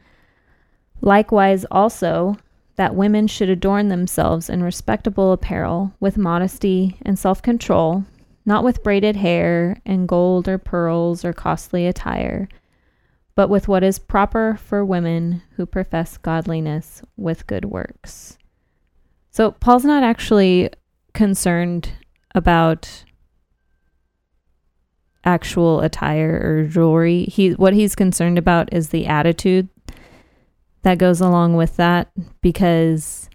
likewise 0.99 1.65
also 1.71 2.35
that 2.75 2.93
women 2.93 3.27
should 3.27 3.47
adorn 3.47 3.87
themselves 3.87 4.49
in 4.49 4.61
respectable 4.61 5.31
apparel 5.31 5.93
with 6.01 6.17
modesty 6.17 6.97
and 7.03 7.17
self 7.17 7.41
control, 7.41 8.03
not 8.45 8.65
with 8.65 8.83
braided 8.83 9.15
hair 9.15 9.77
and 9.85 10.09
gold 10.09 10.49
or 10.49 10.57
pearls 10.57 11.23
or 11.23 11.31
costly 11.31 11.87
attire, 11.87 12.49
but 13.33 13.49
with 13.49 13.69
what 13.69 13.81
is 13.81 13.97
proper 13.97 14.57
for 14.61 14.83
women 14.83 15.41
who 15.55 15.65
profess 15.65 16.17
godliness 16.17 17.01
with 17.15 17.47
good 17.47 17.63
works. 17.63 18.37
So 19.31 19.51
Paul's 19.51 19.85
not 19.85 20.03
actually 20.03 20.69
concerned 21.13 21.89
about 22.35 23.05
actual 25.23 25.79
attire 25.81 26.41
or 26.43 26.63
jewelry. 26.67 27.23
He 27.25 27.51
what 27.51 27.73
he's 27.73 27.95
concerned 27.95 28.37
about 28.37 28.73
is 28.73 28.89
the 28.89 29.07
attitude 29.07 29.69
that 30.81 30.97
goes 30.97 31.21
along 31.21 31.55
with 31.55 31.77
that 31.77 32.11
because 32.41 33.29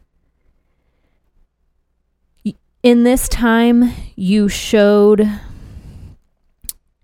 in 2.82 3.04
this 3.04 3.28
time 3.28 3.92
you 4.16 4.48
showed 4.48 5.28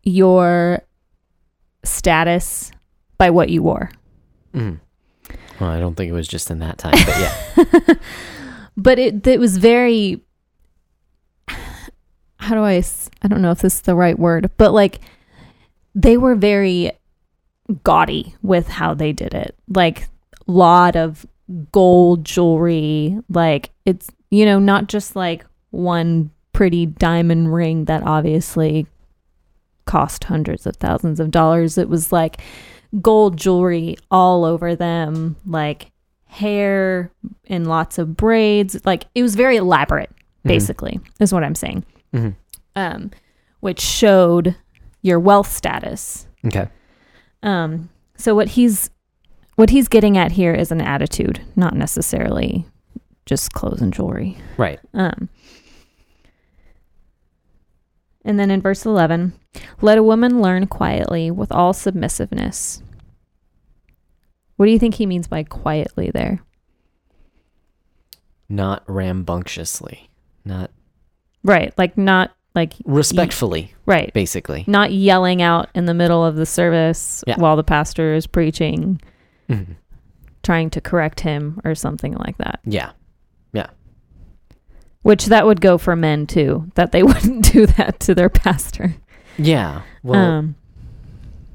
your 0.03 0.83
status 1.85 2.73
by 3.19 3.31
what 3.31 3.49
you 3.49 3.63
wore. 3.63 3.91
Mhm. 4.55 4.81
Well, 5.61 5.71
I 5.71 5.79
don't 5.79 5.95
think 5.95 6.11
it 6.11 6.15
was 6.15 6.29
just 6.29 6.51
in 6.51 6.59
that 6.59 6.79
time, 6.79 6.93
but 7.07 7.19
yeah. 7.21 7.95
but 8.77 8.99
it 8.99 9.27
it 9.27 9.41
was 9.41 9.59
very 9.59 10.21
how 12.43 12.55
do 12.57 12.63
I 12.63 12.83
I 13.23 13.29
don't 13.29 13.41
know 13.41 13.53
if 13.53 13.61
this 13.61 13.77
is 13.77 13.81
the 13.83 13.95
right 13.95 14.19
word, 14.19 14.51
but 14.57 14.73
like 14.73 15.01
they 15.95 16.17
were 16.17 16.35
very 16.35 16.91
gaudy 17.85 18.35
with 18.43 18.69
how 18.69 18.95
they 18.95 19.13
did 19.13 19.33
it. 19.33 19.55
Like 19.69 20.09
lot 20.47 20.97
of 20.97 21.25
gold 21.71 22.25
jewelry, 22.25 23.19
like 23.29 23.71
it's 23.87 24.11
you 24.31 24.45
know 24.45 24.59
not 24.59 24.89
just 24.89 25.15
like 25.15 25.47
one 25.71 26.31
pretty 26.53 26.87
diamond 26.87 27.55
ring 27.55 27.85
that 27.85 28.03
obviously 28.03 28.87
cost 29.85 30.25
hundreds 30.25 30.67
of 30.67 30.77
thousands 30.77 31.21
of 31.21 31.31
dollars. 31.31 31.79
It 31.79 31.89
was 31.89 32.11
like 32.11 32.41
gold 33.01 33.37
jewelry 33.37 33.97
all 34.11 34.45
over 34.45 34.75
them, 34.75 35.37
like 35.47 35.92
hair 36.33 37.13
and 37.47 37.67
lots 37.67 37.99
of 37.99 38.17
braids. 38.17 38.81
Like 38.85 39.05
it 39.15 39.23
was 39.23 39.35
very 39.35 39.57
elaborate, 39.57 40.11
basically, 40.45 40.99
is 41.21 41.33
what 41.33 41.45
I'm 41.45 41.55
saying. 41.55 41.85
Mhm. 42.15 42.35
Um, 42.75 43.11
which 43.61 43.81
showed 43.81 44.57
your 45.03 45.21
wealth 45.21 45.53
status. 45.53 46.27
Okay. 46.47 46.69
Um, 47.43 47.91
so 48.17 48.35
what 48.35 48.49
he's 48.49 48.89
what 49.57 49.69
he's 49.71 49.89
getting 49.89 50.17
at 50.17 50.33
here 50.33 50.55
is 50.55 50.73
an 50.73 50.81
attitude, 50.81 51.41
not 51.55 51.75
necessarily 51.77 52.65
just 53.27 53.53
clothes 53.53 53.83
and 53.83 53.93
jewelry. 53.93 54.39
Right. 54.57 54.81
Um, 54.95 55.29
and 58.25 58.39
then 58.39 58.51
in 58.51 58.63
verse 58.63 58.87
11, 58.87 59.35
let 59.81 59.99
a 59.99 60.03
woman 60.03 60.41
learn 60.41 60.67
quietly 60.67 61.31
with 61.31 61.53
all 61.53 61.73
submissiveness. 61.73 62.82
What 64.57 64.67
do 64.67 64.73
you 64.73 64.79
think 64.79 64.95
he 64.95 65.07
means 65.07 65.27
by 65.29 65.43
quietly 65.45 66.11
there? 66.13 66.41
Not 68.49 68.83
rambunctiously. 68.87 70.11
Not 70.45 70.71
Right, 71.45 71.73
like 71.77 71.97
not 71.99 72.33
like 72.55 72.75
respectfully, 72.85 73.73
right, 73.87 74.13
basically. 74.13 74.65
not 74.67 74.93
yelling 74.93 75.41
out 75.43 75.69
in 75.75 75.87
the 75.87 75.95
middle 75.95 76.25
of 76.25 76.37
the 76.37 76.45
service 76.47 77.25
Yeah. 77.27 77.37
while 77.39 77.57
the 77.57 77.65
pastor 77.65 78.15
is 78.15 78.27
preaching, 78.27 79.01
Mhm. 79.49 79.77
trying 80.43 80.69
to 80.71 80.81
correct 80.81 81.21
him 81.21 81.61
or 81.65 81.75
something 81.75 82.13
like 82.13 82.37
that. 82.39 82.61
Yeah. 82.65 82.91
Yeah. 83.55 83.69
Which 85.01 85.27
that 85.27 85.47
would 85.47 85.61
go 85.63 85.79
for 85.79 85.97
men 85.97 86.27
too, 86.27 86.71
that 86.75 86.93
they 86.93 87.03
wouldn't 87.03 87.51
do 87.53 87.67
that 87.67 87.99
to 88.01 88.15
their 88.15 88.29
pastor. 88.29 88.95
Yeah. 89.39 89.81
Well, 90.03 90.21
um, 90.21 90.55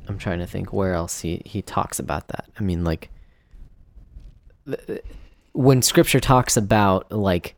I'm 0.10 0.18
trying 0.18 0.40
to 0.40 0.48
think 0.48 0.74
where 0.74 0.94
else 0.94 1.22
he, 1.22 1.42
he 1.46 1.62
talks 1.62 2.00
about 2.00 2.28
that. 2.30 2.46
I 2.60 2.64
mean, 2.64 2.84
like, 2.84 3.10
when 5.54 5.82
scripture 5.82 6.20
talks 6.20 6.58
about, 6.58 7.12
like, 7.12 7.58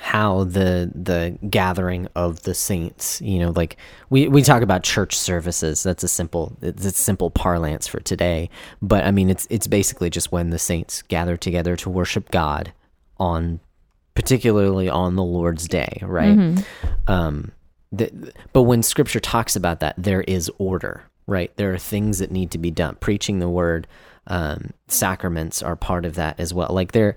how 0.00 0.44
the 0.44 0.90
the 0.94 1.38
gathering 1.50 2.08
of 2.16 2.42
the 2.44 2.54
saints 2.54 3.20
you 3.20 3.38
know 3.38 3.50
like 3.50 3.76
we 4.08 4.28
we 4.28 4.40
talk 4.40 4.62
about 4.62 4.82
church 4.82 5.16
services 5.16 5.82
that's 5.82 6.02
a 6.02 6.08
simple 6.08 6.56
it's 6.62 6.86
a 6.86 6.90
simple 6.90 7.30
parlance 7.30 7.86
for 7.86 8.00
today 8.00 8.48
but 8.80 9.04
i 9.04 9.10
mean 9.10 9.28
it's 9.28 9.46
it's 9.50 9.66
basically 9.66 10.08
just 10.08 10.32
when 10.32 10.50
the 10.50 10.58
saints 10.58 11.02
gather 11.02 11.36
together 11.36 11.76
to 11.76 11.90
worship 11.90 12.30
god 12.30 12.72
on 13.18 13.60
particularly 14.14 14.88
on 14.88 15.16
the 15.16 15.22
lord's 15.22 15.68
day 15.68 15.98
right 16.02 16.36
mhm. 16.36 16.64
um 17.06 17.52
the, 17.92 18.32
but 18.54 18.62
when 18.62 18.82
scripture 18.82 19.20
talks 19.20 19.54
about 19.54 19.80
that 19.80 19.94
there 19.98 20.22
is 20.22 20.50
order 20.56 21.04
right? 21.26 21.50
There 21.56 21.72
are 21.72 21.78
things 21.78 22.18
that 22.18 22.30
need 22.30 22.50
to 22.52 22.58
be 22.58 22.70
done. 22.70 22.96
Preaching 22.96 23.38
the 23.38 23.48
word, 23.48 23.86
um, 24.26 24.70
sacraments 24.88 25.62
are 25.62 25.76
part 25.76 26.04
of 26.04 26.14
that 26.14 26.38
as 26.40 26.52
well. 26.54 26.68
Like 26.70 26.92
there, 26.92 27.16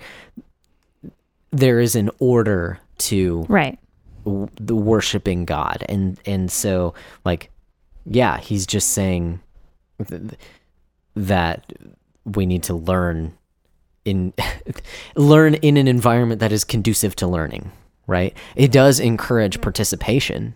there 1.51 1.79
is 1.79 1.95
an 1.95 2.09
order 2.19 2.79
to 2.99 3.45
Right. 3.49 3.77
w- 4.25 4.49
the 4.59 4.75
worshiping 4.75 5.45
God, 5.45 5.83
and 5.89 6.17
and 6.25 6.51
so 6.51 6.93
like, 7.25 7.49
yeah, 8.05 8.37
he's 8.39 8.65
just 8.65 8.89
saying 8.89 9.39
th- 10.07 10.21
th- 10.21 10.33
that 11.15 11.71
we 12.25 12.45
need 12.45 12.63
to 12.63 12.73
learn 12.73 13.33
in 14.05 14.33
learn 15.15 15.55
in 15.55 15.77
an 15.77 15.87
environment 15.87 16.39
that 16.39 16.51
is 16.51 16.63
conducive 16.63 17.15
to 17.17 17.27
learning. 17.27 17.71
Right? 18.05 18.35
It 18.55 18.71
does 18.73 18.99
encourage 18.99 19.61
participation, 19.61 20.55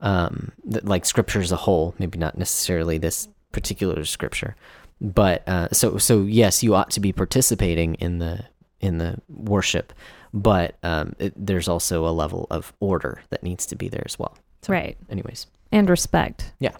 um, 0.00 0.52
th- 0.70 0.84
like 0.84 1.04
scripture 1.04 1.40
as 1.40 1.52
a 1.52 1.56
whole. 1.56 1.94
Maybe 1.98 2.18
not 2.18 2.38
necessarily 2.38 2.98
this 2.98 3.28
particular 3.52 4.04
scripture, 4.04 4.56
but 5.00 5.46
uh, 5.48 5.68
so 5.72 5.98
so 5.98 6.22
yes, 6.22 6.62
you 6.62 6.74
ought 6.74 6.90
to 6.92 7.00
be 7.00 7.12
participating 7.12 7.94
in 7.94 8.18
the 8.18 8.44
in 8.80 8.98
the 8.98 9.20
worship, 9.28 9.92
but 10.32 10.76
um, 10.82 11.14
it, 11.18 11.32
there's 11.36 11.68
also 11.68 12.06
a 12.06 12.10
level 12.10 12.46
of 12.50 12.72
order 12.80 13.22
that 13.30 13.42
needs 13.42 13.66
to 13.66 13.76
be 13.76 13.88
there 13.88 14.02
as 14.04 14.18
well. 14.18 14.36
So, 14.62 14.72
Right. 14.72 14.96
Anyways, 15.08 15.46
And 15.72 15.88
respect. 15.88 16.52
Yeah. 16.58 16.76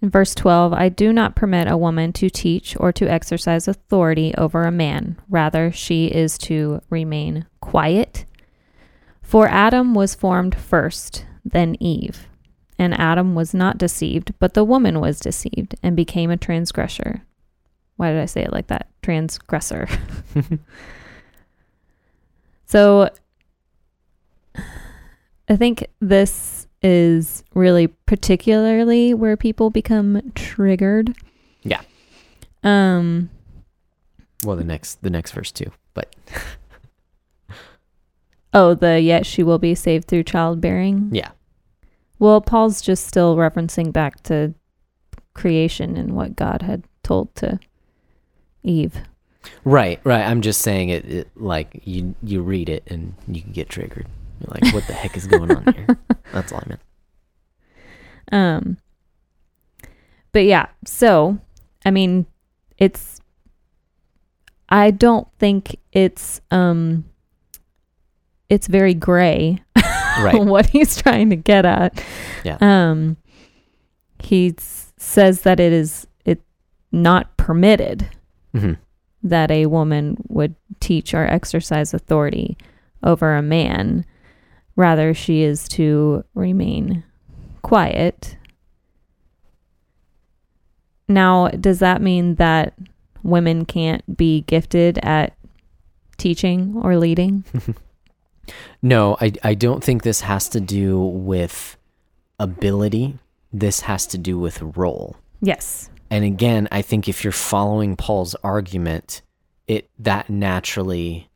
In 0.00 0.10
verse 0.10 0.34
12, 0.34 0.72
I 0.72 0.88
do 0.88 1.12
not 1.12 1.34
permit 1.34 1.68
a 1.68 1.76
woman 1.76 2.12
to 2.14 2.30
teach 2.30 2.76
or 2.78 2.92
to 2.92 3.10
exercise 3.10 3.66
authority 3.66 4.32
over 4.36 4.64
a 4.64 4.70
man. 4.70 5.18
Rather, 5.28 5.72
she 5.72 6.06
is 6.06 6.38
to 6.38 6.80
remain 6.88 7.46
quiet. 7.60 8.24
For 9.22 9.48
Adam 9.48 9.94
was 9.94 10.14
formed 10.14 10.54
first, 10.54 11.26
then 11.52 11.76
Eve. 11.80 12.26
And 12.78 12.98
Adam 12.98 13.34
was 13.34 13.52
not 13.52 13.78
deceived, 13.78 14.32
but 14.38 14.54
the 14.54 14.64
woman 14.64 15.00
was 15.00 15.18
deceived 15.18 15.74
and 15.82 15.96
became 15.96 16.30
a 16.30 16.36
transgressor. 16.36 17.22
Why 17.96 18.12
did 18.12 18.20
I 18.20 18.26
say 18.26 18.42
it 18.42 18.52
like 18.52 18.68
that? 18.68 18.88
Transgressor. 19.02 19.88
so 22.66 23.10
I 25.48 25.56
think 25.56 25.86
this 26.00 26.66
is 26.82 27.42
really 27.54 27.88
particularly 27.88 29.14
where 29.14 29.36
people 29.36 29.70
become 29.70 30.32
triggered. 30.34 31.16
Yeah. 31.62 31.80
Um 32.62 33.30
well, 34.44 34.56
the 34.56 34.64
next 34.64 35.02
the 35.02 35.10
next 35.10 35.32
verse 35.32 35.50
too, 35.50 35.72
but 35.94 36.14
oh, 38.54 38.74
the 38.74 39.00
yet 39.00 39.26
she 39.26 39.42
will 39.42 39.58
be 39.58 39.74
saved 39.74 40.06
through 40.06 40.22
childbearing. 40.22 41.10
yeah, 41.12 41.30
Well, 42.18 42.40
Paul's 42.40 42.80
just 42.80 43.06
still 43.06 43.36
referencing 43.36 43.92
back 43.92 44.22
to 44.24 44.54
creation 45.34 45.96
and 45.96 46.12
what 46.16 46.34
God 46.34 46.62
had 46.62 46.84
told 47.02 47.34
to 47.36 47.60
Eve. 48.62 48.96
right, 49.64 50.00
right. 50.04 50.24
I'm 50.24 50.42
just 50.42 50.60
saying 50.62 50.88
it, 50.88 51.04
it 51.04 51.30
like 51.36 51.80
you 51.84 52.14
you 52.22 52.42
read 52.42 52.68
it 52.68 52.82
and 52.88 53.14
you 53.28 53.40
can 53.40 53.52
get 53.52 53.68
triggered. 53.68 54.06
You're 54.40 54.54
like, 54.60 54.74
what 54.74 54.86
the 54.86 54.92
heck 54.92 55.16
is 55.16 55.26
going 55.26 55.50
on 55.50 55.72
here? 55.74 55.86
That's 56.32 56.52
all 56.52 56.60
I 56.64 56.68
meant. 56.68 56.80
Um 58.30 58.78
but 60.32 60.44
yeah, 60.44 60.66
so 60.84 61.38
I 61.84 61.90
mean 61.90 62.26
it's 62.76 63.20
I 64.68 64.90
don't 64.90 65.28
think 65.38 65.76
it's 65.92 66.40
um 66.50 67.04
it's 68.48 68.66
very 68.66 68.94
gray 68.94 69.62
Right. 70.24 70.42
what 70.44 70.66
he's 70.66 70.96
trying 71.00 71.30
to 71.30 71.36
get 71.36 71.64
at. 71.64 72.02
Yeah. 72.44 72.58
Um 72.60 73.16
he 74.20 74.54
says 74.58 75.42
that 75.42 75.60
it 75.60 75.72
is 75.72 76.06
it 76.24 76.40
not 76.92 77.36
permitted 77.36 78.08
hmm 78.52 78.72
that 79.22 79.50
a 79.50 79.66
woman 79.66 80.16
would 80.28 80.54
teach 80.80 81.12
or 81.12 81.26
exercise 81.26 81.92
authority 81.92 82.56
over 83.02 83.34
a 83.36 83.42
man. 83.42 84.04
Rather, 84.76 85.12
she 85.12 85.42
is 85.42 85.68
to 85.70 86.24
remain 86.34 87.02
quiet. 87.62 88.36
Now, 91.08 91.48
does 91.48 91.80
that 91.80 92.00
mean 92.00 92.36
that 92.36 92.74
women 93.24 93.64
can't 93.64 94.16
be 94.16 94.42
gifted 94.42 94.98
at 95.02 95.36
teaching 96.16 96.74
or 96.80 96.96
leading? 96.96 97.44
No, 98.82 99.16
I 99.20 99.32
I 99.42 99.54
don't 99.54 99.82
think 99.82 100.02
this 100.02 100.22
has 100.22 100.48
to 100.50 100.60
do 100.60 101.00
with 101.00 101.76
ability. 102.38 103.18
This 103.52 103.80
has 103.80 104.06
to 104.08 104.18
do 104.18 104.38
with 104.38 104.62
role. 104.76 105.16
Yes. 105.40 105.90
And 106.10 106.24
again, 106.24 106.68
I 106.72 106.82
think 106.82 107.08
if 107.08 107.22
you're 107.22 107.32
following 107.32 107.96
Paul's 107.96 108.34
argument, 108.36 109.22
it 109.66 109.90
that 109.98 110.30
naturally 110.30 111.28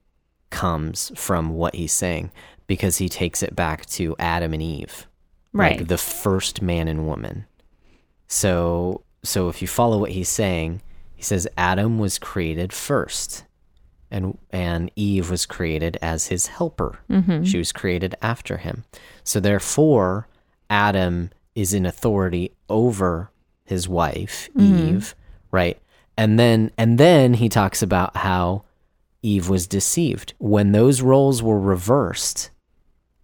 comes 0.50 1.12
from 1.14 1.50
what 1.50 1.74
he's 1.74 1.92
saying 1.92 2.30
because 2.66 2.98
he 2.98 3.08
takes 3.08 3.42
it 3.42 3.56
back 3.56 3.86
to 3.86 4.14
Adam 4.18 4.52
and 4.52 4.62
Eve. 4.62 5.06
Right. 5.52 5.78
Like 5.78 5.88
the 5.88 5.98
first 5.98 6.62
man 6.62 6.88
and 6.88 7.06
woman. 7.06 7.46
So 8.26 9.02
so 9.22 9.48
if 9.48 9.60
you 9.60 9.68
follow 9.68 9.98
what 9.98 10.12
he's 10.12 10.28
saying, 10.28 10.82
he 11.14 11.22
says 11.22 11.46
Adam 11.56 11.98
was 11.98 12.18
created 12.18 12.72
first. 12.72 13.44
And 14.12 14.38
and 14.50 14.90
Eve 14.94 15.30
was 15.30 15.46
created 15.46 15.96
as 16.02 16.26
his 16.28 16.46
helper. 16.48 17.00
mm-hmm. 17.10 17.42
She 17.44 17.58
was 17.58 17.72
created 17.72 18.14
after 18.22 18.58
him. 18.58 18.84
So 19.24 19.40
therefore, 19.40 20.28
Adam 20.70 21.30
is 21.54 21.72
in 21.74 21.84
authority 21.86 22.52
over 22.68 23.30
his 23.64 23.88
wife, 23.88 24.48
Mhm. 24.56 24.88
Eve, 24.96 25.14
right? 25.50 25.80
And 26.16 26.38
then 26.38 26.70
and 26.76 26.98
then 26.98 27.34
he 27.34 27.48
talks 27.48 27.82
about 27.82 28.16
how 28.18 28.64
Eve 29.22 29.48
was 29.48 29.66
deceived. 29.66 30.34
When 30.38 30.72
those 30.72 31.00
roles 31.00 31.42
were 31.42 31.58
reversed 31.60 32.50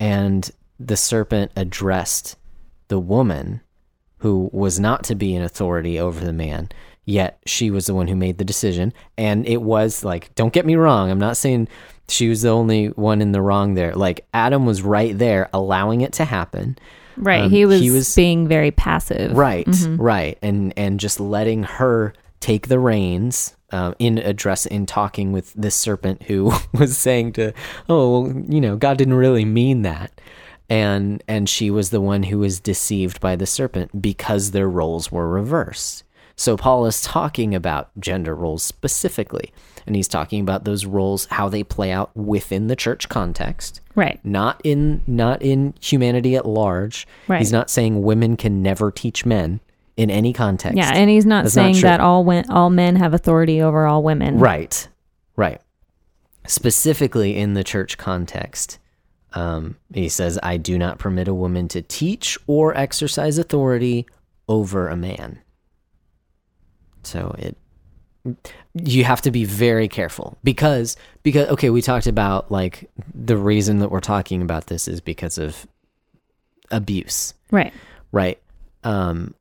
and 0.01 0.51
the 0.81 0.97
serpent 0.97 1.53
addressed 1.57 2.37
the 2.89 3.01
woman 3.01 3.61
who 4.19 4.49
was 4.53 4.81
not 4.81 5.05
to 5.05 5.15
be 5.15 5.35
in 5.35 5.43
authority 5.43 5.99
over 6.01 6.25
the 6.25 6.33
man, 6.33 6.69
yet 7.09 7.39
she 7.47 7.71
was 7.71 7.87
the 7.87 7.95
one 7.95 8.07
who 8.07 8.15
made 8.15 8.37
the 8.37 8.45
decision. 8.45 8.93
And 9.17 9.47
it 9.49 9.63
was 9.63 10.05
like, 10.05 10.35
don't 10.35 10.53
get 10.53 10.67
me 10.67 10.77
wrong, 10.77 11.11
I'm 11.11 11.19
not 11.19 11.37
saying 11.39 11.69
she 12.09 12.29
was 12.29 12.43
the 12.43 12.51
only 12.51 12.89
one 12.89 13.23
in 13.23 13.33
the 13.33 13.41
wrong 13.41 13.75
there. 13.75 13.95
Like 13.95 14.27
Adam 14.35 14.67
was 14.67 14.83
right 14.83 15.17
there 15.17 15.49
allowing 15.55 16.03
it 16.03 16.13
to 16.15 16.25
happen. 16.27 16.77
Right. 17.17 17.45
Um, 17.45 17.51
he, 17.51 17.65
was 17.65 17.81
he 17.81 17.91
was- 17.91 18.15
being 18.15 18.47
very 18.47 18.71
passive. 18.71 19.37
Right, 19.37 19.67
Mhm. 19.67 19.97
right. 19.99 20.39
And 20.43 20.73
and 20.77 21.01
just 21.01 21.19
letting 21.19 21.63
her 21.65 22.13
take 22.41 22.69
the 22.69 22.79
reins 22.79 23.57
um, 23.73 23.95
in 23.99 24.19
address 24.19 24.65
in 24.67 24.87
talking 24.87 25.33
with 25.33 25.53
this 25.55 25.75
serpent 25.77 26.23
who 26.25 26.53
was 26.73 26.97
saying 26.97 27.33
to, 27.33 27.53
oh, 27.89 28.21
well, 28.21 28.43
you 28.49 28.61
know, 28.61 28.77
God 28.77 28.97
didn't 28.99 29.15
really 29.15 29.45
mean 29.45 29.83
that. 29.83 30.21
And 30.71 31.23
and 31.27 31.49
she 31.49 31.71
was 31.71 31.89
the 31.91 32.01
one 32.01 32.23
who 32.23 32.39
was 32.39 32.61
deceived 32.61 33.21
by 33.21 33.35
the 33.37 33.47
serpent 33.47 34.01
because 34.03 34.51
their 34.51 34.69
roles 34.69 35.11
were 35.11 35.29
reversed. 35.29 36.05
So 36.41 36.57
Paul 36.57 36.87
is 36.87 37.03
talking 37.03 37.53
about 37.53 37.91
gender 37.99 38.33
roles 38.33 38.63
specifically, 38.63 39.53
and 39.87 39.97
he's 39.97 40.07
talking 40.07 40.41
about 40.41 40.65
those 40.65 40.87
roles 40.87 41.27
how 41.27 41.49
they 41.49 41.65
play 41.65 41.91
out 41.91 42.17
within 42.17 42.69
the 42.69 42.77
church 42.77 43.09
context 43.09 43.81
Right. 43.97 44.21
not 44.25 44.61
in 44.63 45.01
not 45.09 45.43
in 45.43 45.75
humanity 45.81 46.37
at 46.37 46.47
large. 46.47 47.09
Right. 47.27 47.41
He's 47.41 47.51
not 47.51 47.69
saying 47.71 48.03
women 48.05 48.37
can 48.37 48.63
never 48.63 48.93
teach 48.93 49.27
men 49.27 49.59
in 49.97 50.11
any 50.13 50.33
context. 50.33 50.77
Yeah, 50.79 50.93
and 50.95 51.11
he's 51.11 51.27
not 51.27 51.43
That's 51.43 51.55
saying 51.55 51.75
true. 51.75 51.83
that 51.83 51.99
all 52.01 52.23
wen- 52.23 52.49
all 52.49 52.71
men 52.71 52.95
have 52.95 53.15
authority 53.15 53.61
over 53.61 53.85
all 53.85 54.05
women. 54.05 54.39
right, 54.39 54.87
right. 55.35 55.61
Specifically 56.47 57.37
in 57.37 57.55
the 57.55 57.65
church 57.65 57.99
context, 57.99 58.79
um, 59.35 59.77
he 59.93 60.09
says, 60.09 60.39
"I 60.43 60.57
do 60.57 60.79
not 60.79 60.99
permit 61.01 61.27
a 61.29 61.35
woman 61.35 61.67
to 61.69 61.83
teach 61.83 62.39
or 62.47 62.77
exercise 62.77 63.39
authority 63.39 64.07
over 64.49 64.89
a 64.89 64.97
man." 64.97 65.41
So 67.09 67.35
it 67.39 67.57
you 68.75 69.05
have 69.05 69.23
to 69.23 69.31
be 69.31 69.45
very 69.45 69.89
careful 69.89 70.37
because 70.45 70.97
because 71.23 71.49
okay 71.49 71.71
we 71.71 71.81
talked 71.81 72.07
about 72.07 72.51
like 72.53 72.91
the 73.15 73.37
reason 73.37 73.79
that 73.79 73.91
we're 73.91 74.01
talking 74.01 74.43
about 74.43 74.67
this 74.67 74.87
is 74.87 75.01
because 75.01 75.39
of 75.39 75.67
abuse 76.71 77.33
Right. 77.51 77.73
right 78.13 78.39
um 78.85 79.35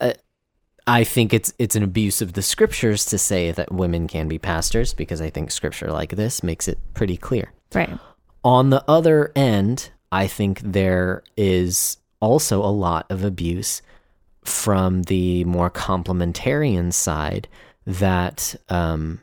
uh, 0.00 0.14
i 0.86 1.04
think 1.04 1.34
it's 1.34 1.52
it's 1.58 1.76
an 1.76 1.82
abuse 1.82 2.22
of 2.22 2.32
the 2.32 2.40
scriptures 2.42 3.04
to 3.06 3.18
say 3.18 3.52
that 3.52 3.70
women 3.72 4.08
can 4.08 4.28
be 4.28 4.38
pastors 4.38 4.94
because 4.94 5.20
i 5.20 5.28
think 5.28 5.50
scripture 5.50 5.90
like 5.92 6.16
this 6.16 6.42
makes 6.42 6.68
it 6.68 6.78
pretty 6.94 7.16
clear 7.18 7.52
Right. 7.74 7.98
on 8.44 8.70
the 8.70 8.82
other 8.88 9.30
end 9.36 9.90
i 10.10 10.26
think 10.26 10.60
there 10.60 11.22
is 11.36 11.98
also 12.20 12.60
a 12.64 12.72
lot 12.72 13.04
of 13.10 13.22
abuse 13.24 13.82
from 14.46 15.02
the 15.04 15.44
more 15.44 15.70
complementarian 15.70 16.92
side 16.92 17.48
that 17.86 18.54
um 18.68 19.20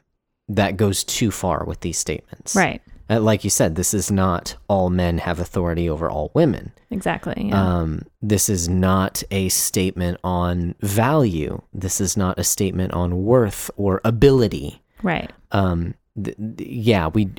that 0.50 0.78
goes 0.78 1.04
too 1.04 1.32
far 1.32 1.64
with 1.66 1.80
these 1.82 1.98
statements 1.98 2.56
Right. 2.56 2.82
Uh, 3.10 3.20
like 3.20 3.44
you 3.44 3.50
said, 3.50 3.76
this 3.76 3.94
is 3.94 4.10
not 4.10 4.56
all 4.70 4.90
men 4.90 5.18
have 5.18 5.38
authority 5.38 5.90
over 5.90 6.10
all 6.10 6.32
women. 6.34 6.72
Exactly. 6.90 7.50
Yeah. 7.50 7.62
Um, 7.80 8.04
this 8.22 8.48
is 8.48 8.70
not 8.70 9.22
a 9.30 9.50
statement 9.50 10.20
on 10.24 10.74
value. 10.80 11.62
This 11.74 12.00
is 12.00 12.16
not 12.16 12.40
a 12.40 12.46
statement 12.46 12.94
on 12.94 13.26
worth 13.26 13.70
or 13.76 14.00
ability. 14.06 14.82
right. 15.04 15.30
Um, 15.52 15.96
th- 16.24 16.38
th- 16.38 16.70
yeah, 16.70 17.08
we. 17.08 17.30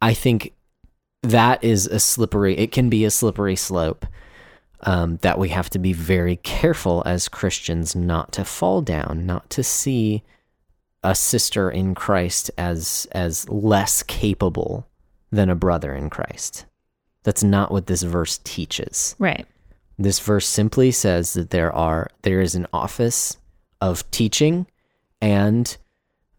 I 0.00 0.14
think 0.14 0.54
that 1.22 1.62
is 1.62 1.86
a 1.86 2.00
slippery. 2.00 2.56
It 2.56 2.72
can 2.72 2.88
be 2.88 3.04
a 3.04 3.10
slippery 3.10 3.56
slope 3.56 4.06
um, 4.80 5.18
that 5.22 5.38
we 5.38 5.48
have 5.50 5.70
to 5.70 5.78
be 5.78 5.92
very 5.92 6.36
careful 6.36 7.02
as 7.06 7.28
Christians 7.28 7.96
not 7.96 8.32
to 8.32 8.44
fall 8.44 8.82
down, 8.82 9.26
not 9.26 9.48
to 9.50 9.62
see 9.62 10.22
a 11.02 11.14
sister 11.14 11.70
in 11.70 11.94
Christ 11.94 12.50
as 12.58 13.06
as 13.12 13.48
less 13.48 14.02
capable 14.02 14.88
than 15.30 15.50
a 15.50 15.54
brother 15.54 15.94
in 15.94 16.10
Christ. 16.10 16.66
That's 17.22 17.44
not 17.44 17.70
what 17.70 17.86
this 17.86 18.02
verse 18.02 18.38
teaches. 18.44 19.14
Right. 19.18 19.46
This 19.98 20.20
verse 20.20 20.46
simply 20.46 20.90
says 20.90 21.32
that 21.34 21.50
there 21.50 21.72
are 21.72 22.10
there 22.22 22.40
is 22.40 22.54
an 22.54 22.66
office 22.72 23.38
of 23.80 24.08
teaching 24.10 24.66
and 25.20 25.76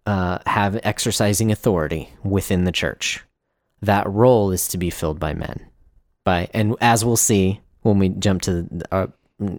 uh, 0.05 0.39
have 0.45 0.79
exercising 0.83 1.51
authority 1.51 2.09
within 2.23 2.63
the 2.63 2.71
church. 2.71 3.23
That 3.81 4.09
role 4.09 4.51
is 4.51 4.67
to 4.69 4.77
be 4.77 4.89
filled 4.89 5.19
by 5.19 5.33
men. 5.33 5.67
By 6.23 6.49
and 6.53 6.75
as 6.81 7.03
we'll 7.03 7.17
see 7.17 7.61
when 7.88 7.99
we 7.99 8.09
jump 8.09 8.41
to 8.43 8.63
the 8.63 8.85
uh, 8.91 9.07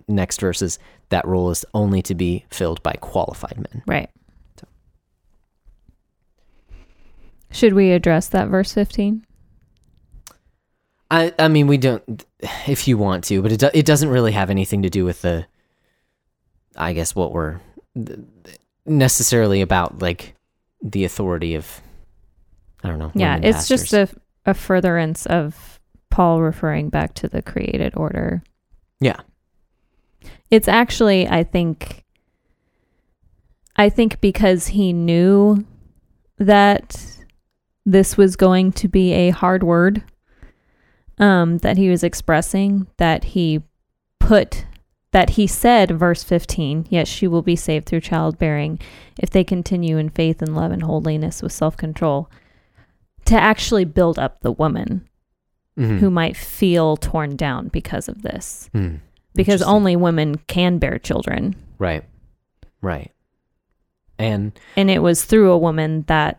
next 0.07 0.41
verses, 0.41 0.79
that 1.09 1.27
role 1.27 1.51
is 1.51 1.65
only 1.75 2.03
to 2.03 2.15
be 2.15 2.45
filled 2.51 2.83
by 2.83 2.93
qualified 2.95 3.57
men. 3.57 3.83
Right. 3.87 4.11
Should 7.51 7.73
we 7.73 7.93
address 7.93 8.29
that 8.29 8.49
verse 8.49 8.73
15? 8.75 9.25
I 11.11 11.33
I 11.39 11.49
mean 11.49 11.67
we 11.67 11.79
don't 11.79 12.27
if 12.67 12.87
you 12.87 12.99
want 12.99 13.25
to, 13.25 13.41
but 13.41 13.53
it 13.53 13.61
do, 13.61 13.71
it 13.73 13.87
doesn't 13.87 14.11
really 14.11 14.33
have 14.33 14.51
anything 14.51 14.83
to 14.83 14.91
do 14.91 15.07
with 15.07 15.23
the 15.23 15.47
I 16.77 16.93
guess 16.93 17.15
what 17.15 17.33
we're 17.33 17.61
necessarily 18.85 19.63
about 19.63 20.01
like 20.01 20.35
the 20.83 21.05
authority 21.05 21.55
of 21.55 21.81
I 22.85 22.89
don't 22.89 22.99
know. 22.99 23.11
Yeah, 23.15 23.41
it's 23.43 23.67
just 23.67 23.93
a, 23.93 24.09
a 24.45 24.55
furtherance 24.55 25.27
of 25.27 25.78
Paul 26.11 26.41
referring 26.43 26.89
back 26.89 27.15
to 27.15 27.29
the 27.29 27.43
created 27.43 27.97
order. 27.97 28.43
Yeah. 29.01 29.21
It's 30.51 30.69
actually, 30.69 31.29
I 31.29 31.45
think, 31.45 32.05
I 33.77 33.89
think 33.89 34.21
because 34.21 34.69
he 34.69 34.93
knew 34.93 35.65
that 36.39 37.19
this 37.85 38.17
was 38.17 38.37
going 38.37 38.73
to 38.73 38.89
be 38.89 39.13
a 39.13 39.31
hard 39.31 39.63
word 39.63 40.03
um, 41.19 41.59
that 41.59 41.77
he 41.77 41.89
was 41.89 42.05
expressing, 42.05 42.87
that 42.97 43.25
he 43.25 43.63
put, 44.21 44.67
that 45.13 45.31
he 45.31 45.47
said, 45.47 45.91
verse 45.91 46.23
15, 46.23 46.87
yes, 46.91 47.09
she 47.09 47.27
will 47.27 47.43
be 47.43 47.57
saved 47.57 47.87
through 47.87 48.01
childbearing 48.01 48.79
if 49.19 49.31
they 49.31 49.43
continue 49.43 49.97
in 49.99 50.11
faith 50.11 50.43
and 50.43 50.55
love 50.55 50.71
and 50.71 50.83
holiness 50.83 51.43
with 51.43 51.53
self 51.53 51.77
control, 51.77 52.31
to 53.25 53.35
actually 53.35 53.85
build 53.85 54.19
up 54.19 54.41
the 54.41 54.53
woman 54.53 55.08
Mhm. 55.79 55.99
who 56.01 56.11
might 56.11 56.37
feel 56.37 56.97
torn 56.97 57.37
down 57.37 57.69
because 57.69 58.09
of 58.09 58.23
this. 58.23 58.69
Hmm. 58.73 58.97
Because 59.35 59.63
only 59.63 59.95
women 59.97 60.37
can 60.49 60.79
bear 60.79 60.99
children. 60.99 61.55
right, 61.79 62.03
right, 62.83 63.13
and 64.19 64.53
And 64.77 64.91
it 64.91 65.01
was 65.03 65.25
through 65.25 65.53
a 65.53 65.59
woman 65.59 66.05
that 66.09 66.39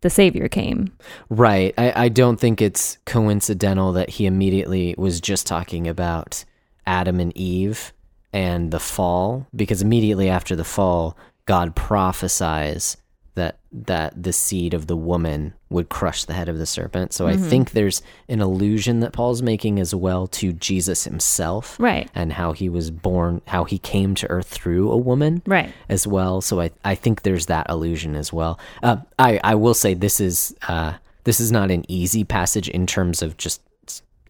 the 0.00 0.10
Savior 0.10 0.48
came. 0.48 0.92
right. 1.28 1.72
I 1.78 2.04
I 2.04 2.08
don't 2.08 2.38
think 2.40 2.60
it's 2.60 2.98
coincidental 3.06 3.92
that 3.92 4.10
he 4.10 4.26
immediately 4.26 4.94
was 4.98 5.20
just 5.20 5.46
talking 5.46 5.86
about 5.88 6.44
Adam 6.86 7.20
and 7.20 7.36
Eve 7.36 7.92
and 8.32 8.70
the 8.70 8.80
fall 8.80 9.46
because 9.54 9.80
immediately 9.82 10.28
after 10.28 10.54
the 10.56 10.64
fall, 10.64 11.16
God 11.46 11.74
prophesies 11.76 12.96
that 13.34 13.58
that 13.72 14.20
the 14.20 14.32
seed 14.32 14.74
of 14.74 14.86
the 14.88 14.96
woman 14.96 15.54
would 15.70 15.88
crush 15.90 16.24
the 16.24 16.32
head 16.32 16.48
of 16.48 16.56
the 16.58 16.64
serpent. 16.64 17.12
So 17.12 17.26
I 17.26 17.34
Mhm. 17.36 17.50
think 17.50 17.70
there's 17.72 18.00
an 18.28 18.40
allusion 18.40 19.00
that 19.00 19.12
Paul's 19.12 19.42
making 19.42 19.78
as 19.78 19.94
well 19.94 20.26
to 20.28 20.52
Jesus 20.54 21.04
himself 21.04 21.76
Right. 21.78 22.08
and 22.14 22.32
how 22.32 22.52
he 22.52 22.68
was 22.70 22.90
born, 22.90 23.42
how 23.46 23.64
he 23.64 23.78
came 23.78 24.14
to 24.16 24.30
earth 24.30 24.46
through 24.46 24.90
a 24.90 24.96
woman 24.96 25.42
Right. 25.46 25.70
as 25.88 26.06
well. 26.06 26.40
So 26.40 26.60
I, 26.62 26.70
I 26.84 26.94
think 26.94 27.22
there's 27.22 27.46
that 27.46 27.66
allusion 27.68 28.16
as 28.16 28.32
well. 28.32 28.58
Uh, 28.82 28.96
I, 29.18 29.40
I 29.44 29.54
will 29.56 29.74
say 29.74 29.92
this 29.94 30.20
is 30.20 30.54
uh, 30.68 30.94
this 31.24 31.38
is 31.40 31.52
not 31.52 31.70
an 31.70 31.84
easy 31.88 32.24
passage 32.24 32.68
in 32.70 32.86
terms 32.86 33.20
of 33.20 33.36
just 33.36 33.60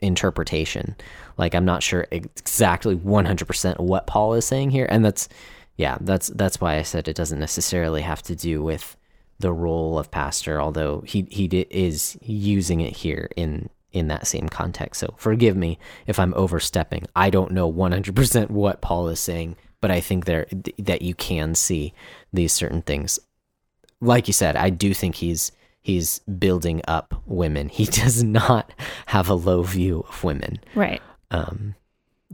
interpretation. 0.00 0.96
Like 1.36 1.54
I'm 1.54 1.64
not 1.64 1.82
sure 1.82 2.06
exactly 2.10 2.96
100% 2.96 3.78
what 3.80 4.06
Paul 4.06 4.34
is 4.34 4.44
saying 4.44 4.70
here, 4.70 4.86
and 4.90 5.04
that's 5.04 5.28
yeah, 5.76 5.96
that's 6.00 6.26
that's 6.34 6.60
why 6.60 6.76
I 6.76 6.82
said 6.82 7.06
it 7.06 7.14
doesn't 7.14 7.38
necessarily 7.38 8.02
have 8.02 8.22
to 8.22 8.34
do 8.34 8.62
with 8.62 8.96
the 9.38 9.52
role 9.52 9.98
of 9.98 10.10
pastor, 10.10 10.60
although 10.60 11.02
he 11.06 11.26
he 11.30 11.46
is 11.70 12.18
using 12.22 12.80
it 12.80 12.96
here 12.96 13.28
in 13.36 13.68
in 13.92 14.08
that 14.08 14.26
same 14.26 14.48
context. 14.48 15.00
So 15.00 15.14
forgive 15.16 15.56
me 15.56 15.78
if 16.06 16.18
I'm 16.18 16.34
overstepping. 16.34 17.06
I 17.16 17.30
don't 17.30 17.52
know 17.52 17.72
100% 17.72 18.50
what 18.50 18.80
Paul 18.80 19.08
is 19.08 19.20
saying, 19.20 19.56
but 19.80 19.90
I 19.90 20.00
think 20.00 20.24
there 20.24 20.46
that 20.78 21.02
you 21.02 21.14
can 21.14 21.54
see 21.54 21.94
these 22.32 22.52
certain 22.52 22.82
things. 22.82 23.18
Like 24.00 24.26
you 24.26 24.32
said, 24.32 24.56
I 24.56 24.70
do 24.70 24.92
think 24.92 25.16
he's 25.16 25.52
he's 25.80 26.18
building 26.20 26.82
up 26.86 27.22
women. 27.26 27.68
He 27.68 27.84
does 28.02 28.22
not 28.22 28.72
have 29.06 29.28
a 29.28 29.34
low 29.34 29.62
view 29.62 30.04
of 30.08 30.24
women. 30.24 30.60
Right. 30.74 31.02
Um 31.30 31.74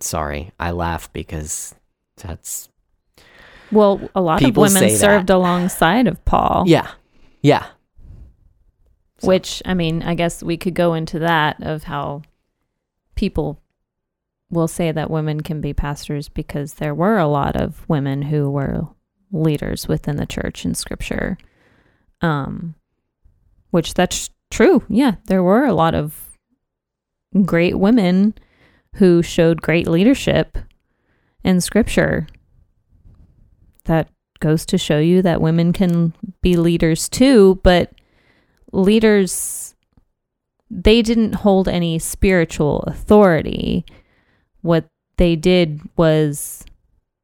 sorry, 0.00 0.52
I 0.58 0.70
laugh 0.72 1.12
because 1.12 1.74
that's 2.16 2.68
Well, 3.72 4.08
a 4.14 4.20
lot 4.20 4.42
of 4.42 4.56
women 4.56 4.70
say 4.82 4.90
that. 4.92 4.98
served 4.98 5.30
alongside 5.30 6.06
of 6.06 6.24
Paul. 6.24 6.64
yeah. 6.66 6.90
Yeah. 7.42 7.66
So- 9.18 9.28
Which, 9.28 9.62
I 9.64 9.74
mean, 9.74 10.02
I 10.02 10.14
guess 10.14 10.42
we 10.42 10.56
could 10.56 10.74
go 10.74 10.94
into 10.94 11.18
that 11.20 11.62
of 11.62 11.84
how 11.84 12.22
people 13.14 13.60
will 14.50 14.68
say 14.68 14.92
that 14.92 15.10
women 15.10 15.40
can 15.40 15.60
be 15.60 15.72
pastors 15.72 16.28
because 16.28 16.74
there 16.74 16.94
were 16.94 17.18
a 17.18 17.26
lot 17.26 17.56
of 17.56 17.84
women 17.88 18.22
who 18.22 18.50
were 18.50 18.82
leaders 19.32 19.88
within 19.88 20.16
the 20.16 20.26
church 20.26 20.64
in 20.64 20.74
scripture. 20.74 21.36
Um, 22.20 22.74
which 23.70 23.94
that's 23.94 24.30
true. 24.50 24.84
Yeah, 24.88 25.16
there 25.26 25.42
were 25.42 25.64
a 25.64 25.74
lot 25.74 25.94
of 25.94 26.38
great 27.44 27.78
women 27.78 28.34
who 28.96 29.22
showed 29.22 29.60
great 29.62 29.88
leadership 29.88 30.56
in 31.42 31.60
scripture. 31.60 32.26
That 33.84 34.08
goes 34.40 34.66
to 34.66 34.78
show 34.78 34.98
you 34.98 35.22
that 35.22 35.40
women 35.40 35.72
can 35.72 36.14
be 36.40 36.56
leaders 36.56 37.08
too, 37.08 37.60
but 37.62 37.92
leaders 38.72 39.74
they 40.70 41.02
didn't 41.02 41.34
hold 41.34 41.68
any 41.68 41.98
spiritual 41.98 42.80
authority. 42.86 43.84
What 44.62 44.86
they 45.18 45.36
did 45.36 45.80
was 45.96 46.64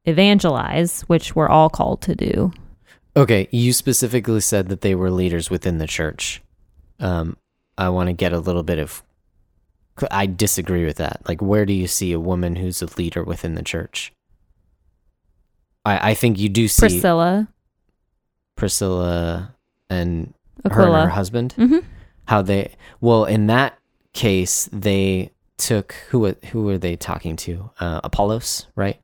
evangelize, 0.05 1.01
which 1.01 1.35
we're 1.35 1.49
all 1.49 1.69
called 1.69 2.01
to 2.03 2.15
do. 2.15 2.53
Okay, 3.15 3.49
you 3.51 3.73
specifically 3.73 4.39
said 4.39 4.69
that 4.69 4.81
they 4.81 4.95
were 4.95 5.11
leaders 5.11 5.49
within 5.49 5.79
the 5.79 5.87
church. 5.87 6.41
Um, 6.99 7.35
I 7.77 7.89
want 7.89 8.07
to 8.07 8.13
get 8.13 8.31
a 8.31 8.39
little 8.39 8.63
bit 8.63 8.79
of. 8.79 9.03
I 10.09 10.25
disagree 10.25 10.85
with 10.85 10.97
that. 10.97 11.21
Like, 11.27 11.41
where 11.41 11.65
do 11.65 11.73
you 11.73 11.87
see 11.87 12.13
a 12.13 12.19
woman 12.19 12.55
who's 12.55 12.81
a 12.81 12.87
leader 12.97 13.23
within 13.23 13.55
the 13.55 13.63
church? 13.63 14.13
I, 15.85 16.11
I 16.11 16.13
think 16.13 16.37
you 16.39 16.49
do 16.49 16.67
see 16.67 16.81
Priscilla, 16.81 17.47
Priscilla 18.55 19.55
and 19.89 20.33
her 20.65 20.69
and 20.69 20.73
her 20.73 20.81
Aquila. 20.83 21.07
husband. 21.09 21.53
hmm 21.53 21.79
How 22.25 22.41
they 22.41 22.73
well 22.99 23.25
in 23.25 23.47
that 23.47 23.77
case 24.13 24.69
they 24.71 25.31
took 25.57 25.93
who 26.09 26.35
who 26.51 26.63
were 26.63 26.77
they 26.77 26.95
talking 26.95 27.35
to? 27.37 27.71
Uh, 27.79 28.01
Apollos, 28.03 28.67
right? 28.75 28.99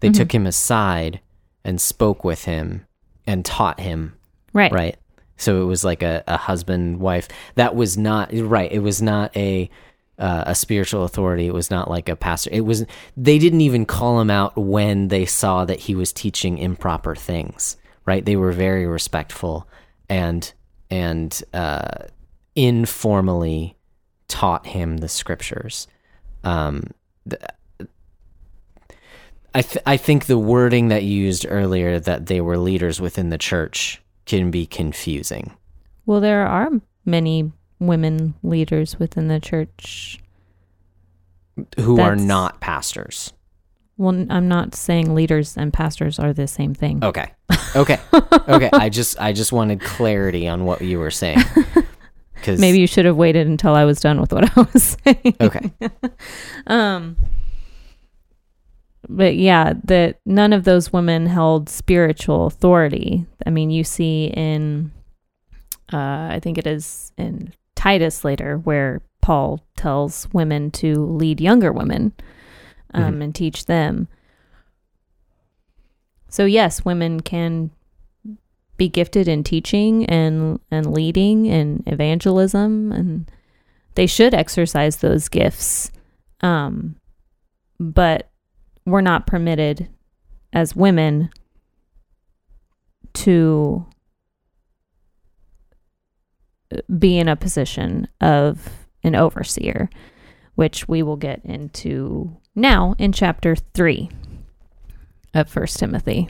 They 0.00 0.08
Mhm. 0.10 0.14
took 0.16 0.34
him 0.34 0.46
aside 0.46 1.20
and 1.64 1.80
spoke 1.80 2.24
with 2.24 2.44
him 2.44 2.86
and 3.26 3.44
taught 3.44 3.80
him 3.80 4.14
Right. 4.52 4.70
right 4.70 4.96
so 5.36 5.62
it 5.62 5.64
was 5.64 5.82
like 5.84 6.02
a, 6.02 6.22
a 6.28 6.36
husband 6.36 7.00
wife 7.00 7.26
that 7.56 7.74
was 7.74 7.96
not 7.98 8.30
right 8.32 8.70
it 8.70 8.80
was 8.80 9.00
not 9.02 9.34
a 9.36 9.68
uh, 10.18 10.44
a 10.46 10.54
spiritual 10.54 11.04
authority. 11.04 11.46
It 11.46 11.54
was 11.54 11.70
not 11.70 11.90
like 11.90 12.08
a 12.08 12.16
pastor. 12.16 12.50
It 12.52 12.62
was 12.62 12.84
they 13.16 13.38
didn't 13.38 13.62
even 13.62 13.86
call 13.86 14.20
him 14.20 14.30
out 14.30 14.56
when 14.56 15.08
they 15.08 15.26
saw 15.26 15.64
that 15.64 15.80
he 15.80 15.94
was 15.94 16.12
teaching 16.12 16.58
improper 16.58 17.14
things 17.14 17.76
right? 18.06 18.24
They 18.24 18.36
were 18.36 18.52
very 18.52 18.86
respectful 18.86 19.68
and 20.08 20.52
and 20.90 21.42
uh, 21.52 22.06
informally 22.54 23.76
taught 24.28 24.66
him 24.66 24.98
the 24.98 25.08
scriptures. 25.08 25.88
Um, 26.44 26.90
I, 29.54 29.62
th- 29.62 29.82
I 29.86 29.96
think 29.96 30.26
the 30.26 30.38
wording 30.38 30.88
that 30.88 31.04
you 31.04 31.22
used 31.22 31.46
earlier 31.48 31.98
that 32.00 32.26
they 32.26 32.40
were 32.40 32.58
leaders 32.58 33.00
within 33.00 33.30
the 33.30 33.38
church 33.38 34.02
can 34.26 34.50
be 34.50 34.66
confusing. 34.66 35.56
Well, 36.06 36.20
there 36.20 36.46
are 36.46 36.70
many 37.04 37.52
women 37.86 38.34
leaders 38.42 38.98
within 38.98 39.28
the 39.28 39.40
church. 39.40 40.20
Who 41.78 42.00
are 42.00 42.16
not 42.16 42.60
pastors. 42.60 43.32
Well, 43.96 44.26
I'm 44.28 44.48
not 44.48 44.74
saying 44.74 45.14
leaders 45.14 45.56
and 45.56 45.72
pastors 45.72 46.18
are 46.18 46.32
the 46.32 46.48
same 46.48 46.74
thing. 46.74 47.04
Okay. 47.04 47.30
Okay. 47.76 48.00
okay. 48.12 48.70
I 48.72 48.88
just 48.88 49.20
I 49.20 49.32
just 49.32 49.52
wanted 49.52 49.80
clarity 49.80 50.48
on 50.48 50.64
what 50.64 50.80
you 50.82 50.98
were 50.98 51.12
saying. 51.12 51.38
Cuz 52.42 52.60
Maybe 52.60 52.80
you 52.80 52.86
should 52.86 53.04
have 53.04 53.16
waited 53.16 53.46
until 53.46 53.74
I 53.74 53.84
was 53.84 54.00
done 54.00 54.20
with 54.20 54.32
what 54.32 54.56
I 54.56 54.68
was 54.72 54.96
saying. 55.04 55.36
Okay. 55.40 55.72
Um 56.66 57.16
but 59.08 59.36
yeah, 59.36 59.74
that 59.84 60.18
none 60.24 60.52
of 60.52 60.64
those 60.64 60.92
women 60.92 61.26
held 61.26 61.68
spiritual 61.68 62.46
authority. 62.46 63.26
I 63.46 63.50
mean, 63.50 63.70
you 63.70 63.84
see 63.84 64.26
in 64.34 64.90
uh 65.92 66.28
I 66.32 66.40
think 66.42 66.58
it 66.58 66.66
is 66.66 67.12
in 67.16 67.52
Titus 67.84 68.24
later 68.24 68.56
where 68.56 69.02
Paul 69.20 69.60
tells 69.76 70.26
women 70.32 70.70
to 70.70 71.04
lead 71.04 71.38
younger 71.38 71.70
women 71.70 72.12
um, 72.94 73.16
Mhm. 73.16 73.24
and 73.24 73.34
teach 73.34 73.66
them. 73.66 74.08
So 76.30 76.46
yes, 76.46 76.82
women 76.82 77.20
can 77.20 77.70
be 78.78 78.88
gifted 78.88 79.28
in 79.28 79.44
teaching 79.44 80.06
and 80.06 80.60
and 80.70 80.92
leading 80.94 81.46
and 81.48 81.82
evangelism 81.86 82.90
and 82.90 83.30
they 83.96 84.06
should 84.06 84.32
exercise 84.32 84.96
those 84.96 85.28
gifts. 85.28 85.92
Um 86.40 86.96
but 87.78 88.30
we're 88.86 89.02
not 89.02 89.26
permitted 89.26 89.88
as 90.54 90.74
women 90.74 91.28
to 93.12 93.84
be 96.98 97.18
in 97.18 97.28
a 97.28 97.36
position 97.36 98.08
of 98.20 98.86
an 99.02 99.14
overseer, 99.14 99.88
which 100.54 100.88
we 100.88 101.02
will 101.02 101.16
get 101.16 101.44
into 101.44 102.36
now 102.54 102.94
in 102.98 103.12
chapter 103.12 103.54
3 103.56 104.08
of 105.34 105.48
First 105.48 105.78
Timothy. 105.78 106.28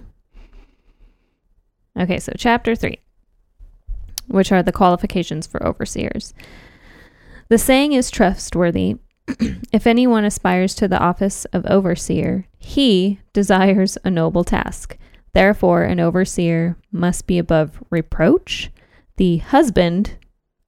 Okay, 1.98 2.18
so 2.18 2.32
chapter 2.36 2.74
3, 2.74 2.98
which 4.26 4.50
are 4.50 4.62
the 4.62 4.72
qualifications 4.72 5.46
for 5.46 5.64
overseers. 5.64 6.34
The 7.48 7.58
saying 7.58 7.92
is 7.92 8.10
trustworthy. 8.10 8.96
if 9.72 9.86
anyone 9.86 10.24
aspires 10.24 10.74
to 10.76 10.88
the 10.88 10.98
office 10.98 11.44
of 11.46 11.64
overseer, 11.66 12.46
he 12.58 13.20
desires 13.32 13.96
a 14.04 14.10
noble 14.10 14.44
task. 14.44 14.98
Therefore, 15.34 15.82
an 15.82 16.00
overseer 16.00 16.76
must 16.90 17.26
be 17.26 17.38
above 17.38 17.82
reproach, 17.90 18.70
the 19.16 19.38
husband 19.38 20.16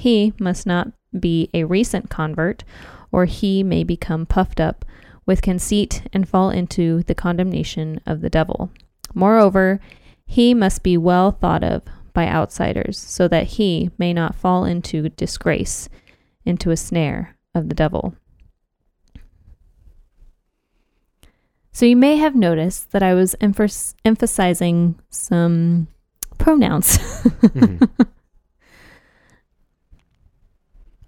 He 0.00 0.32
must 0.40 0.66
not 0.66 0.92
be 1.18 1.50
a 1.52 1.64
recent 1.64 2.08
convert, 2.08 2.64
or 3.12 3.26
he 3.26 3.62
may 3.62 3.84
become 3.84 4.24
puffed 4.24 4.58
up 4.58 4.86
with 5.26 5.42
conceit 5.42 6.04
and 6.10 6.26
fall 6.26 6.48
into 6.48 7.02
the 7.02 7.14
condemnation 7.14 8.00
of 8.06 8.22
the 8.22 8.30
devil. 8.30 8.70
Moreover, 9.12 9.78
he 10.24 10.54
must 10.54 10.82
be 10.82 10.96
well 10.96 11.32
thought 11.32 11.62
of 11.62 11.82
by 12.14 12.26
outsiders, 12.26 12.96
so 12.98 13.28
that 13.28 13.46
he 13.58 13.90
may 13.98 14.14
not 14.14 14.34
fall 14.34 14.64
into 14.64 15.10
disgrace, 15.10 15.90
into 16.46 16.70
a 16.70 16.78
snare 16.78 17.36
of 17.54 17.68
the 17.68 17.74
devil. 17.74 18.14
So 21.72 21.84
you 21.84 21.94
may 21.96 22.16
have 22.16 22.34
noticed 22.34 22.92
that 22.92 23.02
I 23.02 23.12
was 23.12 23.34
emphas- 23.42 23.94
emphasizing 24.06 24.98
some 25.10 25.88
pronouns 26.38 26.96
Mhm. 26.98 28.08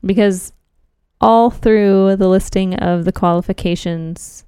Because 0.05 0.53
all 1.21 1.51
through 1.51 2.17
the 2.17 2.29
listing 2.29 2.75
of 2.75 3.05
the 3.05 3.13
qualifications, 3.13 4.45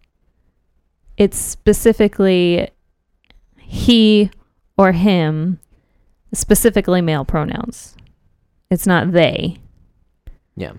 it's 1.16 1.38
specifically 1.38 2.68
he 3.56 4.30
or 4.76 4.92
him, 4.92 5.60
specifically 6.32 7.00
male 7.00 7.24
pronouns. 7.24 7.96
It's 8.70 8.86
not 8.86 9.12
they. 9.12 9.58
Yeah. 10.56 10.72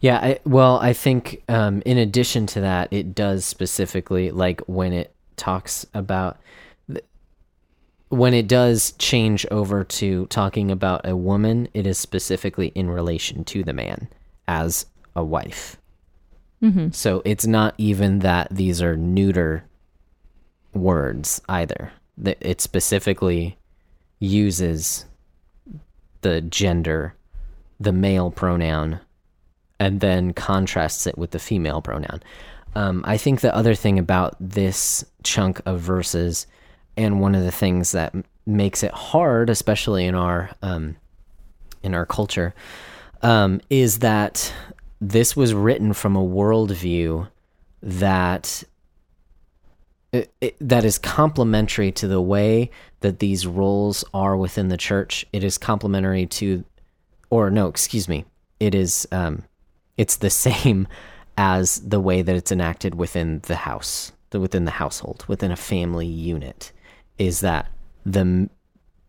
Yeah, 0.00 0.18
I, 0.18 0.38
well, 0.44 0.78
I 0.78 0.92
think 0.92 1.42
um, 1.48 1.82
in 1.86 1.96
addition 1.96 2.46
to 2.48 2.60
that, 2.60 2.92
it 2.92 3.14
does 3.14 3.44
specifically 3.44 4.30
like 4.30 4.60
when 4.66 4.92
it 4.92 5.14
talks 5.36 5.86
about 5.94 6.36
when 8.14 8.34
it 8.34 8.48
does 8.48 8.92
change 8.92 9.46
over 9.50 9.84
to 9.84 10.26
talking 10.26 10.70
about 10.70 11.06
a 11.06 11.16
woman, 11.16 11.68
it 11.74 11.86
is 11.86 11.98
specifically 11.98 12.68
in 12.68 12.90
relation 12.90 13.44
to 13.44 13.62
the 13.62 13.72
man 13.72 14.08
as 14.48 14.86
a 15.16 15.24
wife. 15.24 15.76
Mm-hmm. 16.62 16.90
So 16.92 17.22
it's 17.24 17.46
not 17.46 17.74
even 17.78 18.20
that 18.20 18.48
these 18.50 18.80
are 18.80 18.96
neuter 18.96 19.64
words 20.72 21.40
either. 21.48 21.92
It 22.24 22.60
specifically 22.60 23.58
uses 24.18 25.04
the 26.22 26.40
gender, 26.40 27.14
the 27.78 27.92
male 27.92 28.30
pronoun, 28.30 29.00
and 29.78 30.00
then 30.00 30.32
contrasts 30.32 31.06
it 31.06 31.18
with 31.18 31.32
the 31.32 31.38
female 31.38 31.82
pronoun. 31.82 32.22
Um, 32.74 33.04
I 33.06 33.18
think 33.18 33.40
the 33.40 33.54
other 33.54 33.74
thing 33.74 33.98
about 33.98 34.36
this 34.40 35.04
chunk 35.22 35.60
of 35.66 35.80
verses, 35.80 36.46
and 36.96 37.20
one 37.20 37.34
of 37.34 37.42
the 37.42 37.52
things 37.52 37.92
that 37.92 38.14
makes 38.46 38.82
it 38.82 38.92
hard, 38.92 39.50
especially 39.50 40.04
in 40.04 40.14
our 40.14 40.50
um, 40.62 40.96
in 41.82 41.94
our 41.94 42.06
culture, 42.06 42.54
um, 43.22 43.60
is 43.70 43.98
that 44.00 44.52
this 45.00 45.36
was 45.36 45.52
written 45.54 45.92
from 45.92 46.16
a 46.16 46.24
worldview 46.24 47.28
that 47.82 48.64
it, 50.12 50.32
it, 50.40 50.56
that 50.60 50.84
is 50.84 50.96
complementary 50.98 51.90
to 51.92 52.06
the 52.06 52.20
way 52.20 52.70
that 53.00 53.18
these 53.18 53.46
roles 53.46 54.04
are 54.14 54.36
within 54.36 54.68
the 54.68 54.76
church. 54.76 55.26
It 55.32 55.42
is 55.42 55.58
complementary 55.58 56.26
to, 56.26 56.64
or 57.30 57.50
no, 57.50 57.66
excuse 57.66 58.08
me, 58.08 58.24
it 58.60 58.74
is 58.74 59.08
um, 59.12 59.42
it's 59.96 60.16
the 60.16 60.30
same 60.46 60.88
as 61.36 61.80
the 61.80 62.00
way 62.00 62.22
that 62.22 62.36
it's 62.36 62.52
enacted 62.52 62.94
within 62.94 63.40
the 63.40 63.56
house, 63.56 64.12
the, 64.30 64.38
within 64.38 64.64
the 64.64 64.70
household, 64.70 65.24
within 65.26 65.50
a 65.50 65.56
family 65.56 66.06
unit. 66.06 66.72
Is 67.18 67.40
that 67.40 67.70
the 68.04 68.48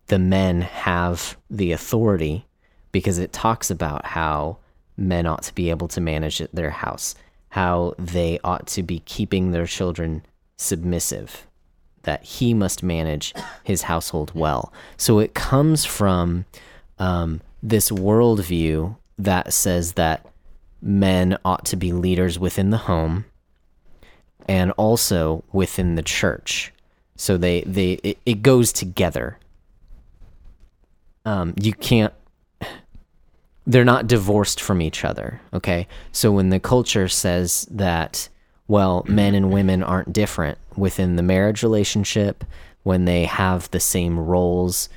the 0.06 0.18
men 0.18 0.60
have 0.60 1.36
the 1.50 1.72
authority 1.72 2.46
because 2.92 3.18
it 3.18 3.32
talks 3.32 3.70
about 3.70 4.06
how 4.06 4.58
men 4.96 5.26
ought 5.26 5.42
to 5.42 5.54
be 5.54 5.70
able 5.70 5.88
to 5.88 6.00
manage 6.00 6.38
their 6.52 6.70
house, 6.70 7.14
how 7.50 7.94
they 7.98 8.38
ought 8.44 8.66
to 8.68 8.82
be 8.82 9.00
keeping 9.00 9.50
their 9.50 9.66
children 9.66 10.22
submissive, 10.56 11.46
that 12.04 12.22
he 12.22 12.54
must 12.54 12.82
manage 12.82 13.34
his 13.64 13.82
household 13.82 14.32
well. 14.34 14.72
So 14.96 15.18
it 15.18 15.34
comes 15.34 15.84
from 15.84 16.46
um, 16.98 17.40
this 17.62 17.90
worldview 17.90 18.96
that 19.18 19.52
says 19.52 19.94
that 19.94 20.24
men 20.80 21.36
ought 21.44 21.64
to 21.66 21.76
be 21.76 21.92
leaders 21.92 22.38
within 22.38 22.70
the 22.70 22.76
home 22.78 23.24
and 24.48 24.70
also 24.72 25.42
within 25.52 25.96
the 25.96 26.02
church. 26.02 26.72
So 27.16 27.36
they 27.36 27.62
they 27.62 27.92
it, 28.02 28.18
it 28.24 28.42
goes 28.42 28.72
together. 28.72 29.38
Um, 31.24 31.54
you 31.60 31.72
can't 31.72 32.12
they're 33.66 33.84
not 33.84 34.06
divorced 34.06 34.60
from 34.60 34.80
each 34.80 35.04
other 35.04 35.40
okay 35.52 35.86
so 36.12 36.30
when 36.30 36.50
the 36.50 36.60
culture 36.60 37.08
says 37.08 37.66
that 37.70 38.28
well 38.68 39.04
men 39.08 39.34
and 39.34 39.50
women 39.50 39.82
aren't 39.82 40.12
different 40.12 40.58
within 40.76 41.16
the 41.16 41.22
marriage 41.22 41.62
relationship 41.62 42.44
when 42.84 43.04
they 43.04 43.24
have 43.24 43.70
the 43.70 43.80
same 43.80 44.18
roles 44.18 44.88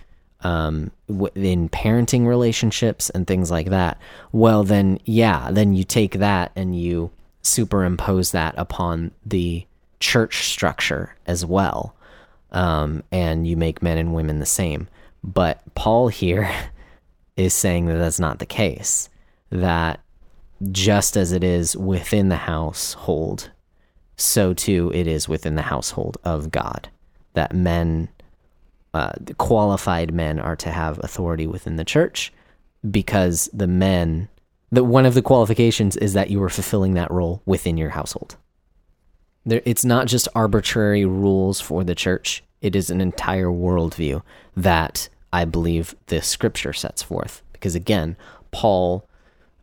um, 0.42 0.92
in 1.36 1.68
parenting 1.68 2.26
relationships 2.26 3.10
and 3.10 3.28
things 3.28 3.52
like 3.52 3.70
that 3.70 3.98
well 4.32 4.64
then 4.64 5.00
yeah 5.06 5.50
then 5.52 5.74
you 5.74 5.84
take 5.84 6.14
that 6.14 6.52
and 6.56 6.80
you 6.80 7.10
superimpose 7.42 8.32
that 8.32 8.54
upon 8.58 9.12
the 9.26 9.66
church 10.00 10.48
structure 10.48 11.16
as 11.26 11.46
well 11.46 11.96
um, 12.52 13.04
and 13.12 13.48
you 13.48 13.56
make 13.56 13.82
men 13.82 13.98
and 13.98 14.14
women 14.14 14.40
the 14.40 14.46
same 14.46 14.88
but 15.24 15.62
paul 15.76 16.08
here 16.08 16.50
is 17.40 17.54
saying 17.54 17.86
that 17.86 17.98
that's 17.98 18.20
not 18.20 18.40
the 18.40 18.46
case. 18.46 19.10
That 19.50 20.02
just 20.72 21.16
as 21.16 21.32
it 21.32 21.44
is 21.44 21.76
within 21.76 22.30
the 22.30 22.36
household, 22.36 23.50
so 24.18 24.54
too 24.54 24.92
it 24.94 25.08
is 25.08 25.30
within 25.30 25.56
the 25.56 25.64
household 25.64 26.18
of 26.24 26.52
God. 26.52 26.90
That 27.34 27.54
men, 27.54 28.10
uh, 28.94 29.14
qualified 29.38 30.14
men, 30.14 30.40
are 30.40 30.58
to 30.58 30.70
have 30.70 31.00
authority 31.02 31.48
within 31.48 31.78
the 31.78 31.86
church 31.86 32.34
because 32.92 33.50
the 33.54 33.68
men, 33.68 34.28
that 34.72 34.84
one 34.84 35.06
of 35.06 35.14
the 35.14 35.22
qualifications 35.22 35.96
is 35.96 36.14
that 36.14 36.30
you 36.30 36.44
are 36.44 36.50
fulfilling 36.50 36.94
that 36.96 37.12
role 37.12 37.42
within 37.46 37.78
your 37.78 37.92
household. 37.92 38.36
There, 39.46 39.62
it's 39.66 39.86
not 39.86 40.08
just 40.08 40.28
arbitrary 40.36 41.06
rules 41.06 41.62
for 41.62 41.84
the 41.84 41.96
church, 41.96 42.44
it 42.62 42.76
is 42.76 42.90
an 42.90 43.02
entire 43.02 43.48
worldview 43.48 44.22
that 44.56 45.10
I 45.32 45.46
believe 45.46 45.96
the 46.08 46.22
scripture 46.22 46.74
sets 46.74 47.02
forth. 47.02 47.42
Because 47.54 47.76
again, 47.76 48.18
Paul 48.52 49.06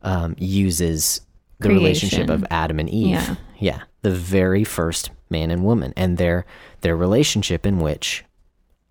um, 0.03 0.35
uses 0.39 1.21
the 1.59 1.69
relationship 1.69 2.31
of 2.31 2.45
Adam 2.51 2.79
and 2.79 2.89
Eve. 2.91 3.11
Yeah. 3.11 3.35
yeah, 3.59 3.83
the 4.03 4.11
very 4.11 4.65
first 4.65 5.11
man 5.31 5.51
and 5.51 5.65
woman, 5.65 5.93
and 5.97 6.19
their 6.19 6.47
their 6.83 6.97
relationship 6.97 7.67
in 7.67 7.79
which 7.79 8.25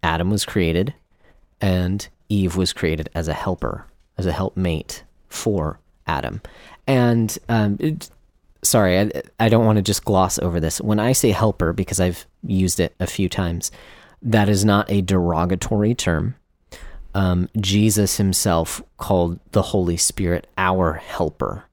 Adam 0.03 0.29
was 0.29 0.45
created 0.45 0.93
and 1.61 2.07
Eve 2.29 2.55
was 2.55 2.73
created 2.73 3.09
as 3.15 3.27
a 3.27 3.33
helper, 3.33 3.85
as 4.17 4.25
a 4.25 4.31
helpmate 4.31 5.03
for 5.29 5.79
Adam. 6.07 6.41
And 6.87 7.37
um, 7.49 7.77
it, 7.79 8.09
sorry, 8.65 8.99
I, 8.99 9.11
I 9.39 9.49
don't 9.49 9.65
want 9.65 9.77
to 9.77 9.81
just 9.81 10.05
gloss 10.05 10.39
over 10.39 10.59
this. 10.59 10.81
When 10.81 10.99
I 10.99 11.13
say 11.13 11.31
helper, 11.31 11.73
because 11.73 11.99
I've 11.99 12.25
used 12.43 12.79
it 12.79 12.95
a 12.99 13.07
few 13.07 13.29
times, 13.29 13.71
that 14.21 14.49
is 14.49 14.65
not 14.65 14.91
a 14.91 15.01
derogatory 15.01 15.93
term. 15.95 16.35
Um, 17.13 17.49
Jesus 17.57 18.17
himself 18.17 18.81
called 18.97 19.39
the 19.51 19.61
Holy 19.61 19.97
Spirit 19.97 20.47
our 20.57 20.93
helper. 20.93 21.65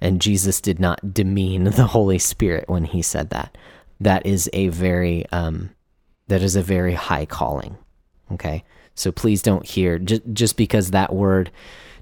And 0.00 0.22
Jesus 0.22 0.60
did 0.60 0.80
not 0.80 1.12
demean 1.12 1.64
the 1.64 1.86
Holy 1.88 2.18
Spirit 2.18 2.68
when 2.68 2.84
he 2.84 3.02
said 3.02 3.30
that. 3.30 3.56
That 4.00 4.24
is 4.24 4.48
a 4.54 4.68
very 4.68 5.26
um, 5.30 5.70
that 6.28 6.42
is 6.42 6.56
a 6.56 6.62
very 6.62 6.94
high 6.94 7.26
calling. 7.26 7.76
Okay, 8.32 8.64
so 8.94 9.12
please 9.12 9.42
don't 9.42 9.66
hear 9.66 9.98
just 9.98 10.22
just 10.32 10.56
because 10.56 10.92
that 10.92 11.12
word, 11.12 11.50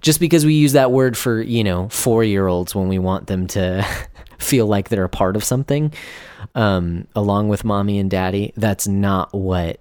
just 0.01 0.20
because 0.20 0.44
we 0.46 0.55
use 0.55 0.72
that 0.72 0.90
word 0.92 1.16
for 1.16 1.40
you 1.40 1.64
know 1.64 1.88
four 1.88 2.24
year 2.24 2.46
olds 2.46 2.74
when 2.74 2.88
we 2.88 2.99
want 2.99 3.26
them 3.26 3.46
to 3.49 3.86
feel 4.38 4.66
like 4.66 4.88
they're 4.88 5.05
a 5.05 5.09
part 5.09 5.36
of 5.36 5.44
something, 5.44 5.92
um, 6.55 7.07
along 7.16 7.49
with 7.49 7.64
mommy 7.64 7.99
and 7.99 8.11
daddy. 8.11 8.53
That's 8.57 8.86
not 8.88 9.32
what 9.34 9.80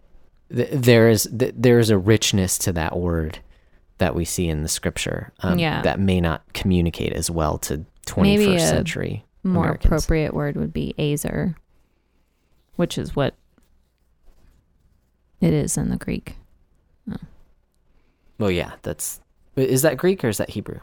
th- 0.53 0.69
there 0.71 1.09
is. 1.09 1.29
Th- 1.37 1.53
there 1.55 1.79
is 1.79 1.89
a 1.89 1.97
richness 1.97 2.57
to 2.59 2.71
that 2.73 2.97
word 2.97 3.39
that 3.99 4.13
we 4.15 4.25
see 4.25 4.47
in 4.47 4.61
the 4.63 4.69
scripture. 4.69 5.31
Um, 5.39 5.57
Yeah. 5.59 5.81
that 5.81 5.99
may 5.99 6.21
not 6.21 6.43
communicate 6.53 7.13
as 7.13 7.31
well 7.31 7.57
to 7.59 7.83
21st 8.05 8.21
Maybe 8.21 8.55
a 8.55 8.59
century 8.59 9.25
More 9.43 9.63
Americans. 9.63 9.85
appropriate 9.85 10.33
word 10.35 10.55
would 10.55 10.71
be 10.71 10.93
ezer, 10.99 11.55
which 12.75 12.97
is 12.97 13.15
what 13.15 13.33
it 15.41 15.51
is 15.53 15.77
in 15.77 15.89
the 15.89 15.97
Greek. 15.97 16.35
Well, 18.39 18.51
yeah, 18.51 18.73
that's 18.83 19.19
is 19.61 19.81
that 19.81 19.97
Greek 19.97 20.23
or 20.23 20.29
is 20.29 20.37
that 20.37 20.51
Hebrew? 20.51 20.79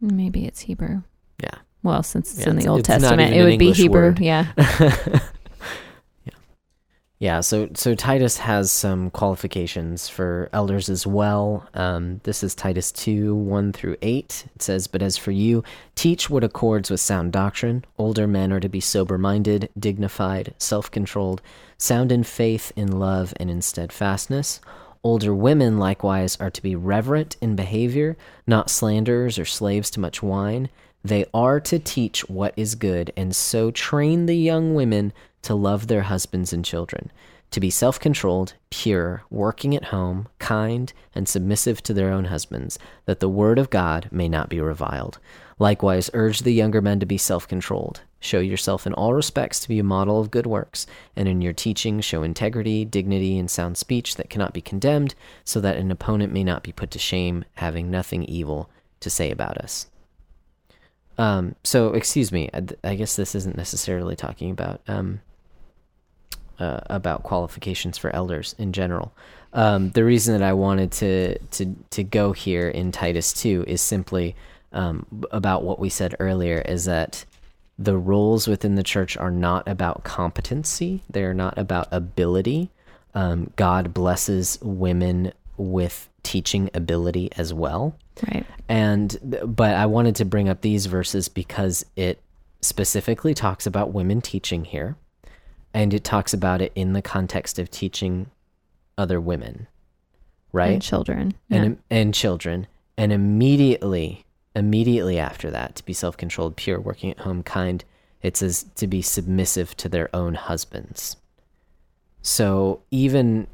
Maybe 0.00 0.46
it's 0.46 0.60
Hebrew. 0.60 1.02
Yeah. 1.42 1.54
Well, 1.82 2.02
since 2.02 2.32
it's 2.32 2.40
Yeah, 2.40 2.50
in 2.50 2.56
the 2.56 2.60
it's- 2.62 2.70
Old 2.70 2.80
it's 2.80 2.88
Testament, 2.88 3.34
it 3.34 3.44
would 3.44 3.58
be 3.58 3.72
Hebrew. 3.72 4.00
word. 4.00 4.18
Yeah. 4.20 4.46
yeah. 4.56 6.32
Yeah, 7.18 7.40
so 7.40 7.68
so 7.74 7.94
Titus 7.94 8.38
has 8.38 8.70
some 8.70 9.10
qualifications 9.10 10.08
for 10.08 10.48
elders 10.54 10.88
as 10.88 11.06
well. 11.06 11.68
Um, 11.74 12.20
this 12.24 12.42
is 12.42 12.54
Titus 12.54 12.90
2 12.92 13.34
1 13.34 13.72
through 13.74 13.96
8. 14.00 14.46
It 14.54 14.62
says, 14.62 14.86
But 14.86 15.02
as 15.02 15.18
for 15.18 15.30
you, 15.30 15.62
teach 15.94 16.30
what 16.30 16.44
accords 16.44 16.90
with 16.90 17.00
sound 17.00 17.32
doctrine. 17.32 17.84
Older 17.98 18.26
men 18.26 18.52
are 18.54 18.60
to 18.60 18.70
be 18.70 18.80
sober 18.80 19.18
minded, 19.18 19.68
dignified, 19.78 20.54
self 20.58 20.90
controlled, 20.90 21.42
sound 21.76 22.10
in 22.10 22.24
faith, 22.24 22.72
in 22.74 22.98
love, 22.98 23.34
and 23.36 23.50
in 23.50 23.60
steadfastness. 23.60 24.60
Older 25.02 25.34
women 25.34 25.78
likewise 25.78 26.36
are 26.40 26.50
to 26.50 26.62
be 26.62 26.76
reverent 26.76 27.36
in 27.40 27.56
behavior, 27.56 28.18
not 28.46 28.68
slanderers 28.68 29.38
or 29.38 29.46
slaves 29.46 29.90
to 29.92 30.00
much 30.00 30.22
wine. 30.22 30.68
They 31.02 31.24
are 31.32 31.58
to 31.60 31.78
teach 31.78 32.28
what 32.28 32.52
is 32.54 32.74
good, 32.74 33.10
and 33.16 33.34
so 33.34 33.70
train 33.70 34.26
the 34.26 34.36
young 34.36 34.74
women 34.74 35.14
to 35.42 35.54
love 35.54 35.86
their 35.86 36.02
husbands 36.02 36.52
and 36.52 36.62
children, 36.62 37.10
to 37.50 37.60
be 37.60 37.70
self 37.70 37.98
controlled, 37.98 38.52
pure, 38.68 39.22
working 39.30 39.74
at 39.74 39.86
home, 39.86 40.28
kind, 40.38 40.92
and 41.14 41.26
submissive 41.26 41.82
to 41.84 41.94
their 41.94 42.12
own 42.12 42.26
husbands, 42.26 42.78
that 43.06 43.20
the 43.20 43.28
word 43.28 43.58
of 43.58 43.70
God 43.70 44.08
may 44.12 44.28
not 44.28 44.50
be 44.50 44.60
reviled. 44.60 45.18
Likewise, 45.58 46.10
urge 46.12 46.40
the 46.40 46.52
younger 46.52 46.82
men 46.82 47.00
to 47.00 47.06
be 47.06 47.16
self 47.16 47.48
controlled. 47.48 48.02
Show 48.20 48.40
yourself 48.40 48.86
in 48.86 48.92
all 48.92 49.14
respects 49.14 49.60
to 49.60 49.68
be 49.68 49.78
a 49.78 49.84
model 49.84 50.20
of 50.20 50.30
good 50.30 50.46
works, 50.46 50.86
and 51.16 51.26
in 51.26 51.40
your 51.40 51.54
teaching 51.54 52.00
show 52.00 52.22
integrity, 52.22 52.84
dignity, 52.84 53.38
and 53.38 53.50
sound 53.50 53.78
speech 53.78 54.16
that 54.16 54.28
cannot 54.28 54.52
be 54.52 54.60
condemned, 54.60 55.14
so 55.44 55.60
that 55.60 55.76
an 55.76 55.90
opponent 55.90 56.32
may 56.32 56.44
not 56.44 56.62
be 56.62 56.72
put 56.72 56.90
to 56.90 56.98
shame, 56.98 57.44
having 57.54 57.90
nothing 57.90 58.24
evil 58.24 58.70
to 59.00 59.08
say 59.08 59.30
about 59.30 59.56
us. 59.56 59.86
Um, 61.16 61.54
so, 61.64 61.94
excuse 61.94 62.30
me, 62.30 62.50
I, 62.52 62.62
I 62.84 62.94
guess 62.94 63.16
this 63.16 63.34
isn't 63.34 63.56
necessarily 63.56 64.16
talking 64.16 64.50
about 64.50 64.80
um, 64.86 65.20
uh, 66.58 66.80
about 66.86 67.22
qualifications 67.22 67.98
for 67.98 68.14
elders 68.14 68.54
in 68.58 68.72
general. 68.72 69.12
Um, 69.52 69.90
the 69.90 70.04
reason 70.04 70.38
that 70.38 70.46
I 70.46 70.52
wanted 70.52 70.92
to 70.92 71.38
to 71.38 71.74
to 71.90 72.04
go 72.04 72.32
here 72.32 72.68
in 72.68 72.92
Titus 72.92 73.32
two 73.32 73.64
is 73.66 73.80
simply 73.80 74.36
um, 74.72 75.06
about 75.30 75.64
what 75.64 75.78
we 75.78 75.88
said 75.88 76.14
earlier. 76.20 76.60
Is 76.60 76.84
that 76.84 77.24
the 77.80 77.96
roles 77.96 78.46
within 78.46 78.74
the 78.74 78.82
church 78.82 79.16
are 79.16 79.30
not 79.30 79.66
about 79.66 80.04
competency; 80.04 81.02
they're 81.10 81.34
not 81.34 81.58
about 81.58 81.88
ability. 81.90 82.70
Um, 83.14 83.50
God 83.56 83.92
blesses 83.92 84.58
women 84.62 85.32
with 85.56 86.08
teaching 86.22 86.70
ability 86.74 87.30
as 87.36 87.52
well. 87.52 87.96
Right. 88.28 88.46
And 88.68 89.18
but 89.44 89.74
I 89.74 89.86
wanted 89.86 90.16
to 90.16 90.24
bring 90.24 90.48
up 90.48 90.60
these 90.60 90.86
verses 90.86 91.28
because 91.28 91.84
it 91.96 92.20
specifically 92.60 93.34
talks 93.34 93.66
about 93.66 93.92
women 93.92 94.20
teaching 94.20 94.64
here 94.64 94.96
and 95.72 95.94
it 95.94 96.04
talks 96.04 96.34
about 96.34 96.60
it 96.60 96.72
in 96.74 96.92
the 96.92 97.02
context 97.02 97.58
of 97.58 97.70
teaching 97.70 98.30
other 98.98 99.20
women, 99.20 99.66
right? 100.52 100.72
And 100.72 100.82
children. 100.82 101.34
Yeah. 101.48 101.62
and 101.62 101.78
and 101.88 102.14
children 102.14 102.66
and 102.96 103.12
immediately 103.12 104.24
immediately 104.60 105.18
after 105.18 105.50
that 105.50 105.74
to 105.74 105.84
be 105.84 105.92
self-controlled 105.92 106.56
pure 106.56 106.80
working 106.80 107.10
at 107.10 107.20
home 107.20 107.42
kind 107.42 107.84
it 108.22 108.36
says 108.36 108.66
to 108.76 108.86
be 108.86 109.02
submissive 109.02 109.74
to 109.78 109.88
their 109.88 110.14
own 110.14 110.34
husbands. 110.34 111.16
So 112.20 112.82
even 112.90 113.46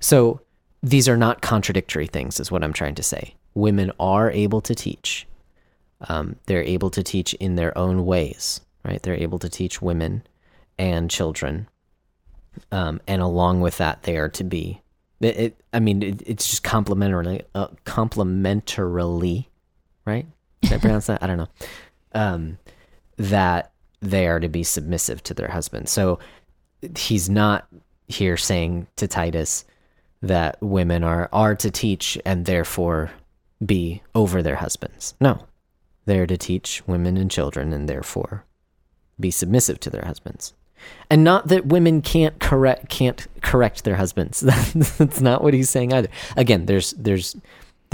so 0.00 0.40
these 0.82 1.08
are 1.08 1.16
not 1.16 1.42
contradictory 1.42 2.06
things 2.06 2.40
is 2.40 2.50
what 2.50 2.64
i'm 2.64 2.72
trying 2.72 2.94
to 2.96 3.02
say. 3.02 3.34
Women 3.54 3.92
are 4.00 4.30
able 4.30 4.60
to 4.62 4.74
teach. 4.74 5.26
Um, 6.08 6.36
they're 6.46 6.62
able 6.62 6.90
to 6.90 7.02
teach 7.02 7.34
in 7.34 7.54
their 7.54 7.76
own 7.78 8.04
ways 8.04 8.60
right? 8.84 9.02
They're 9.02 9.14
able 9.14 9.38
to 9.40 9.48
teach 9.48 9.82
women 9.82 10.22
and 10.78 11.10
children. 11.10 11.68
Um, 12.70 13.00
and 13.08 13.20
along 13.20 13.60
with 13.60 13.78
that 13.78 14.04
they 14.04 14.16
are 14.16 14.28
to 14.30 14.44
be 14.44 14.80
it, 15.20 15.36
it 15.36 15.60
I 15.72 15.80
mean, 15.80 16.02
it, 16.02 16.22
it's 16.26 16.48
just 16.48 16.62
complementarily, 16.62 17.42
uh, 17.54 17.68
complementarily, 17.84 19.46
right? 20.04 20.26
Did 20.62 20.72
I 20.72 20.78
pronounce 20.78 21.06
that? 21.06 21.22
I 21.22 21.26
don't 21.26 21.38
know. 21.38 21.48
Um, 22.12 22.58
that 23.16 23.72
they 24.00 24.26
are 24.26 24.40
to 24.40 24.48
be 24.48 24.62
submissive 24.62 25.22
to 25.24 25.34
their 25.34 25.48
husband. 25.48 25.88
So 25.88 26.18
he's 26.96 27.28
not 27.28 27.66
here 28.08 28.36
saying 28.36 28.86
to 28.96 29.08
Titus 29.08 29.64
that 30.22 30.60
women 30.60 31.04
are 31.04 31.28
are 31.32 31.54
to 31.54 31.70
teach 31.70 32.18
and 32.24 32.44
therefore 32.44 33.10
be 33.64 34.02
over 34.14 34.42
their 34.42 34.56
husbands. 34.56 35.14
No, 35.20 35.44
they're 36.06 36.26
to 36.26 36.36
teach 36.36 36.82
women 36.86 37.16
and 37.16 37.30
children 37.30 37.72
and 37.72 37.88
therefore 37.88 38.44
be 39.18 39.30
submissive 39.30 39.80
to 39.80 39.90
their 39.90 40.04
husbands 40.04 40.54
and 41.10 41.24
not 41.24 41.48
that 41.48 41.66
women 41.66 42.02
can't 42.02 42.38
correct 42.40 42.88
can't 42.88 43.26
correct 43.42 43.84
their 43.84 43.96
husbands 43.96 44.40
that's 44.98 45.20
not 45.20 45.42
what 45.42 45.54
he's 45.54 45.70
saying 45.70 45.92
either 45.92 46.08
again 46.36 46.66
there's 46.66 46.92
there's 46.92 47.36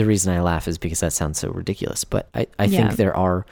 the 0.00 0.06
reason 0.06 0.32
i 0.32 0.40
laugh 0.40 0.66
is 0.66 0.78
because 0.78 1.00
that 1.00 1.12
sounds 1.12 1.38
so 1.38 1.50
ridiculous 1.50 2.04
but 2.04 2.28
i, 2.34 2.46
I 2.58 2.64
Yeah. 2.64 2.86
think 2.88 2.96
there 2.96 3.14
are 3.16 3.44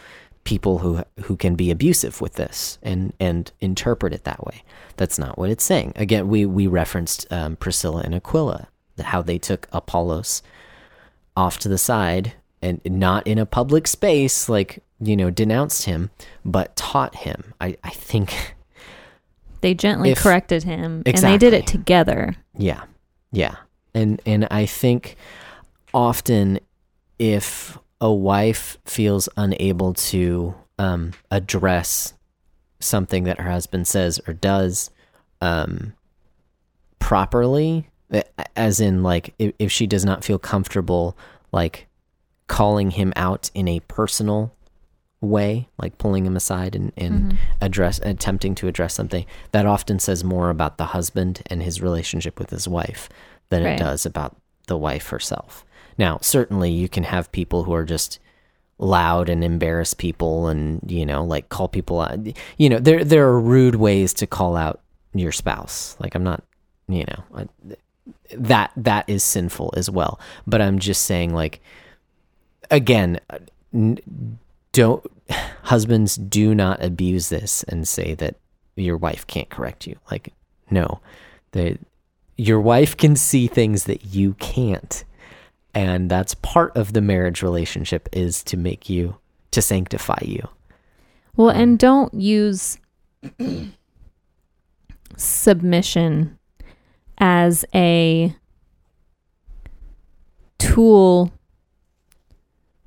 people 0.45 0.79
who 0.79 1.03
who 1.25 1.37
can 1.37 1.55
be 1.57 1.71
abusive 1.71 2.21
with 2.23 2.35
this 2.35 2.79
and 2.83 3.13
and 3.21 3.53
interpret 3.61 4.15
it 4.15 4.25
that 4.25 4.43
way 4.47 4.63
that's 4.97 5.19
not 5.19 5.37
what 5.39 5.51
it's 5.51 5.65
saying 5.65 5.93
again 5.97 6.27
we 6.29 6.47
we 6.47 6.67
referenced 6.67 7.31
um, 7.31 7.57
priscilla 7.57 8.01
and 8.03 8.15
aquila 8.15 8.69
how 9.01 9.21
they 9.23 9.37
took 9.39 9.69
apollos 9.73 10.43
off 11.37 11.59
to 11.59 11.69
the 11.69 11.79
side 11.79 12.33
and 12.63 12.81
not 12.87 13.27
in 13.27 13.39
a 13.39 13.45
public 13.47 13.87
space 13.87 14.49
like 14.49 14.83
you 15.01 15.17
know 15.17 15.29
denounced 15.31 15.85
him 15.85 16.11
but 16.45 16.75
taught 16.77 17.15
him 17.17 17.53
i 17.61 17.77
i 17.85 17.91
think 17.91 18.55
They 19.61 19.75
gently 19.75 20.11
If- 20.11 20.19
corrected 20.23 20.63
him 20.63 21.03
and 21.05 21.19
they 21.19 21.37
did 21.37 21.53
it 21.53 21.67
together. 21.67 22.37
Yeah. 22.57 22.85
Yeah. 23.33 23.57
And 23.93 24.21
and 24.25 24.47
I 24.53 24.67
think 24.67 25.17
often 25.95 26.61
if 27.19 27.79
a 28.01 28.13
wife 28.13 28.79
feels 28.85 29.29
unable 29.37 29.93
to 29.95 30.55
um, 30.79 31.13
address 31.31 32.15
something 32.81 33.25
that 33.25 33.41
her 33.41 33.51
husband 33.51 33.87
says 33.89 34.21
or 34.27 34.33
does 34.35 34.91
um, 35.41 35.93
properly, 36.99 37.89
as 38.57 38.81
in 38.81 39.03
like 39.03 39.35
if, 39.39 39.53
if 39.59 39.73
she 39.73 39.87
does 39.87 40.05
not 40.05 40.25
feel 40.25 40.39
comfortable 40.39 41.17
like 41.53 41.87
calling 42.47 42.93
him 42.93 43.13
out 43.17 43.51
in 43.55 43.69
a 43.69 43.81
personal 43.81 44.55
way, 45.21 45.69
like 45.79 45.99
pulling 45.99 46.25
him 46.25 46.37
aside 46.37 46.77
and, 46.77 46.93
and 46.97 47.33
Mhm. 47.33 47.37
address 47.61 47.99
attempting 48.05 48.55
to 48.55 48.69
address 48.69 48.95
something, 48.95 49.27
that 49.53 49.67
often 49.67 49.99
says 49.99 50.23
more 50.23 50.49
about 50.51 50.79
the 50.79 50.87
husband 50.87 51.43
and 51.47 51.63
his 51.63 51.83
relationship 51.83 52.39
with 52.39 52.51
his 52.51 52.69
wife 52.69 53.09
than 53.49 53.65
Right. 53.65 53.73
it 53.73 53.79
does 53.79 54.07
about 54.07 54.37
the 54.69 54.77
wife 54.77 55.09
herself. 55.09 55.65
Now, 55.99 56.19
certainly 56.23 56.71
you 56.71 56.89
can 56.89 57.03
have 57.03 57.31
people 57.33 57.65
who 57.65 57.75
are 57.75 57.85
just 57.85 58.19
loud 58.79 59.29
and 59.29 59.43
embarrass 59.43 59.93
people 59.93 60.47
and, 60.47 60.81
you 60.91 61.05
know, 61.05 61.25
like 61.25 61.49
call 61.49 61.69
people 61.69 62.01
out. 62.01 62.19
You 62.57 62.69
know, 62.69 62.79
there 62.79 63.05
there 63.05 63.27
are 63.27 63.41
rude 63.41 63.75
ways 63.75 64.15
to 64.15 64.27
call 64.27 64.57
out 64.57 64.81
your 65.13 65.33
spouse. 65.33 65.97
Like 65.99 66.15
I'm 66.15 66.25
not, 66.25 66.45
you 66.89 67.05
know, 67.05 67.25
I, 67.35 67.49
that 68.37 68.73
that 68.77 69.09
is 69.09 69.25
sinful 69.25 69.75
as 69.77 69.91
well. 69.91 70.21
But 70.47 70.63
I'm 70.63 70.79
just 70.79 71.03
saying 71.05 71.35
like 71.35 71.61
again, 72.71 73.21
don't 74.73 75.05
husbands 75.63 76.17
do 76.17 76.55
not 76.55 76.83
abuse 76.83 77.29
this 77.29 77.63
and 77.65 77.87
say 77.87 78.15
that 78.15 78.37
your 78.77 78.97
wife 78.97 79.27
can't 79.27 79.51
correct 79.51 79.87
you. 79.87 79.97
Like 80.11 80.33
no. 80.71 81.01
They 81.53 81.79
your 82.37 82.61
wife 82.61 82.97
can 82.97 83.17
see 83.17 83.49
things 83.49 83.85
that 83.85 84.15
you 84.15 84.35
can't. 84.35 85.05
And 85.75 86.11
that's 86.11 86.35
part 86.35 86.77
of 86.77 86.93
the 86.93 87.01
marriage 87.01 87.43
relationship 87.43 88.09
is 88.13 88.43
to 88.45 88.57
make 88.57 88.89
you 88.89 89.17
to 89.51 89.63
sanctify 89.63 90.19
you. 90.23 90.49
Well, 91.37 91.51
Um, 91.51 91.61
and 91.61 91.79
don't 91.79 92.13
use 92.15 92.79
submission 95.17 96.39
as 97.19 97.65
a 97.75 98.35
tool 100.59 101.33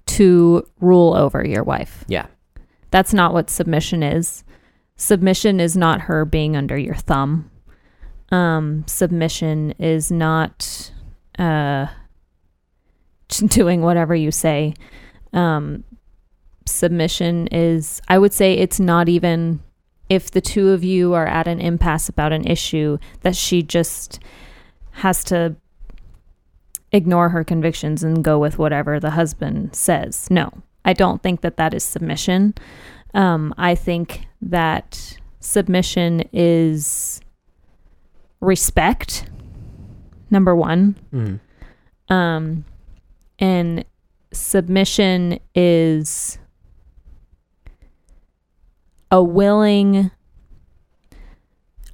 to 0.06 0.66
rule 0.80 1.16
over 1.16 1.46
your 1.46 1.64
wife. 1.64 2.04
Yeah. 2.08 2.28
That's 2.92 3.14
not 3.14 3.34
what 3.34 3.50
submission 3.50 4.04
is. 4.04 4.44
Submission 4.98 5.60
is 5.60 5.78
not 5.78 6.02
her 6.02 6.26
being 6.26 6.56
under 6.56 6.78
your 6.78 6.96
thumb. 6.96 7.50
Um, 8.30 8.84
submission 8.88 9.72
is 9.80 10.12
not 10.12 10.92
uh, 11.40 11.88
doing 13.48 13.82
whatever 13.82 14.16
you 14.16 14.32
say. 14.32 14.74
Um, 15.34 15.84
submission 16.66 17.48
is, 17.48 18.02
I 18.08 18.18
would 18.18 18.34
say, 18.34 18.54
it's 18.54 18.80
not 18.80 19.10
even 19.10 19.62
if 20.10 20.32
the 20.32 20.42
two 20.42 20.70
of 20.70 20.84
you 20.84 21.14
are 21.14 21.28
at 21.28 21.48
an 21.48 21.60
impasse 21.62 22.10
about 22.10 22.34
an 22.34 22.46
issue 22.46 22.98
that 23.22 23.36
she 23.36 23.64
just 23.64 24.20
has 24.92 25.24
to 25.24 25.56
ignore 26.92 27.30
her 27.30 27.44
convictions 27.44 28.04
and 28.04 28.24
go 28.24 28.38
with 28.38 28.58
whatever 28.58 29.00
the 29.00 29.12
husband 29.12 29.74
says. 29.76 30.30
No, 30.30 30.52
I 30.84 30.94
don't 30.94 31.24
think 31.24 31.42
that 31.42 31.58
that 31.58 31.74
is 31.74 31.84
submission. 31.84 32.54
Um, 33.14 33.54
I 33.58 33.76
think 33.76 34.28
that 34.42 35.18
submission 35.40 36.24
is 36.34 37.22
respect, 38.42 39.30
number 40.30 40.56
one. 40.56 40.96
Mm. 41.14 41.40
Um, 42.14 42.66
and 43.42 43.84
submission 44.32 45.40
is 45.54 46.38
a 49.10 49.22
willing 49.22 50.12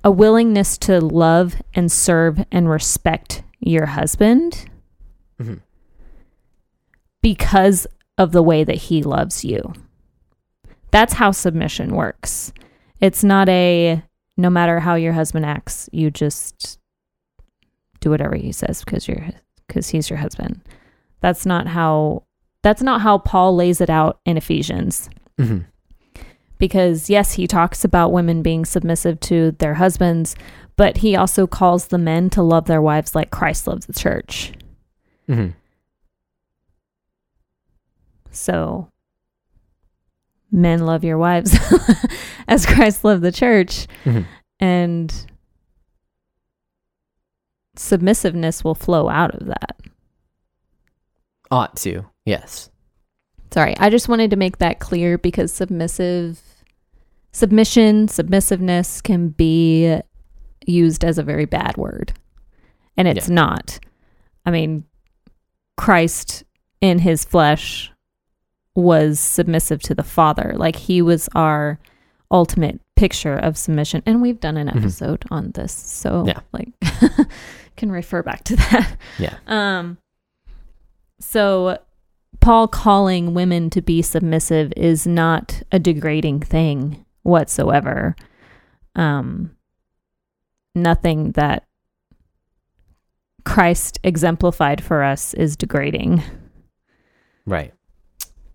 a 0.03 0.11
willingness 0.11 0.77
to 0.77 1.01
love 1.01 1.55
and 1.73 1.91
serve 1.91 2.45
and 2.51 2.69
respect 2.69 3.41
your 3.59 3.87
husband 3.87 4.69
Mhm. 5.41 5.61
because 7.21 7.87
of 8.17 8.31
the 8.31 8.43
way 8.43 8.63
that 8.63 8.75
he 8.75 9.01
loves 9.03 9.43
you. 9.43 9.73
That's 10.91 11.13
how 11.13 11.31
submission 11.31 11.95
works. 11.95 12.53
It's 13.01 13.23
not 13.23 13.49
a 13.49 14.03
no 14.37 14.49
matter 14.51 14.79
how 14.79 14.93
your 14.95 15.13
husband 15.13 15.45
acts, 15.45 15.89
you 15.91 16.11
just 16.11 16.77
do 17.99 18.11
whatever 18.11 18.35
he 18.35 18.51
says 18.51 18.83
because 18.83 19.07
you're 19.07 19.29
because 19.67 19.89
he's 19.89 20.09
your 20.09 20.19
husband. 20.19 20.61
That's 21.21 21.45
not 21.45 21.67
how 21.67 22.23
that's 22.63 22.81
not 22.81 23.01
how 23.01 23.17
Paul 23.19 23.55
lays 23.55 23.79
it 23.81 23.89
out 23.89 24.19
in 24.25 24.35
Ephesians. 24.37 25.09
Mhm. 25.39 25.65
Because 26.57 27.09
yes, 27.09 27.33
he 27.33 27.47
talks 27.47 27.83
about 27.85 28.11
women 28.11 28.41
being 28.41 28.65
submissive 28.65 29.19
to 29.21 29.51
their 29.51 29.75
husbands, 29.75 30.35
but 30.75 30.97
he 30.97 31.15
also 31.15 31.47
calls 31.47 31.87
the 31.87 31.97
men 31.99 32.29
to 32.31 32.41
love 32.41 32.65
their 32.65 32.81
wives 32.81 33.13
like 33.15 33.29
Christ 33.31 33.67
loves 33.67 33.85
the 33.85 33.93
church. 33.93 34.53
Mhm. 35.29 35.53
So 38.31 38.89
men 40.51 40.85
love 40.85 41.03
your 41.03 41.17
wives 41.17 41.57
as 42.47 42.65
Christ 42.65 43.03
loved 43.03 43.21
the 43.21 43.31
church 43.31 43.87
Mhm. 44.05 44.25
and 44.59 45.13
submissiveness 47.75 48.63
will 48.63 48.75
flow 48.75 49.09
out 49.09 49.35
of 49.35 49.47
that. 49.47 49.76
Ought 51.51 51.75
to. 51.77 52.05
Yes. 52.25 52.69
Sorry, 53.51 53.75
I 53.77 53.89
just 53.89 54.09
wanted 54.09 54.29
to 54.31 54.35
make 54.35 54.57
that 54.57 54.79
clear 54.79 55.17
because 55.17 55.53
submissive 55.53 56.41
submission, 57.31 58.07
submissiveness 58.07 59.01
can 59.01 59.29
be 59.29 59.99
used 60.65 61.05
as 61.05 61.17
a 61.17 61.23
very 61.23 61.45
bad 61.45 61.77
word. 61.77 62.13
And 62.97 63.07
it's 63.07 63.29
Yeah. 63.29 63.35
not. 63.35 63.79
I 64.45 64.51
mean, 64.51 64.83
Christ 65.77 66.43
in 66.81 66.99
his 66.99 67.23
flesh 67.23 67.91
was 68.75 69.19
submissive 69.19 69.81
to 69.83 69.95
the 69.95 70.03
Father. 70.03 70.53
Like 70.57 70.75
he 70.75 71.01
was 71.01 71.29
our 71.35 71.79
ultimate 72.31 72.81
picture 72.95 73.35
of 73.35 73.57
submission. 73.57 74.03
And 74.05 74.21
we've 74.21 74.39
done 74.39 74.57
an 74.57 74.67
Mhm. 74.67 74.77
episode 74.77 75.23
on 75.31 75.51
this. 75.51 75.71
So 75.71 76.25
Yeah. 76.27 76.39
like 76.51 76.69
can 77.77 77.91
refer 77.91 78.23
back 78.23 78.43
to 78.45 78.55
that. 78.57 78.97
Yeah. 79.19 79.35
Um 79.47 79.97
so 81.19 81.77
Paul 82.39 82.67
calling 82.67 83.33
women 83.33 83.69
to 83.71 83.81
be 83.81 84.01
submissive 84.01 84.71
is 84.77 85.07
not 85.07 85.61
a 85.71 85.79
degrading 85.79 86.41
thing 86.41 87.05
whatsoever. 87.23 88.15
Um 88.95 89.51
nothing 90.75 91.31
that 91.31 91.65
Christ 93.45 93.99
exemplified 94.03 94.83
for 94.83 95.03
us 95.03 95.33
is 95.33 95.55
degrading. 95.55 96.21
Right. 97.45 97.73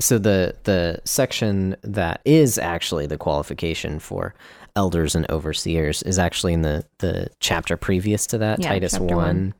So 0.01 0.19
the 0.19 0.57
the 0.65 1.01
section 1.05 1.77
that 1.83 2.21
is 2.25 2.59
actually 2.59 3.07
the 3.07 3.17
qualification 3.17 3.99
for 3.99 4.35
elders 4.77 5.15
and 5.15 5.31
overseers 5.31 6.03
is 6.03 6.19
actually 6.19 6.53
in 6.53 6.63
the 6.63 6.85
the 6.99 7.29
chapter 7.41 7.77
previous 7.77 8.27
to 8.29 8.39
that, 8.39 8.61
Yeah, 8.61 8.69
Titus 8.69 8.93
chapter 8.93 9.17
one. 9.17 9.55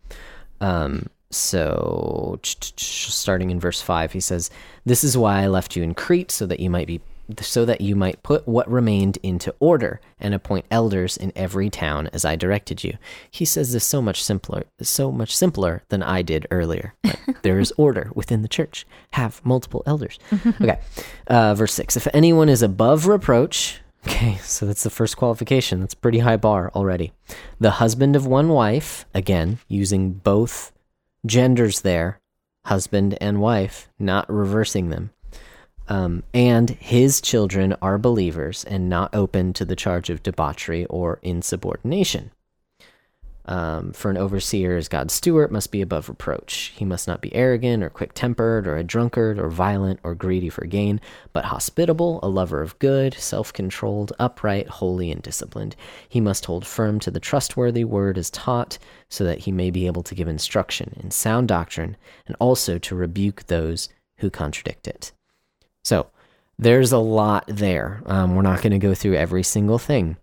Um. 0.61 1.07
So 1.33 2.39
starting 2.43 3.51
in 3.51 3.59
verse 3.59 3.81
five, 3.81 4.13
he 4.13 4.21
says, 4.21 4.51
"This 4.85 5.03
is 5.03 5.17
why 5.17 5.43
I 5.43 5.47
left 5.47 5.77
you 5.77 5.83
in 5.83 5.95
Crete, 5.95 6.31
so 6.31 6.47
that 6.47 6.61
you 6.61 6.71
might 6.71 6.87
be." 6.87 7.01
So 7.41 7.65
that 7.65 7.81
you 7.81 7.97
might 7.97 8.23
put 8.23 8.47
what 8.47 8.71
remained 8.71 9.17
into 9.23 9.55
order 9.59 10.01
and 10.21 10.35
appoint 10.35 10.67
elders 10.71 11.17
in 11.17 11.33
every 11.35 11.71
town 11.71 12.11
as 12.13 12.25
I 12.27 12.37
directed 12.37 12.85
you. 12.85 12.99
He 13.31 13.47
says 13.47 13.73
this 13.73 13.87
so 13.87 14.03
much 14.03 14.23
simpler, 14.23 14.65
so 14.83 15.11
much 15.11 15.35
simpler 15.35 15.83
than 15.89 16.03
I 16.03 16.21
did 16.23 16.47
earlier. 16.51 16.95
Like, 17.05 17.43
there 17.43 17.61
is 17.61 17.73
order 17.77 18.11
within 18.15 18.43
the 18.43 18.49
church. 18.49 18.85
Have 19.13 19.41
multiple 19.45 19.83
elders. 19.87 20.19
Okay. 20.61 20.81
Uh, 21.29 21.55
verse 21.55 21.73
6 21.75 21.97
If 21.97 22.09
anyone 22.13 22.49
is 22.49 22.61
above 22.61 23.07
reproach, 23.07 23.81
okay, 24.07 24.37
so 24.43 24.67
that's 24.67 24.83
the 24.83 24.91
first 24.91 25.17
qualification. 25.17 25.81
That's 25.81 25.95
pretty 25.95 26.19
high 26.19 26.37
bar 26.37 26.71
already. 26.75 27.13
The 27.61 27.73
husband 27.73 28.17
of 28.17 28.27
one 28.27 28.49
wife, 28.49 29.07
again, 29.15 29.61
using 29.69 30.13
both 30.13 30.72
genders 31.27 31.81
there, 31.81 32.21
husband 32.67 33.17
and 33.21 33.41
wife, 33.41 33.89
not 33.99 34.31
reversing 34.33 34.89
them. 34.89 35.11
Um, 35.89 36.23
and 36.33 36.71
his 36.71 37.21
children 37.21 37.75
are 37.83 37.99
believers 37.99 38.65
and 38.65 38.89
not 38.89 39.15
open 39.15 39.53
to 39.55 39.65
the 39.65 39.77
charge 39.77 40.11
of 40.11 40.23
debauchery 40.23 40.87
or 40.87 41.19
insubordination. 41.23 42.31
Um, 43.45 43.93
for 43.93 44.09
an 44.09 44.17
overseer 44.17 44.77
as 44.77 44.87
God's 44.87 45.15
steward 45.15 45.51
must 45.51 45.73
be 45.73 45.83
above 45.83 46.09
reproach. 46.09 46.73
He 46.77 46.85
must 46.85 47.09
not 47.09 47.21
be 47.21 47.35
arrogant 47.35 47.83
or 47.83 47.91
quick 47.91 48.13
tempered 48.15 48.69
or 48.69 48.77
a 48.77 48.85
drunkard 48.85 49.37
or 49.37 49.49
violent 49.49 49.99
or 50.05 50.15
greedy 50.15 50.49
for 50.49 50.65
gain, 50.65 51.01
but 51.33 51.47
hospitable, 51.47 52.21
a 52.23 52.29
lover 52.29 52.63
of 52.63 52.79
good, 52.79 53.15
self 53.15 53.53
controlled, 53.53 54.13
upright, 54.21 54.69
holy, 54.69 55.11
and 55.11 55.23
disciplined. 55.23 55.75
He 56.09 56.21
must 56.21 56.45
hold 56.45 56.65
firm 56.65 57.01
to 57.01 57.11
the 57.11 57.19
trustworthy 57.19 57.85
word 57.85 58.17
as 58.17 58.31
taught, 58.31 58.79
so 59.09 59.25
that 59.25 59.41
he 59.41 59.51
may 59.51 59.71
be 59.71 59.87
able 59.87 60.05
to 60.05 60.15
give 60.15 60.29
instruction 60.29 60.97
in 61.03 61.11
sound 61.11 61.49
doctrine 61.49 61.97
and 62.27 62.37
also 62.39 62.79
to 62.79 62.95
rebuke 62.95 63.49
those 63.49 63.89
who 64.19 64.31
contradict 64.31 64.87
it. 64.87 65.11
So 65.83 66.07
there's 66.59 66.93
a 66.93 66.99
lot 66.99 67.45
there. 67.49 68.03
Um, 68.07 68.37
we're 68.37 68.43
not 68.43 68.63
going 68.63 68.73
to 68.73 68.79
go 68.79 68.95
through 68.95 69.17
every 69.17 69.43
single 69.43 69.79
thing. 69.79 70.17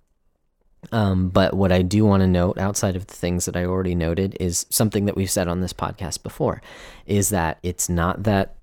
Um, 0.92 1.30
but 1.30 1.54
what 1.54 1.72
I 1.72 1.82
do 1.82 2.06
want 2.06 2.22
to 2.22 2.28
note, 2.28 2.58
outside 2.58 2.96
of 2.96 3.06
the 3.08 3.14
things 3.14 3.46
that 3.46 3.56
I 3.58 3.66
already 3.66 3.96
noted, 3.96 4.38
is 4.40 4.66
something 4.70 5.06
that 5.06 5.16
we've 5.16 5.30
said 5.30 5.48
on 5.48 5.60
this 5.62 5.74
podcast 5.74 6.24
before 6.24 6.62
is 7.06 7.30
that 7.30 7.60
it's 7.64 7.90
not 7.90 8.24
that 8.24 8.56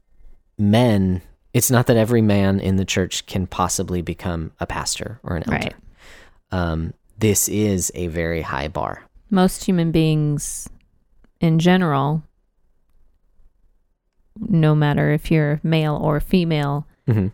men, 0.59 1.21
it's 1.53 1.71
not 1.71 1.87
that 1.89 1.97
every 1.99 2.23
man 2.23 2.59
in 2.59 2.77
the 2.77 2.85
church 2.87 3.27
can 3.27 3.47
possibly 3.47 4.01
become 4.03 4.53
a 4.61 4.67
pastor 4.67 5.21
or 5.23 5.37
an 5.37 5.43
elder. 5.47 5.57
Right. 5.65 5.75
Um, 6.51 6.95
this 7.19 7.49
is 7.49 7.93
a 7.95 8.07
very 8.09 8.41
high 8.43 8.69
bar. 8.69 9.03
Most 9.31 9.65
human 9.65 9.91
beings 9.93 10.69
in 11.41 11.59
general, 11.59 12.23
no 14.39 14.75
matter 14.75 15.13
if 15.13 15.31
you're 15.31 15.61
male 15.63 15.97
or 15.97 16.21
female, 16.21 16.87
Mhm. 17.09 17.33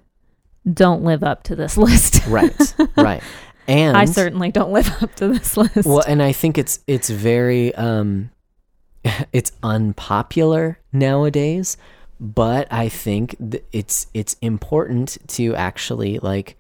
don't 0.73 1.03
live 1.03 1.23
up 1.23 1.43
to 1.45 1.57
this 1.57 1.77
list. 1.77 2.27
Right, 2.27 2.75
right. 2.97 3.23
And 3.69 3.97
I 3.97 4.05
certainly 4.07 4.51
don't 4.51 4.73
live 4.73 4.91
up 5.03 5.15
to 5.17 5.29
this 5.29 5.57
list. 5.57 5.87
Well, 5.87 6.03
and 6.07 6.23
I 6.23 6.33
think 6.33 6.59
it's 6.59 6.81
it's 6.87 7.11
very 7.11 7.75
um 7.75 8.31
it's 9.33 9.53
unpopular 9.63 10.79
nowadays, 10.93 11.77
but 12.21 12.69
I 12.73 12.89
think 12.89 13.37
th- 13.39 13.65
it's 13.73 14.07
it's 14.15 14.37
important 14.41 15.19
to 15.29 15.55
actually 15.55 16.19
like 16.19 16.59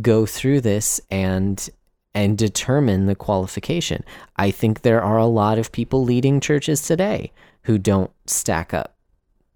go 0.00 0.26
through 0.26 0.60
this 0.62 1.00
and 1.10 1.68
and 2.14 2.38
determine 2.38 3.06
the 3.06 3.14
qualification. 3.14 4.02
I 4.36 4.50
think 4.50 4.80
there 4.80 5.02
are 5.02 5.18
a 5.18 5.26
lot 5.26 5.58
of 5.58 5.70
people 5.70 6.02
leading 6.02 6.40
churches 6.40 6.80
today 6.80 7.30
who 7.64 7.76
don't 7.76 8.10
stack 8.26 8.72
up 8.72 8.96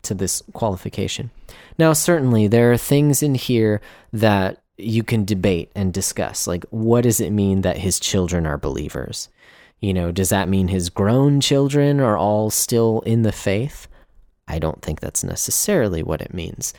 to 0.02 0.14
this 0.14 0.42
qualification. 0.52 1.30
Now, 1.78 1.94
certainly 1.94 2.48
there 2.48 2.70
are 2.72 2.76
things 2.76 3.22
in 3.22 3.34
here 3.34 3.80
that 4.12 4.62
you 4.82 5.02
can 5.02 5.24
debate 5.24 5.70
and 5.74 5.92
discuss. 5.92 6.46
Like, 6.46 6.64
what 6.70 7.02
does 7.02 7.20
it 7.20 7.30
mean 7.30 7.62
that 7.62 7.78
his 7.78 8.00
children 8.00 8.46
are 8.46 8.58
believers? 8.58 9.28
You 9.80 9.94
know, 9.94 10.12
does 10.12 10.28
that 10.28 10.48
mean 10.48 10.68
his 10.68 10.90
grown 10.90 11.40
children 11.40 12.00
are 12.00 12.16
all 12.16 12.50
still 12.50 13.00
in 13.00 13.22
the 13.22 13.32
faith? 13.32 13.88
I 14.46 14.58
don't 14.58 14.82
think 14.82 15.00
that's 15.00 15.24
necessarily 15.24 16.02
what 16.02 16.20
it 16.20 16.34
means. 16.34 16.74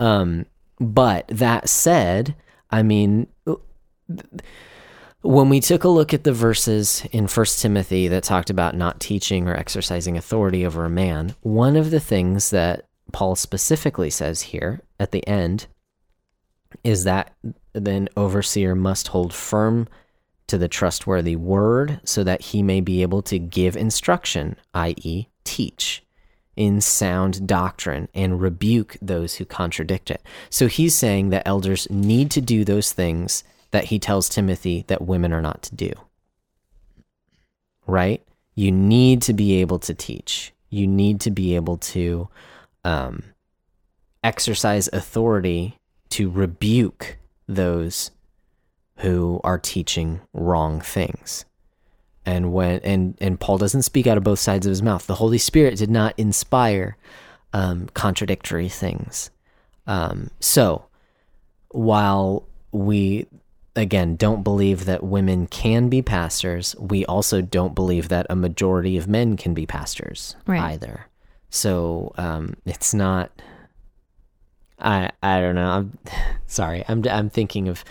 Um, 0.00 0.46
but 0.80 1.26
that 1.28 1.68
said, 1.68 2.34
I 2.70 2.82
mean, 2.82 3.26
when 5.22 5.48
we 5.48 5.60
took 5.60 5.84
a 5.84 5.88
look 5.88 6.14
at 6.14 6.24
the 6.24 6.32
verses 6.32 7.04
in 7.10 7.26
First 7.26 7.60
Timothy 7.60 8.08
that 8.08 8.22
talked 8.22 8.50
about 8.50 8.76
not 8.76 9.00
teaching 9.00 9.48
or 9.48 9.54
exercising 9.54 10.16
authority 10.16 10.64
over 10.64 10.84
a 10.84 10.90
man, 10.90 11.34
one 11.42 11.76
of 11.76 11.90
the 11.90 12.00
things 12.00 12.50
that 12.50 12.86
Paul 13.12 13.34
specifically 13.34 14.10
says 14.10 14.42
here 14.42 14.80
at 15.00 15.10
the 15.10 15.26
end 15.26 15.66
is 16.84 17.04
that 17.04 17.34
then 17.72 18.08
overseer 18.16 18.74
must 18.74 19.08
hold 19.08 19.32
firm 19.32 19.88
to 20.48 20.58
the 20.58 20.68
trustworthy 20.68 21.36
word 21.36 22.00
so 22.04 22.24
that 22.24 22.40
he 22.40 22.62
may 22.62 22.80
be 22.80 23.02
able 23.02 23.22
to 23.22 23.38
give 23.38 23.76
instruction, 23.76 24.56
i.e., 24.74 25.26
teach 25.44 26.02
in 26.56 26.80
sound 26.80 27.46
doctrine 27.46 28.08
and 28.14 28.40
rebuke 28.40 28.96
those 29.00 29.36
who 29.36 29.44
contradict 29.44 30.10
it. 30.10 30.20
So 30.50 30.66
he's 30.66 30.94
saying 30.94 31.28
that 31.30 31.46
elders 31.46 31.86
need 31.88 32.32
to 32.32 32.40
do 32.40 32.64
those 32.64 32.92
things 32.92 33.44
that 33.70 33.84
he 33.84 33.98
tells 34.00 34.28
Timothy 34.28 34.84
that 34.88 35.02
women 35.02 35.32
are 35.32 35.40
not 35.40 35.62
to 35.64 35.74
do. 35.76 35.92
Right? 37.86 38.26
You 38.56 38.72
need 38.72 39.22
to 39.22 39.34
be 39.34 39.60
able 39.60 39.78
to 39.80 39.94
teach. 39.94 40.52
You 40.68 40.88
need 40.88 41.20
to 41.20 41.30
be 41.30 41.54
able 41.54 41.76
to 41.78 42.28
um, 42.84 43.22
exercise 44.24 44.88
authority 44.92 45.77
to 46.10 46.30
rebuke 46.30 47.18
those 47.46 48.10
who 48.98 49.40
are 49.44 49.58
teaching 49.58 50.20
wrong 50.32 50.80
things. 50.80 51.44
And 52.26 52.52
when 52.52 52.80
and 52.80 53.16
and 53.20 53.40
Paul 53.40 53.58
doesn't 53.58 53.82
speak 53.82 54.06
out 54.06 54.18
of 54.18 54.24
both 54.24 54.38
sides 54.38 54.66
of 54.66 54.70
his 54.70 54.82
mouth. 54.82 55.06
The 55.06 55.14
Holy 55.14 55.38
Spirit 55.38 55.78
did 55.78 55.90
not 55.90 56.14
inspire 56.18 56.96
um, 57.52 57.88
contradictory 57.94 58.68
things. 58.68 59.30
Um, 59.86 60.30
so 60.40 60.84
while 61.70 62.46
we 62.72 63.26
again 63.76 64.16
don't 64.16 64.42
believe 64.42 64.84
that 64.86 65.02
women 65.02 65.46
can 65.46 65.88
be 65.88 66.02
pastors, 66.02 66.74
we 66.78 67.06
also 67.06 67.40
don't 67.40 67.74
believe 67.74 68.08
that 68.08 68.26
a 68.28 68.36
majority 68.36 68.96
of 68.98 69.08
men 69.08 69.36
can 69.36 69.54
be 69.54 69.64
pastors 69.64 70.36
Right. 70.46 70.60
either. 70.60 71.06
So 71.50 72.12
um, 72.18 72.54
it's 72.66 72.92
not. 72.92 73.30
I 74.80 75.10
I 75.22 75.40
don't 75.40 75.54
know. 75.54 75.70
I'm 75.70 75.98
sorry. 76.46 76.84
I'm 76.88 77.04
I'm 77.08 77.30
thinking 77.30 77.68
of 77.68 77.84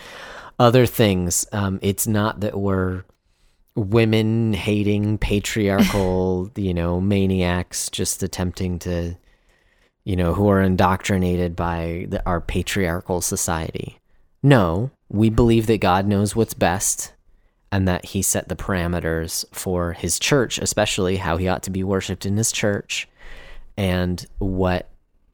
other 0.58 0.86
things. 0.86 1.46
Um, 1.52 1.78
it's 1.82 2.06
not 2.06 2.40
that 2.40 2.58
we're 2.58 3.04
women 3.74 4.52
hating 4.52 5.18
patriarchal, 5.18 6.50
you 6.56 6.74
know, 6.74 7.00
maniacs 7.00 7.88
just 7.90 8.22
attempting 8.22 8.78
to, 8.80 9.14
you 10.04 10.16
know, 10.16 10.34
who 10.34 10.48
are 10.48 10.60
indoctrinated 10.60 11.54
by 11.54 12.06
the, 12.08 12.24
our 12.26 12.40
patriarchal 12.40 13.20
society. 13.20 13.98
No, 14.42 14.90
we 15.08 15.30
believe 15.30 15.66
that 15.66 15.80
God 15.80 16.06
knows 16.06 16.34
what's 16.34 16.54
best 16.54 17.12
and 17.70 17.86
that 17.86 18.06
he 18.06 18.22
set 18.22 18.48
the 18.48 18.56
parameters 18.56 19.44
for 19.52 19.92
his 19.92 20.18
church, 20.18 20.58
especially 20.58 21.16
how 21.16 21.36
he 21.36 21.48
ought 21.48 21.62
to 21.64 21.70
be 21.70 21.84
worshiped 21.84 22.24
in 22.24 22.36
his 22.36 22.50
church 22.50 23.08
and 23.76 24.26
what 24.38 24.88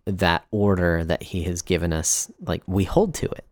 that 0.07 0.45
order 0.51 1.05
that 1.05 1.23
he 1.23 1.43
has 1.45 1.63
given 1.63 1.93
us, 1.93 2.31
like 2.47 2.63
we 2.67 2.85
hold 2.85 3.15
to 3.15 3.27
it. 3.27 3.47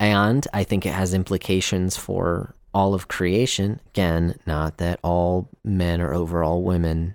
And 0.00 0.46
I 0.52 0.64
think 0.64 0.86
it 0.86 0.92
has 0.92 1.14
implications 1.14 1.96
for 1.96 2.54
all 2.72 2.94
of 2.94 3.08
creation. 3.08 3.80
Again, 3.88 4.38
not 4.46 4.78
that 4.78 4.98
all 5.02 5.48
men 5.62 6.00
are 6.00 6.12
over 6.12 6.42
all 6.42 6.62
women 6.62 7.14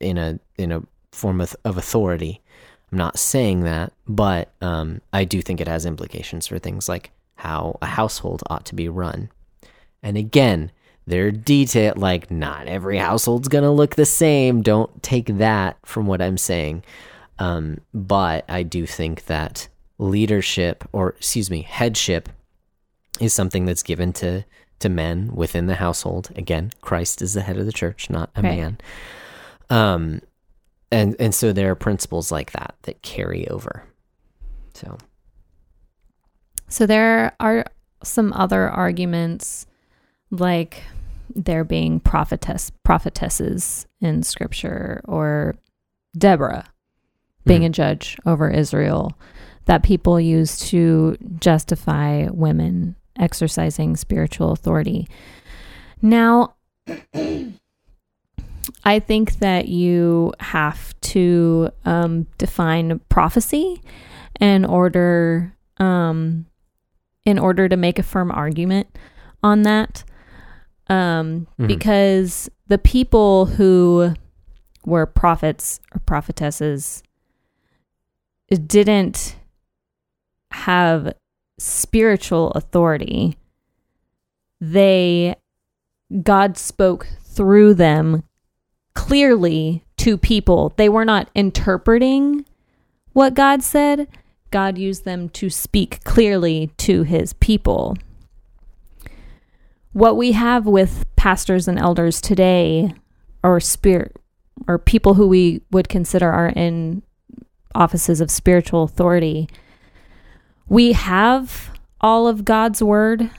in 0.00 0.18
a 0.18 0.38
in 0.56 0.72
a 0.72 0.82
form 1.12 1.40
of, 1.40 1.54
of 1.64 1.76
authority. 1.76 2.40
I'm 2.90 2.98
not 2.98 3.18
saying 3.18 3.60
that, 3.64 3.92
but 4.06 4.50
um, 4.60 5.00
I 5.12 5.24
do 5.24 5.42
think 5.42 5.60
it 5.60 5.68
has 5.68 5.84
implications 5.86 6.46
for 6.46 6.58
things 6.58 6.88
like 6.88 7.10
how 7.36 7.78
a 7.82 7.86
household 7.86 8.42
ought 8.48 8.64
to 8.66 8.74
be 8.74 8.88
run. 8.88 9.30
And 10.02 10.16
again, 10.16 10.72
they're 11.06 11.30
detailed 11.30 11.98
like 11.98 12.30
not 12.30 12.66
every 12.66 12.98
household's 12.98 13.48
gonna 13.48 13.72
look 13.72 13.94
the 13.94 14.06
same. 14.06 14.62
Don't 14.62 15.02
take 15.02 15.26
that 15.38 15.78
from 15.84 16.06
what 16.06 16.20
I'm 16.20 16.38
saying. 16.38 16.82
Um, 17.38 17.78
but 17.94 18.44
I 18.48 18.62
do 18.62 18.86
think 18.86 19.26
that 19.26 19.68
leadership 19.98 20.84
or 20.92 21.10
excuse 21.10 21.50
me, 21.50 21.62
headship 21.62 22.28
is 23.20 23.32
something 23.32 23.64
that's 23.64 23.82
given 23.82 24.12
to 24.14 24.44
to 24.80 24.88
men 24.88 25.30
within 25.34 25.66
the 25.66 25.74
household. 25.74 26.30
Again, 26.36 26.72
Christ 26.82 27.20
is 27.20 27.34
the 27.34 27.40
head 27.42 27.56
of 27.58 27.66
the 27.66 27.72
church, 27.72 28.08
not 28.10 28.30
a 28.36 28.42
Right. 28.42 28.56
man. 28.58 28.78
Um 29.70 30.20
and 30.90 31.16
and 31.18 31.34
so 31.34 31.52
there 31.52 31.70
are 31.70 31.74
principles 31.74 32.30
like 32.32 32.52
that 32.52 32.74
that 32.82 33.02
carry 33.02 33.46
over. 33.48 33.84
So 34.74 34.98
So 36.68 36.86
there 36.86 37.34
are 37.40 37.64
some 38.04 38.32
other 38.34 38.68
arguments 38.68 39.66
like 40.30 40.82
there 41.34 41.64
being 41.64 42.00
prophetess 42.00 42.70
prophetesses 42.84 43.86
in 44.00 44.22
scripture 44.22 45.00
or 45.04 45.56
Deborah 46.16 46.64
being 47.48 47.64
a 47.64 47.68
Mhm. 47.68 47.72
judge 47.72 48.16
over 48.26 48.48
Israel 48.50 49.12
that 49.66 49.82
people 49.82 50.20
use 50.20 50.58
to 50.70 51.16
justify 51.40 52.28
women 52.30 52.94
exercising 53.18 53.96
spiritual 53.96 54.52
authority. 54.52 55.08
Now 56.00 56.54
I 58.84 59.00
think 59.00 59.38
that 59.40 59.68
you 59.68 60.32
have 60.40 60.98
to 61.00 61.70
um, 61.84 62.26
define 62.38 63.00
prophecy 63.08 63.82
in 64.40 64.64
order 64.64 65.52
um, 65.78 66.46
in 67.24 67.38
order 67.38 67.68
to 67.68 67.76
make 67.76 67.98
a 67.98 68.02
firm 68.02 68.30
argument 68.30 68.88
on 69.42 69.62
that. 69.62 70.04
Um, 70.88 71.46
Mhm. 71.58 71.66
Because 71.68 72.48
the 72.68 72.78
people 72.78 73.46
who 73.46 74.14
were 74.86 75.06
prophets 75.06 75.80
or 75.94 76.00
prophetesses 76.00 77.02
didn't 78.50 79.36
have 80.50 81.14
spiritual 81.58 82.50
authority. 82.52 83.36
They, 84.60 85.36
God 86.22 86.56
spoke 86.56 87.08
through 87.22 87.74
them 87.74 88.24
clearly 88.94 89.84
to 89.98 90.16
people. 90.16 90.72
They 90.76 90.88
were 90.88 91.04
not 91.04 91.30
interpreting 91.34 92.44
what 93.12 93.34
God 93.34 93.62
said. 93.62 94.08
God 94.50 94.78
used 94.78 95.04
them 95.04 95.28
to 95.30 95.50
speak 95.50 96.02
clearly 96.04 96.70
to 96.78 97.02
his 97.02 97.32
people. 97.34 97.96
What 99.92 100.16
we 100.16 100.32
have 100.32 100.66
with 100.66 101.04
pastors 101.16 101.68
and 101.68 101.78
elders 101.78 102.20
today, 102.20 102.94
or 103.42 103.60
spirit, 103.60 104.16
or 104.66 104.78
people 104.78 105.14
who 105.14 105.28
we 105.28 105.62
would 105.70 105.88
consider 105.88 106.30
are 106.30 106.48
in 106.48 107.02
offices 107.78 108.20
of 108.20 108.30
spiritual 108.30 108.82
authority, 108.82 109.48
we 110.68 110.92
have 110.92 111.70
all 112.00 112.26
of 112.28 112.44
God's 112.44 112.82
word, 112.82 113.30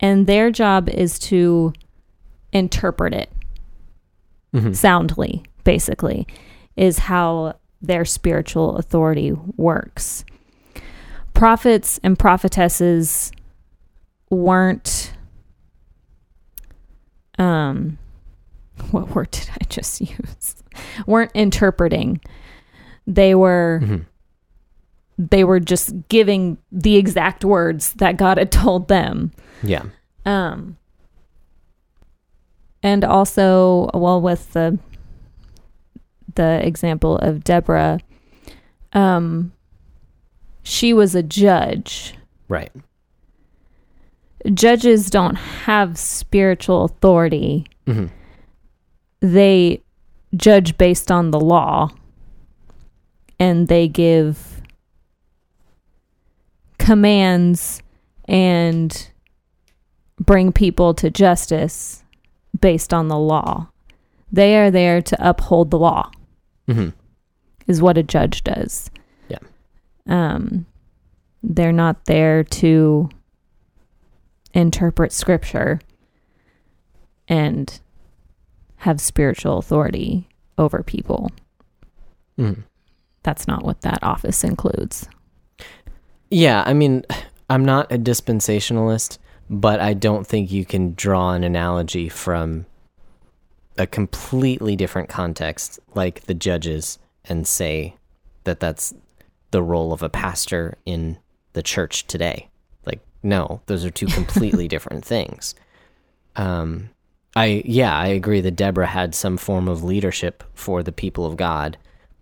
and 0.00 0.26
their 0.26 0.50
job 0.50 0.88
is 0.88 1.18
to 1.20 1.72
interpret 2.52 3.14
it 3.14 3.32
Mhm. 4.54 4.74
soundly, 4.74 5.44
basically, 5.64 6.26
is 6.76 6.98
how 7.00 7.54
their 7.80 8.04
spiritual 8.04 8.76
authority 8.76 9.32
works. 9.56 10.24
Prophets 11.34 12.00
and 12.02 12.18
prophetesses 12.18 13.32
weren't 14.30 15.12
um 17.38 17.98
what 18.90 19.14
word 19.14 19.30
did 19.30 19.48
I 19.60 19.64
just 19.68 20.00
use? 20.00 20.54
weren't 21.06 21.30
interpreting. 21.34 22.20
They 23.06 23.34
were 23.34 23.80
Mhm. 23.82 24.04
they 25.18 25.44
were 25.44 25.60
just 25.60 25.94
giving 26.08 26.58
the 26.70 26.96
exact 26.96 27.44
words 27.44 27.92
that 27.94 28.16
God 28.16 28.36
had 28.38 28.50
told 28.64 28.88
them. 28.88 29.32
Yeah. 29.62 29.84
Um, 30.26 30.76
and 32.82 33.04
also, 33.04 33.90
well, 33.94 34.20
with 34.20 34.52
the 34.52 34.78
the 36.34 36.60
example 36.66 37.16
of 37.18 37.44
Deborah, 37.44 37.98
um, 38.92 39.52
she 40.62 40.92
was 40.92 41.14
a 41.14 41.22
judge. 41.22 42.14
Right. 42.48 42.70
Judges 44.52 45.08
don't 45.10 45.36
have 45.36 45.96
spiritual 45.98 46.84
authority. 46.84 47.66
hmm 47.86 48.06
They 49.20 49.82
judge 50.36 50.76
based 50.76 51.10
on 51.10 51.30
the 51.30 51.40
law, 51.40 51.90
and 53.38 53.68
they 53.68 53.88
give 53.88 54.62
commands 56.78 57.82
and 58.26 59.10
bring 60.18 60.52
people 60.52 60.94
to 60.94 61.10
justice 61.10 62.02
based 62.58 62.94
on 62.94 63.08
the 63.08 63.18
law. 63.18 63.68
They 64.32 64.56
are 64.56 64.70
there 64.70 65.00
to 65.02 65.28
uphold 65.28 65.70
the 65.70 65.78
law, 65.78 66.10
hmm 66.66 66.88
is 67.66 67.82
what 67.82 67.98
a 67.98 68.02
judge 68.04 68.44
does. 68.44 68.90
Yeah. 69.28 69.38
Um, 70.06 70.66
they're 71.42 71.72
not 71.72 72.04
there 72.04 72.44
to 72.44 73.08
interpret 74.54 75.12
scripture 75.12 75.80
and 77.26 77.80
have 78.76 79.00
spiritual 79.00 79.58
authority 79.58 80.28
over 80.58 80.82
people. 80.84 81.32
hmm 82.36 82.52
That's 83.26 83.48
not 83.48 83.64
what 83.64 83.80
that 83.80 83.98
office 84.04 84.44
includes. 84.44 85.08
Yeah, 86.30 86.62
I 86.64 86.74
mean, 86.74 87.04
I'm 87.50 87.64
not 87.64 87.90
a 87.90 87.98
dispensationalist, 87.98 89.18
but 89.50 89.80
I 89.80 89.94
don't 89.94 90.24
think 90.24 90.52
you 90.52 90.64
can 90.64 90.94
draw 90.94 91.32
an 91.32 91.42
analogy 91.42 92.08
from 92.08 92.66
a 93.76 93.84
completely 93.84 94.76
different 94.76 95.08
context, 95.08 95.80
like 95.96 96.20
the 96.26 96.34
judges, 96.34 97.00
and 97.24 97.48
say 97.48 97.96
that 98.44 98.60
that's 98.60 98.94
the 99.50 99.60
role 99.60 99.92
of 99.92 100.04
a 100.04 100.08
pastor 100.08 100.78
in 100.86 101.18
the 101.52 101.64
church 101.64 102.06
today. 102.06 102.48
Like, 102.84 103.00
no, 103.24 103.60
those 103.66 103.84
are 103.84 103.90
two 103.90 104.06
completely 104.20 104.68
different 104.68 105.04
things. 105.04 105.56
Um, 106.36 106.90
I 107.34 107.64
yeah, 107.64 107.98
I 107.98 108.06
agree 108.06 108.40
that 108.40 108.54
Deborah 108.54 108.86
had 108.86 109.16
some 109.16 109.36
form 109.36 109.66
of 109.66 109.82
leadership 109.82 110.44
for 110.54 110.84
the 110.84 110.92
people 110.92 111.26
of 111.26 111.36
God, 111.36 111.76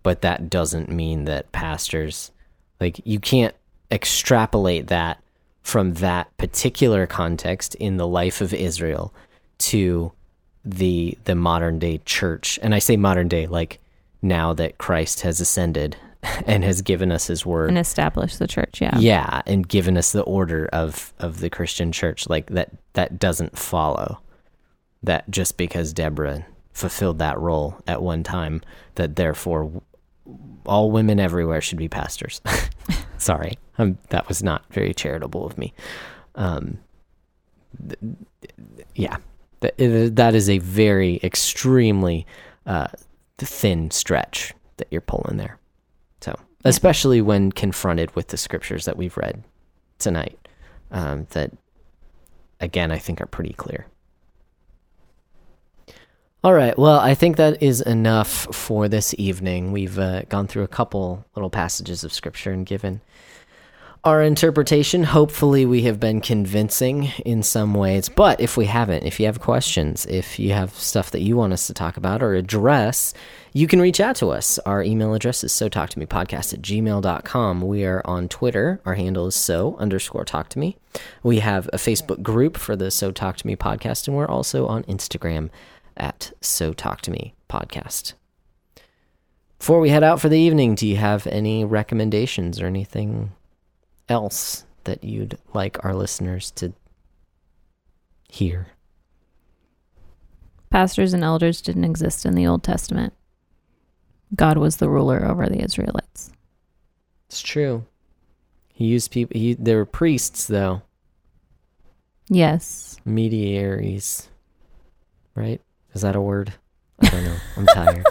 but 0.05 0.21
that 0.21 0.51
doesn't 0.51 0.87
mean 0.87 1.25
that 1.25 1.51
pastors 1.51 2.31
like 2.79 3.01
you 3.05 3.19
can't 3.19 3.55
extrapolate 3.89 4.85
that 4.85 5.19
from 5.63 5.95
that 5.95 6.35
particular 6.37 7.07
context 7.07 7.73
in 7.75 7.97
the 7.97 8.07
life 8.07 8.39
of 8.39 8.53
Israel 8.53 9.11
to 9.57 10.11
the 10.63 11.17
the 11.23 11.33
modern 11.33 11.79
day 11.79 11.99
church. 12.05 12.59
And 12.61 12.75
I 12.75 12.79
say 12.79 12.97
modern 12.97 13.27
day 13.27 13.47
like 13.47 13.79
now 14.21 14.53
that 14.53 14.77
Christ 14.77 15.21
has 15.21 15.41
ascended 15.41 15.97
and 16.45 16.63
has 16.63 16.83
given 16.83 17.11
us 17.11 17.25
his 17.25 17.43
word. 17.43 17.69
And 17.69 17.79
established 17.79 18.37
the 18.37 18.47
church, 18.47 18.81
yeah. 18.81 18.99
yeah, 18.99 19.41
and 19.47 19.67
given 19.67 19.97
us 19.97 20.11
the 20.11 20.21
order 20.21 20.67
of 20.71 21.15
of 21.17 21.39
the 21.39 21.49
Christian 21.49 21.91
church 21.91 22.29
like 22.29 22.45
that 22.51 22.69
that 22.93 23.17
doesn't 23.17 23.57
follow 23.57 24.19
that 25.01 25.27
just 25.31 25.57
because 25.57 25.93
Deborah 25.93 26.45
fulfilled 26.73 27.17
that 27.17 27.39
role 27.39 27.81
at 27.87 28.03
one 28.03 28.21
time 28.21 28.61
that 28.95 29.15
therefore 29.15 29.81
all 30.65 30.91
women 30.91 31.19
everywhere 31.19 31.61
should 31.61 31.77
be 31.77 31.87
pastors. 31.87 32.41
Sorry, 33.17 33.57
um, 33.77 33.97
that 34.09 34.27
was 34.27 34.43
not 34.43 34.63
very 34.71 34.93
charitable 34.93 35.45
of 35.45 35.57
me. 35.57 35.73
Um, 36.35 36.79
th- 37.87 38.15
yeah, 38.95 39.17
that, 39.61 39.77
that 40.15 40.35
is 40.35 40.49
a 40.49 40.57
very 40.59 41.19
extremely 41.23 42.25
uh, 42.65 42.87
thin 43.37 43.91
stretch 43.91 44.53
that 44.77 44.87
you're 44.91 45.01
pulling 45.01 45.37
there. 45.37 45.57
So, 46.21 46.37
especially 46.63 47.21
when 47.21 47.51
confronted 47.51 48.15
with 48.15 48.29
the 48.29 48.37
scriptures 48.37 48.85
that 48.85 48.97
we've 48.97 49.17
read 49.17 49.43
tonight, 49.99 50.37
um, 50.91 51.27
that 51.31 51.51
again 52.59 52.91
I 52.91 52.97
think 52.97 53.21
are 53.21 53.27
pretty 53.27 53.53
clear. 53.53 53.85
All 56.45 56.53
right. 56.53 56.77
Well, 56.77 56.99
I 56.99 57.15
think 57.15 57.37
that 57.37 57.63
is 57.63 57.81
enough 57.81 58.29
for 58.55 58.87
this 58.87 59.15
evening. 59.17 59.71
We've 59.71 59.97
uh, 59.97 60.25
gone 60.29 60.45
through 60.45 60.61
a 60.61 60.67
couple 60.67 61.25
little 61.33 61.49
passages 61.49 62.03
of 62.03 62.13
scripture 62.13 62.51
and 62.51 62.67
given 62.67 63.01
our 64.03 64.21
interpretation. 64.21 65.05
Hopefully, 65.05 65.65
we 65.65 65.81
have 65.85 65.99
been 65.99 66.21
convincing 66.21 67.05
in 67.25 67.41
some 67.41 67.73
ways. 67.73 68.09
But 68.09 68.39
if 68.39 68.57
we 68.57 68.67
haven't, 68.67 69.05
if 69.05 69.19
you 69.19 69.25
have 69.25 69.39
questions, 69.39 70.05
if 70.05 70.37
you 70.37 70.53
have 70.53 70.75
stuff 70.75 71.09
that 71.09 71.21
you 71.21 71.35
want 71.35 71.53
us 71.53 71.65
to 71.65 71.73
talk 71.73 71.97
about 71.97 72.21
or 72.21 72.35
address, 72.35 73.15
you 73.51 73.65
can 73.65 73.81
reach 73.81 73.99
out 73.99 74.15
to 74.17 74.29
us. 74.29 74.59
Our 74.67 74.83
email 74.83 75.15
address 75.15 75.43
is 75.43 75.51
so 75.51 75.67
talk 75.67 75.89
to 75.89 75.99
me 75.99 76.05
podcast 76.05 76.53
at 76.53 76.61
gmail.com. 76.61 77.61
We 77.61 77.85
are 77.85 78.03
on 78.05 78.29
Twitter. 78.29 78.81
Our 78.85 78.93
handle 78.93 79.25
is 79.25 79.35
so 79.35 79.77
underscore 79.77 80.25
talk 80.25 80.49
to 80.49 80.59
me. 80.59 80.77
We 81.23 81.39
have 81.39 81.67
a 81.73 81.77
Facebook 81.77 82.21
group 82.21 82.55
for 82.55 82.75
the 82.75 82.91
So 82.91 83.11
Talk 83.11 83.37
to 83.37 83.47
Me 83.47 83.55
podcast, 83.55 84.07
and 84.07 84.15
we're 84.15 84.27
also 84.27 84.67
on 84.67 84.83
Instagram 84.83 85.49
at 85.97 86.31
So 86.41 86.73
Talk 86.73 87.01
to 87.01 87.11
Me 87.11 87.33
podcast. 87.49 88.13
Before 89.59 89.79
we 89.79 89.89
head 89.89 90.03
out 90.03 90.19
for 90.19 90.29
the 90.29 90.37
evening, 90.39 90.75
do 90.75 90.87
you 90.87 90.97
have 90.97 91.25
any 91.27 91.63
recommendations 91.65 92.61
or 92.61 92.65
anything 92.67 93.31
else 94.09 94.65
that 94.83 95.03
you'd 95.03 95.37
like 95.53 95.83
our 95.83 95.93
listeners 95.95 96.51
to 96.51 96.73
hear? 98.29 98.67
Pastors 100.69 101.13
and 101.13 101.23
elders 101.23 101.61
didn't 101.61 101.85
exist 101.85 102.25
in 102.25 102.35
the 102.35 102.45
Old 102.45 102.63
Testament. 102.63 103.13
God 104.35 104.57
was 104.57 104.77
the 104.77 104.89
ruler 104.89 105.23
over 105.25 105.47
the 105.47 105.63
Israelites. 105.63 106.31
It's 107.29 107.41
true. 107.41 107.85
He 108.73 108.85
used 108.85 109.11
people. 109.11 109.39
He 109.39 109.53
there 109.53 109.77
were 109.77 109.85
priests 109.85 110.47
though, 110.47 110.81
Yes. 112.27 112.97
mediaries, 113.05 114.27
right? 115.33 115.61
Is 115.95 116.01
that 116.01 116.15
a 116.15 116.21
word? 116.21 116.53
I 116.99 117.09
don't 117.09 117.23
know. 117.23 117.37
I'm 117.55 117.65
tired. 117.67 118.05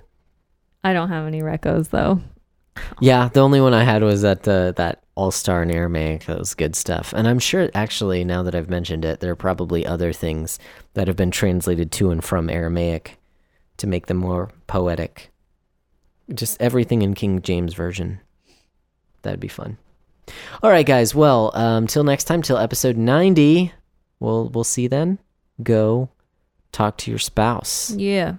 I 0.84 0.92
don't 0.92 1.08
have 1.08 1.26
any 1.26 1.42
recos 1.42 1.90
though. 1.90 2.20
Yeah, 3.00 3.28
the 3.28 3.40
only 3.40 3.60
one 3.60 3.74
I 3.74 3.82
had 3.82 4.02
was 4.02 4.22
that 4.22 4.46
uh, 4.46 4.70
that 4.72 5.02
All 5.16 5.32
Star 5.32 5.62
in 5.62 5.70
Aramaic. 5.70 6.26
That 6.26 6.38
was 6.38 6.54
good 6.54 6.76
stuff. 6.76 7.12
And 7.12 7.26
I'm 7.26 7.40
sure, 7.40 7.68
actually, 7.74 8.24
now 8.24 8.44
that 8.44 8.54
I've 8.54 8.70
mentioned 8.70 9.04
it, 9.04 9.20
there 9.20 9.32
are 9.32 9.36
probably 9.36 9.84
other 9.84 10.12
things 10.12 10.58
that 10.94 11.08
have 11.08 11.16
been 11.16 11.32
translated 11.32 11.90
to 11.92 12.10
and 12.10 12.22
from 12.22 12.48
Aramaic 12.48 13.18
to 13.78 13.86
make 13.88 14.06
them 14.06 14.18
more 14.18 14.50
poetic. 14.68 15.30
Just 16.32 16.62
everything 16.62 17.02
in 17.02 17.14
King 17.14 17.42
James 17.42 17.74
version. 17.74 18.20
That'd 19.22 19.40
be 19.40 19.48
fun. 19.48 19.78
All 20.62 20.70
right, 20.70 20.86
guys. 20.86 21.12
Well, 21.12 21.50
um, 21.54 21.88
till 21.88 22.04
next 22.04 22.24
time, 22.24 22.40
till 22.40 22.56
episode 22.56 22.96
90. 22.96 23.72
We'll 24.20 24.48
we'll 24.50 24.64
see 24.64 24.86
then. 24.86 25.18
Go 25.62 26.10
talk 26.72 26.96
to 26.98 27.10
your 27.10 27.18
spouse. 27.18 27.90
Yeah. 27.96 28.36